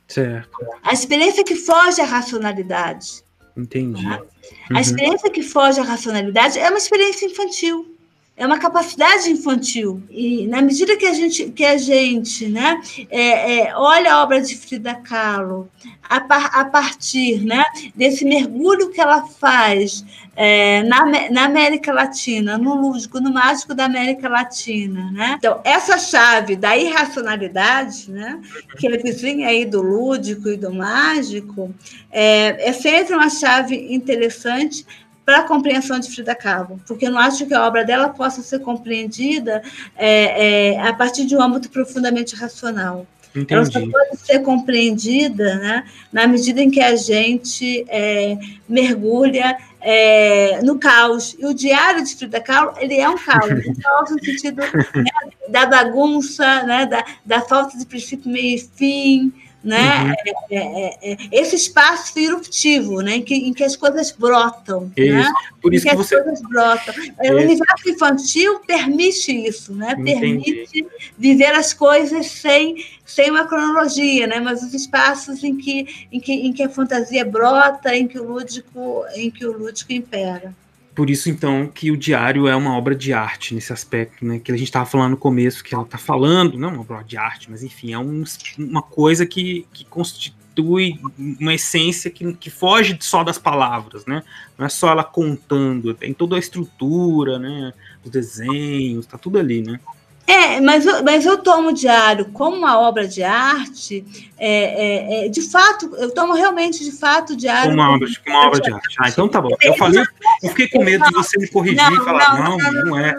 certo. 0.06 0.50
a 0.82 0.92
experiência 0.92 1.42
que 1.42 1.56
foge 1.56 2.02
à 2.02 2.04
racionalidade. 2.04 3.24
Entendi. 3.56 4.04
Tá? 4.04 4.20
Uhum. 4.20 4.76
A 4.76 4.80
experiência 4.82 5.30
que 5.30 5.42
foge 5.42 5.80
à 5.80 5.82
racionalidade 5.82 6.58
é 6.58 6.68
uma 6.68 6.78
experiência 6.78 7.24
infantil 7.24 7.95
é 8.36 8.46
uma 8.46 8.58
capacidade 8.58 9.30
infantil. 9.30 10.02
E 10.10 10.46
na 10.46 10.60
medida 10.60 10.96
que 10.96 11.06
a 11.06 11.14
gente, 11.14 11.50
que 11.50 11.64
a 11.64 11.78
gente 11.78 12.46
né, 12.48 12.80
é, 13.10 13.60
é, 13.60 13.76
olha 13.76 14.12
a 14.12 14.22
obra 14.22 14.42
de 14.42 14.54
Frida 14.54 14.94
Kahlo 14.94 15.70
a, 16.02 16.20
par, 16.20 16.50
a 16.52 16.64
partir 16.66 17.42
né, 17.44 17.64
desse 17.94 18.24
mergulho 18.26 18.90
que 18.90 19.00
ela 19.00 19.26
faz 19.26 20.04
é, 20.36 20.82
na, 20.82 21.30
na 21.30 21.44
América 21.46 21.92
Latina, 21.94 22.58
no 22.58 22.74
lúdico, 22.74 23.18
no 23.20 23.32
mágico 23.32 23.74
da 23.74 23.86
América 23.86 24.28
Latina. 24.28 25.10
Né? 25.10 25.36
Então, 25.38 25.60
essa 25.64 25.96
chave 25.96 26.56
da 26.56 26.76
irracionalidade, 26.76 28.10
né, 28.10 28.38
que 28.78 28.86
é 28.86 28.98
vizinha 28.98 29.48
aí 29.48 29.64
do 29.64 29.80
lúdico 29.80 30.50
e 30.50 30.58
do 30.58 30.72
mágico, 30.74 31.74
é, 32.12 32.68
é 32.68 32.72
sempre 32.74 33.14
uma 33.14 33.30
chave 33.30 33.94
interessante 33.94 34.84
para 35.26 35.40
a 35.40 35.42
compreensão 35.42 35.98
de 35.98 36.08
Frida 36.08 36.36
Kahlo, 36.36 36.80
porque 36.86 37.08
eu 37.08 37.10
não 37.10 37.18
acho 37.18 37.44
que 37.46 37.52
a 37.52 37.66
obra 37.66 37.84
dela 37.84 38.10
possa 38.10 38.42
ser 38.42 38.60
compreendida 38.60 39.60
é, 39.96 40.74
é, 40.74 40.80
a 40.80 40.92
partir 40.92 41.26
de 41.26 41.36
um 41.36 41.42
âmbito 41.42 41.68
profundamente 41.68 42.36
racional. 42.36 43.04
Entendi. 43.34 43.52
Ela 43.52 43.64
só 43.64 43.80
pode 43.80 44.16
ser 44.24 44.38
compreendida 44.38 45.56
né, 45.56 45.84
na 46.12 46.28
medida 46.28 46.62
em 46.62 46.70
que 46.70 46.80
a 46.80 46.94
gente 46.94 47.84
é, 47.88 48.38
mergulha 48.68 49.58
é, 49.80 50.62
no 50.62 50.78
caos. 50.78 51.36
E 51.38 51.44
o 51.44 51.52
diário 51.52 52.02
de 52.04 52.14
Frida 52.14 52.40
Kahlo, 52.40 52.72
ele 52.78 52.94
é 52.94 53.08
um 53.08 53.18
caos. 53.18 53.50
Um 53.66 53.74
caos 53.74 54.10
no 54.10 54.24
sentido 54.24 54.62
né, 54.62 55.10
da 55.48 55.66
bagunça, 55.66 56.62
né, 56.62 56.86
da, 56.86 57.04
da 57.24 57.40
falta 57.40 57.76
de 57.76 57.84
princípio, 57.84 58.30
meio 58.30 58.56
e 58.56 58.58
fim, 58.58 59.32
né? 59.66 60.04
Uhum. 60.04 60.34
É, 60.50 60.56
é, 60.56 61.12
é, 61.12 61.16
esse 61.32 61.56
espaço 61.56 62.16
eruptivo, 62.16 63.00
né? 63.00 63.16
Em 63.16 63.22
que, 63.22 63.34
em 63.34 63.52
que 63.52 63.64
as 63.64 63.74
coisas 63.74 64.12
brotam, 64.12 64.92
isso. 64.96 65.12
né? 65.12 65.32
Por 65.60 65.74
isso 65.74 65.86
em 65.86 65.90
que, 65.90 65.96
que 65.96 66.02
você... 66.02 66.14
as 66.14 66.22
coisas 66.22 66.42
brotam. 66.48 66.94
É, 67.18 67.32
o 67.32 67.36
universo 67.36 67.88
infantil 67.88 68.60
permite 68.60 69.32
isso, 69.32 69.74
né? 69.74 69.96
Entendi. 69.98 70.20
Permite 70.20 70.86
viver 71.18 71.52
as 71.52 71.74
coisas 71.74 72.26
sem, 72.26 72.86
sem 73.04 73.30
uma 73.30 73.46
cronologia, 73.46 74.28
né? 74.28 74.38
Mas 74.38 74.62
os 74.62 74.72
espaços 74.72 75.42
em 75.42 75.56
que, 75.56 76.06
em 76.12 76.20
que, 76.20 76.32
em 76.32 76.52
que 76.52 76.62
a 76.62 76.68
fantasia 76.68 77.24
brota, 77.24 77.94
em 77.94 78.06
que 78.06 78.18
o 78.18 78.24
lúdico, 78.24 79.04
em 79.16 79.30
que 79.30 79.44
o 79.44 79.52
lúdico 79.52 79.92
impera. 79.92 80.54
Por 80.96 81.10
isso, 81.10 81.28
então, 81.28 81.66
que 81.66 81.90
o 81.90 81.96
diário 81.96 82.48
é 82.48 82.56
uma 82.56 82.74
obra 82.74 82.94
de 82.94 83.12
arte 83.12 83.54
nesse 83.54 83.70
aspecto, 83.70 84.24
né? 84.24 84.38
Que 84.38 84.50
a 84.50 84.56
gente 84.56 84.68
estava 84.68 84.86
falando 84.86 85.10
no 85.10 85.16
começo, 85.18 85.62
que 85.62 85.74
ela 85.74 85.84
está 85.84 85.98
falando, 85.98 86.58
não 86.58 86.70
uma 86.70 86.80
obra 86.80 87.04
de 87.04 87.18
arte, 87.18 87.50
mas 87.50 87.62
enfim, 87.62 87.92
é 87.92 87.98
um, 87.98 88.24
uma 88.58 88.80
coisa 88.80 89.26
que, 89.26 89.66
que 89.74 89.84
constitui 89.84 90.98
uma 91.18 91.52
essência 91.52 92.10
que, 92.10 92.32
que 92.32 92.48
foge 92.48 92.96
só 93.02 93.22
das 93.22 93.36
palavras, 93.36 94.06
né? 94.06 94.22
Não 94.56 94.64
é 94.64 94.70
só 94.70 94.88
ela 94.88 95.04
contando, 95.04 95.92
tem 95.92 96.14
toda 96.14 96.36
a 96.36 96.38
estrutura, 96.38 97.38
né? 97.38 97.74
Os 98.02 98.10
desenhos, 98.10 99.04
tá 99.04 99.18
tudo 99.18 99.38
ali, 99.38 99.60
né? 99.60 99.78
É, 100.26 100.60
mas, 100.60 100.84
mas 101.02 101.24
eu 101.24 101.38
tomo 101.38 101.72
diário 101.72 102.26
como 102.32 102.56
uma 102.56 102.78
obra 102.80 103.06
de 103.06 103.22
arte, 103.22 104.04
é, 104.36 104.50
é, 104.50 105.26
é, 105.26 105.28
de 105.28 105.40
fato, 105.42 105.94
eu 105.96 106.12
tomo 106.12 106.34
realmente, 106.34 106.84
de 106.84 106.90
fato, 106.90 107.36
diário. 107.36 107.72
Uma 107.72 107.94
obra, 107.94 108.08
como 108.24 108.36
uma 108.36 108.46
obra 108.48 108.60
de 108.60 108.72
arte. 108.72 108.96
Ah, 108.98 109.08
então 109.08 109.28
tá 109.28 109.40
bom. 109.40 109.50
Eu 109.62 109.76
falei, 109.76 110.02
eu 110.42 110.48
fiquei 110.50 110.68
com 110.68 110.82
medo 110.82 111.04
de 111.04 111.12
você 111.12 111.38
me 111.38 111.48
corrigir 111.48 111.76
não, 111.76 112.02
e 112.02 112.04
falar, 112.04 112.42
não, 112.42 112.56
não, 112.56 112.72
não, 112.72 112.84
não 112.86 112.98
é. 112.98 113.14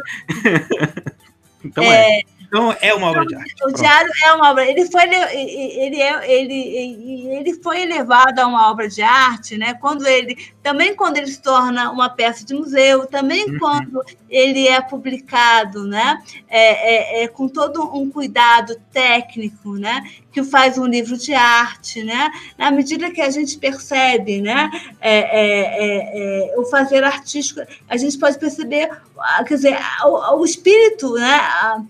então 1.63 1.83
é. 1.85 2.23
É. 2.47 2.57
Então 2.57 2.75
é 2.81 2.93
uma 2.93 3.09
obra 3.09 3.25
de 3.25 3.35
arte. 3.35 3.55
O 3.65 3.71
diário 3.71 4.11
é 4.23 4.33
uma 4.33 4.51
obra. 4.51 4.65
Ele 4.65 4.85
foi, 4.89 5.03
ele, 5.03 6.01
é, 6.01 6.31
ele, 6.31 7.37
ele 7.37 7.53
foi 7.61 7.81
elevado 7.81 8.39
a 8.39 8.47
uma 8.47 8.69
obra 8.71 8.87
de 8.87 9.01
arte, 9.01 9.57
né? 9.57 9.73
Quando 9.75 10.07
ele 10.07 10.37
também 10.63 10.95
quando 10.95 11.17
ele 11.17 11.27
se 11.27 11.41
torna 11.41 11.91
uma 11.91 12.09
peça 12.09 12.45
de 12.45 12.53
museu, 12.53 13.05
também 13.05 13.45
uhum. 13.45 13.59
quando 13.59 14.03
ele 14.29 14.67
é 14.67 14.81
publicado, 14.81 15.85
né? 15.85 16.21
É, 16.47 17.21
é, 17.21 17.23
é, 17.23 17.27
com 17.27 17.47
todo 17.47 17.83
um 17.95 18.09
cuidado 18.09 18.75
técnico, 18.91 19.73
né? 19.73 20.03
Que 20.31 20.43
faz 20.43 20.77
um 20.77 20.85
livro 20.85 21.17
de 21.17 21.33
arte, 21.33 22.03
né? 22.03 22.29
Na 22.57 22.71
medida 22.71 23.11
que 23.11 23.21
a 23.21 23.29
gente 23.29 23.57
percebe, 23.57 24.41
né? 24.41 24.69
É, 24.99 25.17
é, 25.19 26.51
é 26.51 26.57
o 26.57 26.65
fazer 26.65 27.03
artístico, 27.03 27.61
a 27.87 27.97
gente 27.97 28.17
pode 28.17 28.37
perceber, 28.39 28.89
quer 29.47 29.55
dizer, 29.55 29.77
o, 30.05 30.39
o 30.39 30.45
espírito, 30.45 31.13
né? 31.13 31.35
A, 31.35 31.81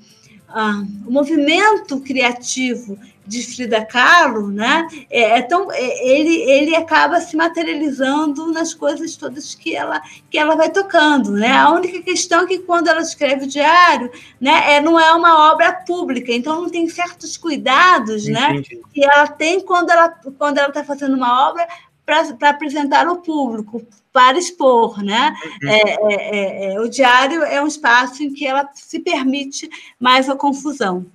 ah, 0.49 0.83
o 1.05 1.11
movimento 1.11 1.99
criativo 1.99 2.97
de 3.27 3.43
Frida 3.43 3.83
Kahlo, 3.83 4.49
né, 4.49 4.87
é, 5.09 5.39
é 5.39 5.41
tão, 5.41 5.69
é, 5.69 6.07
ele, 6.07 6.33
ele 6.49 6.75
acaba 6.75 7.19
se 7.19 7.35
materializando 7.35 8.51
nas 8.53 8.73
coisas 8.73 9.17
todas 9.17 9.53
que 9.53 9.75
ela, 9.75 10.01
que 10.29 10.37
ela 10.37 10.55
vai 10.55 10.69
tocando. 10.69 11.31
Né? 11.31 11.51
A 11.51 11.69
única 11.71 12.01
questão 12.01 12.43
é 12.43 12.47
que 12.47 12.59
quando 12.59 12.87
ela 12.87 13.01
escreve 13.01 13.43
o 13.43 13.49
diário, 13.49 14.09
né, 14.39 14.75
é, 14.75 14.81
não 14.81 14.97
é 14.97 15.11
uma 15.13 15.51
obra 15.51 15.73
pública, 15.73 16.31
então 16.31 16.61
não 16.61 16.69
tem 16.69 16.87
certos 16.87 17.35
cuidados 17.35 18.25
né, 18.25 18.61
que 18.93 19.03
ela 19.03 19.27
tem 19.27 19.59
quando 19.59 19.89
ela 19.89 20.07
está 20.07 20.31
quando 20.37 20.57
ela 20.57 20.71
tá 20.71 20.83
fazendo 20.83 21.15
uma 21.15 21.49
obra 21.49 21.67
para 22.05 22.49
apresentar 22.49 23.05
ao 23.05 23.17
público, 23.17 23.85
para 24.17 24.39
expor, 24.39 25.03
né? 25.03 25.31
Uhum. 25.61 25.69
É, 25.69 25.79
é, 25.79 26.15
é, 26.15 26.73
é, 26.73 26.81
o 26.81 26.89
diário 26.89 27.43
é 27.43 27.61
um 27.61 27.67
espaço 27.67 28.23
em 28.23 28.33
que 28.33 28.47
ela 28.47 28.67
se 28.73 28.99
permite 28.99 29.69
mais 29.99 30.27
a 30.27 30.35
confusão. 30.35 31.05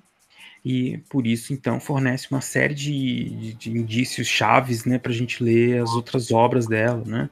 E 0.65 0.99
por 1.11 1.27
isso, 1.27 1.53
então, 1.53 1.81
fornece 1.81 2.29
uma 2.31 2.41
série 2.41 2.75
de, 2.75 3.31
de, 3.31 3.55
de 3.55 3.71
indícios 3.73 4.29
chaves 4.29 4.85
né, 4.85 5.01
para 5.01 5.11
a 5.11 5.15
gente 5.15 5.43
ler 5.43 5.83
as 5.83 5.91
outras 5.95 6.31
obras 6.31 6.69
dela. 6.69 7.03
Né? 7.05 7.29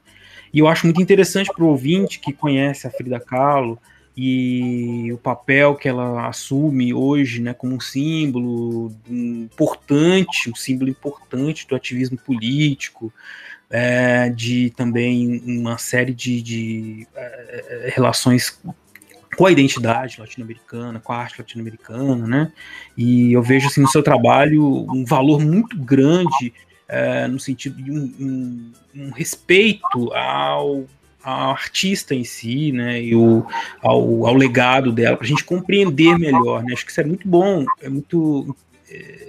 E 0.53 0.59
eu 0.59 0.67
acho 0.67 0.85
muito 0.85 1.01
interessante 1.01 1.49
para 1.53 1.63
o 1.63 1.69
ouvinte 1.69 2.19
que 2.19 2.33
conhece 2.33 2.85
a 2.85 2.91
Frida 2.91 3.21
Kahlo 3.21 3.79
e 4.17 5.09
o 5.13 5.17
papel 5.17 5.75
que 5.75 5.87
ela 5.87 6.27
assume 6.27 6.93
hoje 6.93 7.41
né, 7.41 7.53
como 7.53 7.75
um 7.75 7.79
símbolo 7.79 8.93
importante, 9.09 10.49
um 10.49 10.55
símbolo 10.55 10.89
importante 10.89 11.65
do 11.65 11.77
ativismo 11.77 12.17
político, 12.17 13.13
é, 13.71 14.29
de 14.29 14.69
também 14.71 15.41
uma 15.45 15.77
série 15.77 16.13
de, 16.13 16.41
de 16.41 17.07
é, 17.15 17.85
é, 17.87 17.89
relações 17.95 18.59
com 19.37 19.45
a 19.45 19.51
identidade 19.51 20.19
latino-americana, 20.19 20.99
com 20.99 21.13
a 21.13 21.17
arte 21.17 21.39
latino-americana, 21.39 22.27
né? 22.27 22.51
E 22.97 23.31
eu 23.31 23.41
vejo 23.41 23.67
assim 23.67 23.81
no 23.81 23.87
seu 23.87 24.03
trabalho 24.03 24.85
um 24.93 25.05
valor 25.05 25.39
muito 25.39 25.77
grande 25.77 26.53
é, 26.87 27.25
no 27.27 27.39
sentido 27.39 27.81
de 27.81 27.89
um, 27.89 28.13
um, 28.19 28.71
um 28.93 29.11
respeito 29.11 30.13
ao, 30.13 30.83
ao, 31.23 31.51
artista 31.51 32.13
em 32.13 32.25
si, 32.25 32.73
né? 32.73 33.01
E 33.01 33.15
o, 33.15 33.45
ao, 33.81 34.27
ao 34.27 34.35
legado 34.35 34.91
dela, 34.91 35.15
para 35.15 35.25
a 35.25 35.29
gente 35.29 35.45
compreender 35.45 36.19
melhor, 36.19 36.61
né? 36.61 36.73
Acho 36.73 36.85
que 36.85 36.91
isso 36.91 36.99
é 36.99 37.05
muito 37.05 37.25
bom, 37.25 37.65
é 37.81 37.87
muito 37.87 38.53
é, 38.53 38.70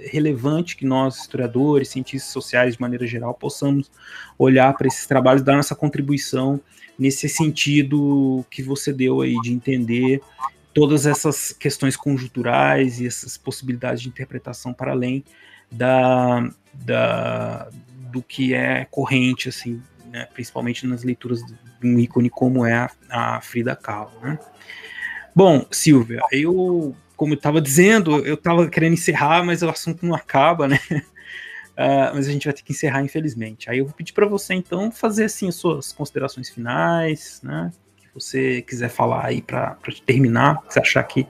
relevante 0.09 0.75
que 0.75 0.85
nós, 0.85 1.17
historiadores, 1.17 1.89
cientistas 1.89 2.31
sociais, 2.31 2.75
de 2.75 2.81
maneira 2.81 3.05
geral, 3.07 3.33
possamos 3.33 3.89
olhar 4.37 4.73
para 4.75 4.87
esses 4.87 5.05
trabalhos, 5.05 5.41
dar 5.41 5.55
nossa 5.55 5.75
contribuição 5.75 6.59
nesse 6.97 7.27
sentido 7.27 8.45
que 8.49 8.61
você 8.61 8.93
deu 8.93 9.21
aí 9.21 9.35
de 9.41 9.51
entender 9.51 10.21
todas 10.73 11.05
essas 11.05 11.51
questões 11.51 11.95
conjunturais 11.95 12.99
e 12.99 13.07
essas 13.07 13.37
possibilidades 13.37 14.01
de 14.01 14.09
interpretação 14.09 14.73
para 14.73 14.91
além 14.91 15.23
da, 15.71 16.49
da 16.73 17.69
do 18.11 18.21
que 18.21 18.53
é 18.53 18.85
corrente, 18.85 19.49
assim, 19.49 19.81
né, 20.11 20.27
principalmente 20.33 20.85
nas 20.85 21.03
leituras 21.03 21.43
de 21.43 21.55
um 21.83 21.97
ícone 21.99 22.29
como 22.29 22.63
é 22.63 22.73
a, 22.75 22.89
a 23.09 23.41
Frida 23.41 23.75
Kahlo. 23.75 24.11
Né? 24.21 24.37
Bom, 25.35 25.65
Silvia, 25.71 26.21
eu 26.31 26.95
como 27.15 27.33
eu 27.33 27.37
estava 27.37 27.61
dizendo, 27.61 28.25
eu 28.25 28.35
estava 28.35 28.67
querendo 28.69 28.93
encerrar, 28.93 29.43
mas 29.43 29.61
o 29.61 29.69
assunto 29.69 30.05
não 30.05 30.15
acaba, 30.15 30.67
né? 30.67 30.79
Uh, 30.89 32.13
mas 32.15 32.27
a 32.27 32.31
gente 32.31 32.45
vai 32.45 32.53
ter 32.53 32.63
que 32.63 32.71
encerrar, 32.71 33.03
infelizmente. 33.03 33.69
Aí 33.69 33.79
eu 33.79 33.85
vou 33.85 33.93
pedir 33.93 34.13
para 34.13 34.25
você, 34.25 34.53
então, 34.53 34.91
fazer 34.91 35.25
assim 35.25 35.47
as 35.47 35.55
suas 35.55 35.91
considerações 35.91 36.49
finais, 36.49 37.39
né? 37.43 37.71
Que 37.97 38.07
você 38.13 38.61
quiser 38.61 38.89
falar 38.89 39.25
aí 39.25 39.41
para 39.41 39.77
terminar, 40.05 40.61
que 40.61 40.73
você 40.73 40.79
achar 40.79 41.03
que, 41.03 41.27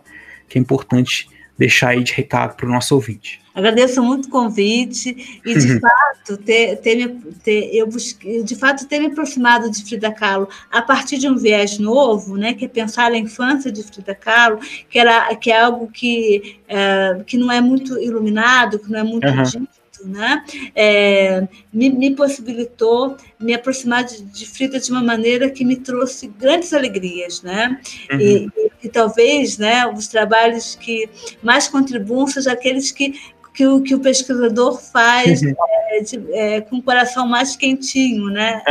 que 0.48 0.58
é 0.58 0.62
importante 0.62 1.30
deixar 1.58 1.90
aí 1.90 2.04
de 2.04 2.14
recado 2.14 2.56
para 2.56 2.66
o 2.66 2.70
nosso 2.70 2.96
ouvinte. 2.96 3.42
Agradeço 3.54 4.02
muito 4.02 4.28
o 4.28 4.32
convite 4.32 5.40
e, 5.46 5.54
de 5.54 5.80
fato, 5.80 6.38
ter, 6.38 6.78
ter, 6.78 6.96
me, 6.96 7.22
ter, 7.44 7.70
eu 7.72 7.86
busquei, 7.86 8.42
de 8.42 8.56
fato, 8.56 8.88
ter 8.88 9.00
me 9.00 9.08
aproximado 9.08 9.70
de 9.70 9.86
Frida 9.86 10.12
Kahlo 10.12 10.50
a 10.72 10.82
partir 10.82 11.20
de 11.20 11.30
um 11.30 11.38
viés 11.38 11.78
novo, 11.78 12.36
né, 12.36 12.56
que 12.56 12.66
é 12.66 12.68
pensar 12.68 13.12
a 13.12 13.18
infância 13.18 13.72
de 13.72 13.84
Frida 13.84 14.16
Kahlo, 14.16 14.60
que, 14.90 14.98
era, 14.98 15.36
que 15.36 15.52
é 15.52 15.62
algo 15.62 15.88
que, 15.88 16.60
é, 16.68 17.22
que 17.28 17.38
não 17.38 17.52
é 17.52 17.62
muito 17.62 18.00
iluminado, 18.00 18.80
que 18.80 18.92
não 18.92 19.00
é 19.00 19.04
muito 19.04 19.28
uhum. 19.28 19.44
dito, 19.44 19.83
né, 20.06 20.44
é, 20.76 21.48
me, 21.72 21.90
me, 21.90 22.16
possibilitou 22.16 23.18
me 23.40 23.54
aproximar 23.54 24.04
de, 24.04 24.22
de, 24.24 24.46
Frida 24.46 24.80
de 24.80 24.92
uma 24.92 25.02
maneira 25.02 25.50
que 25.50 25.66
me 25.66 25.76
trouxe 25.76 26.28
grandes 26.28 26.74
alegrias, 26.74 27.42
né, 27.42 27.80
uhum. 28.12 28.20
e, 28.20 28.52
e, 28.58 28.72
e, 28.84 28.90
talvez, 28.90 29.58
né, 29.58 29.86
os 29.88 30.08
trabalhos 30.08 30.76
que 30.76 31.10
mais 31.42 31.68
contribuam 31.68 32.28
sejam 32.28 32.54
aqueles 32.54 32.92
que 32.92 33.14
que 33.54 33.68
o, 33.68 33.82
que 33.82 33.94
o 33.94 34.00
pesquisador 34.00 34.82
faz 34.82 35.42
é, 35.44 36.02
de, 36.02 36.34
é, 36.34 36.62
com 36.62 36.78
o 36.78 36.82
coração 36.82 37.28
mais 37.28 37.56
quentinho, 37.56 38.26
né? 38.26 38.62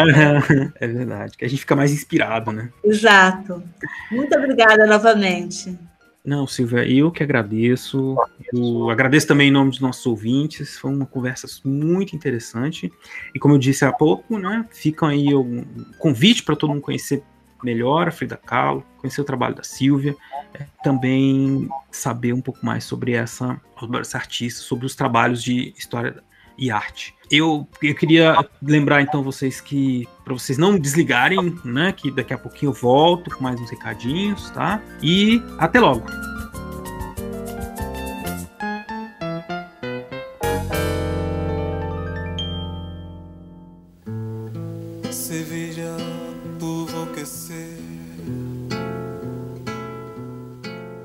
É 0.81 0.87
verdade, 0.89 1.37
que 1.37 1.45
a 1.45 1.49
gente 1.49 1.61
fica 1.61 1.77
mais 1.77 1.93
inspirado, 1.93 2.51
né? 2.51 2.69
Exato. 2.85 3.63
Muito 4.11 4.37
obrigada 4.37 4.85
novamente. 4.87 5.79
Não, 6.25 6.47
Silvia, 6.47 6.89
eu 6.89 7.11
que 7.11 7.23
agradeço. 7.23 8.17
Eu 8.53 8.91
agradeço 8.91 9.27
também 9.27 9.49
em 9.49 9.53
nome 9.53 9.71
dos 9.71 9.81
nossos 9.81 10.07
ouvintes. 10.07 10.79
Foi 10.79 10.93
uma 10.93 11.05
conversa 11.05 11.49
muito 11.65 12.15
interessante. 12.15 12.93
E 13.35 13.41
como 13.41 13.55
eu 13.55 13.59
disse 13.59 13.85
há 13.85 13.93
pouco, 13.93 14.39
né, 14.39 14.65
ficam 14.71 15.09
aí 15.09 15.35
um 15.35 15.65
convite 15.99 16.45
para 16.45 16.55
todo 16.55 16.71
mundo 16.71 16.81
conhecer 16.81 17.25
melhor 17.63 18.09
a 18.09 18.13
Frida 18.13 18.37
Kahlo, 18.37 18.85
conhecer 18.99 19.21
o 19.21 19.25
trabalho 19.25 19.55
da 19.55 19.63
Silvia, 19.63 20.17
é, 20.55 20.67
também 20.83 21.69
saber 21.91 22.33
um 22.33 22.41
pouco 22.41 22.65
mais 22.65 22.85
sobre 22.85 23.13
essa, 23.13 23.61
essa 24.01 24.19
artista, 24.19 24.61
sobre 24.61 24.87
os 24.87 24.95
trabalhos 24.95 25.43
de 25.43 25.73
história 25.77 26.23
e 26.57 26.71
arte. 26.71 27.15
Eu, 27.35 27.67
eu 27.83 27.95
queria 27.95 28.47
lembrar 28.63 29.01
então 29.01 29.23
vocês 29.23 29.59
que 29.59 30.07
para 30.23 30.35
vocês 30.35 30.59
não 30.59 30.79
desligarem, 30.79 31.59
né, 31.65 31.91
que 31.91 32.11
daqui 32.11 32.35
a 32.35 32.37
pouquinho 32.37 32.69
eu 32.69 32.75
volto 32.75 33.31
com 33.35 33.43
mais 33.43 33.59
uns 33.59 33.71
recadinhos, 33.71 34.51
tá? 34.51 34.83
E 35.03 35.43
até 35.57 35.81
logo. 35.81 36.05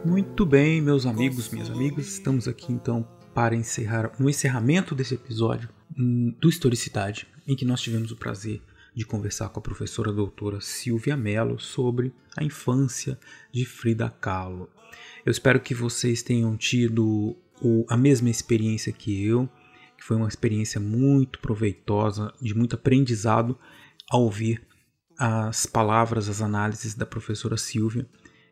Muito 0.03 0.45
bem, 0.45 0.81
meus 0.81 1.05
amigos, 1.05 1.49
minhas 1.49 1.69
amigas, 1.69 2.05
estamos 2.07 2.49
aqui 2.49 2.73
então 2.73 3.07
para 3.33 3.55
encerrar 3.55 4.11
um 4.19 4.27
encerramento 4.27 4.93
desse 4.93 5.15
episódio 5.15 5.76
do 5.97 6.49
Historicidade, 6.49 7.27
em 7.47 7.55
que 7.55 7.65
nós 7.65 7.81
tivemos 7.81 8.11
o 8.11 8.15
prazer 8.15 8.61
de 8.93 9.05
conversar 9.05 9.49
com 9.49 9.59
a 9.59 9.63
professora 9.63 10.11
doutora 10.11 10.59
Silvia 10.61 11.15
Mello 11.15 11.59
sobre 11.59 12.13
a 12.35 12.43
infância 12.43 13.19
de 13.51 13.65
Frida 13.65 14.09
Kahlo. 14.09 14.69
Eu 15.25 15.31
espero 15.31 15.59
que 15.59 15.73
vocês 15.73 16.21
tenham 16.21 16.55
tido 16.57 17.35
o, 17.61 17.85
a 17.89 17.97
mesma 17.97 18.29
experiência 18.29 18.91
que 18.91 19.23
eu, 19.25 19.49
que 19.97 20.03
foi 20.03 20.17
uma 20.17 20.27
experiência 20.27 20.79
muito 20.79 21.39
proveitosa, 21.39 22.33
de 22.41 22.53
muito 22.53 22.75
aprendizado 22.75 23.57
ao 24.09 24.23
ouvir 24.23 24.61
as 25.17 25.65
palavras, 25.65 26.29
as 26.29 26.41
análises 26.41 26.93
da 26.93 27.05
professora 27.05 27.57
Silvia 27.57 28.07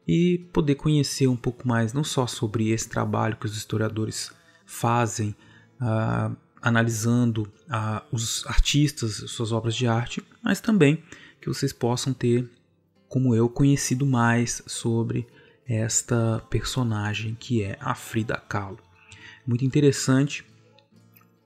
e 0.08 0.48
poder 0.52 0.76
conhecer 0.76 1.28
um 1.28 1.36
pouco 1.36 1.68
mais, 1.68 1.94
não 1.94 2.04
só 2.04 2.28
sobre 2.28 2.70
esse 2.70 2.90
trabalho 2.90 3.38
que 3.38 3.46
os 3.46 3.56
historiadores 3.56 4.32
fazem, 4.66 5.36
uh, 5.82 6.36
analisando 6.66 7.44
uh, 7.68 8.02
os 8.12 8.44
artistas, 8.48 9.18
suas 9.28 9.52
obras 9.52 9.76
de 9.76 9.86
arte, 9.86 10.24
mas 10.42 10.60
também 10.60 11.04
que 11.40 11.48
vocês 11.48 11.72
possam 11.72 12.12
ter, 12.12 12.50
como 13.08 13.36
eu, 13.36 13.48
conhecido 13.48 14.04
mais 14.04 14.64
sobre 14.66 15.28
esta 15.68 16.44
personagem 16.50 17.38
que 17.40 17.62
é 17.62 17.78
a 17.80 17.94
Frida 17.94 18.38
Kahlo. 18.38 18.80
Muito 19.46 19.64
interessante 19.64 20.44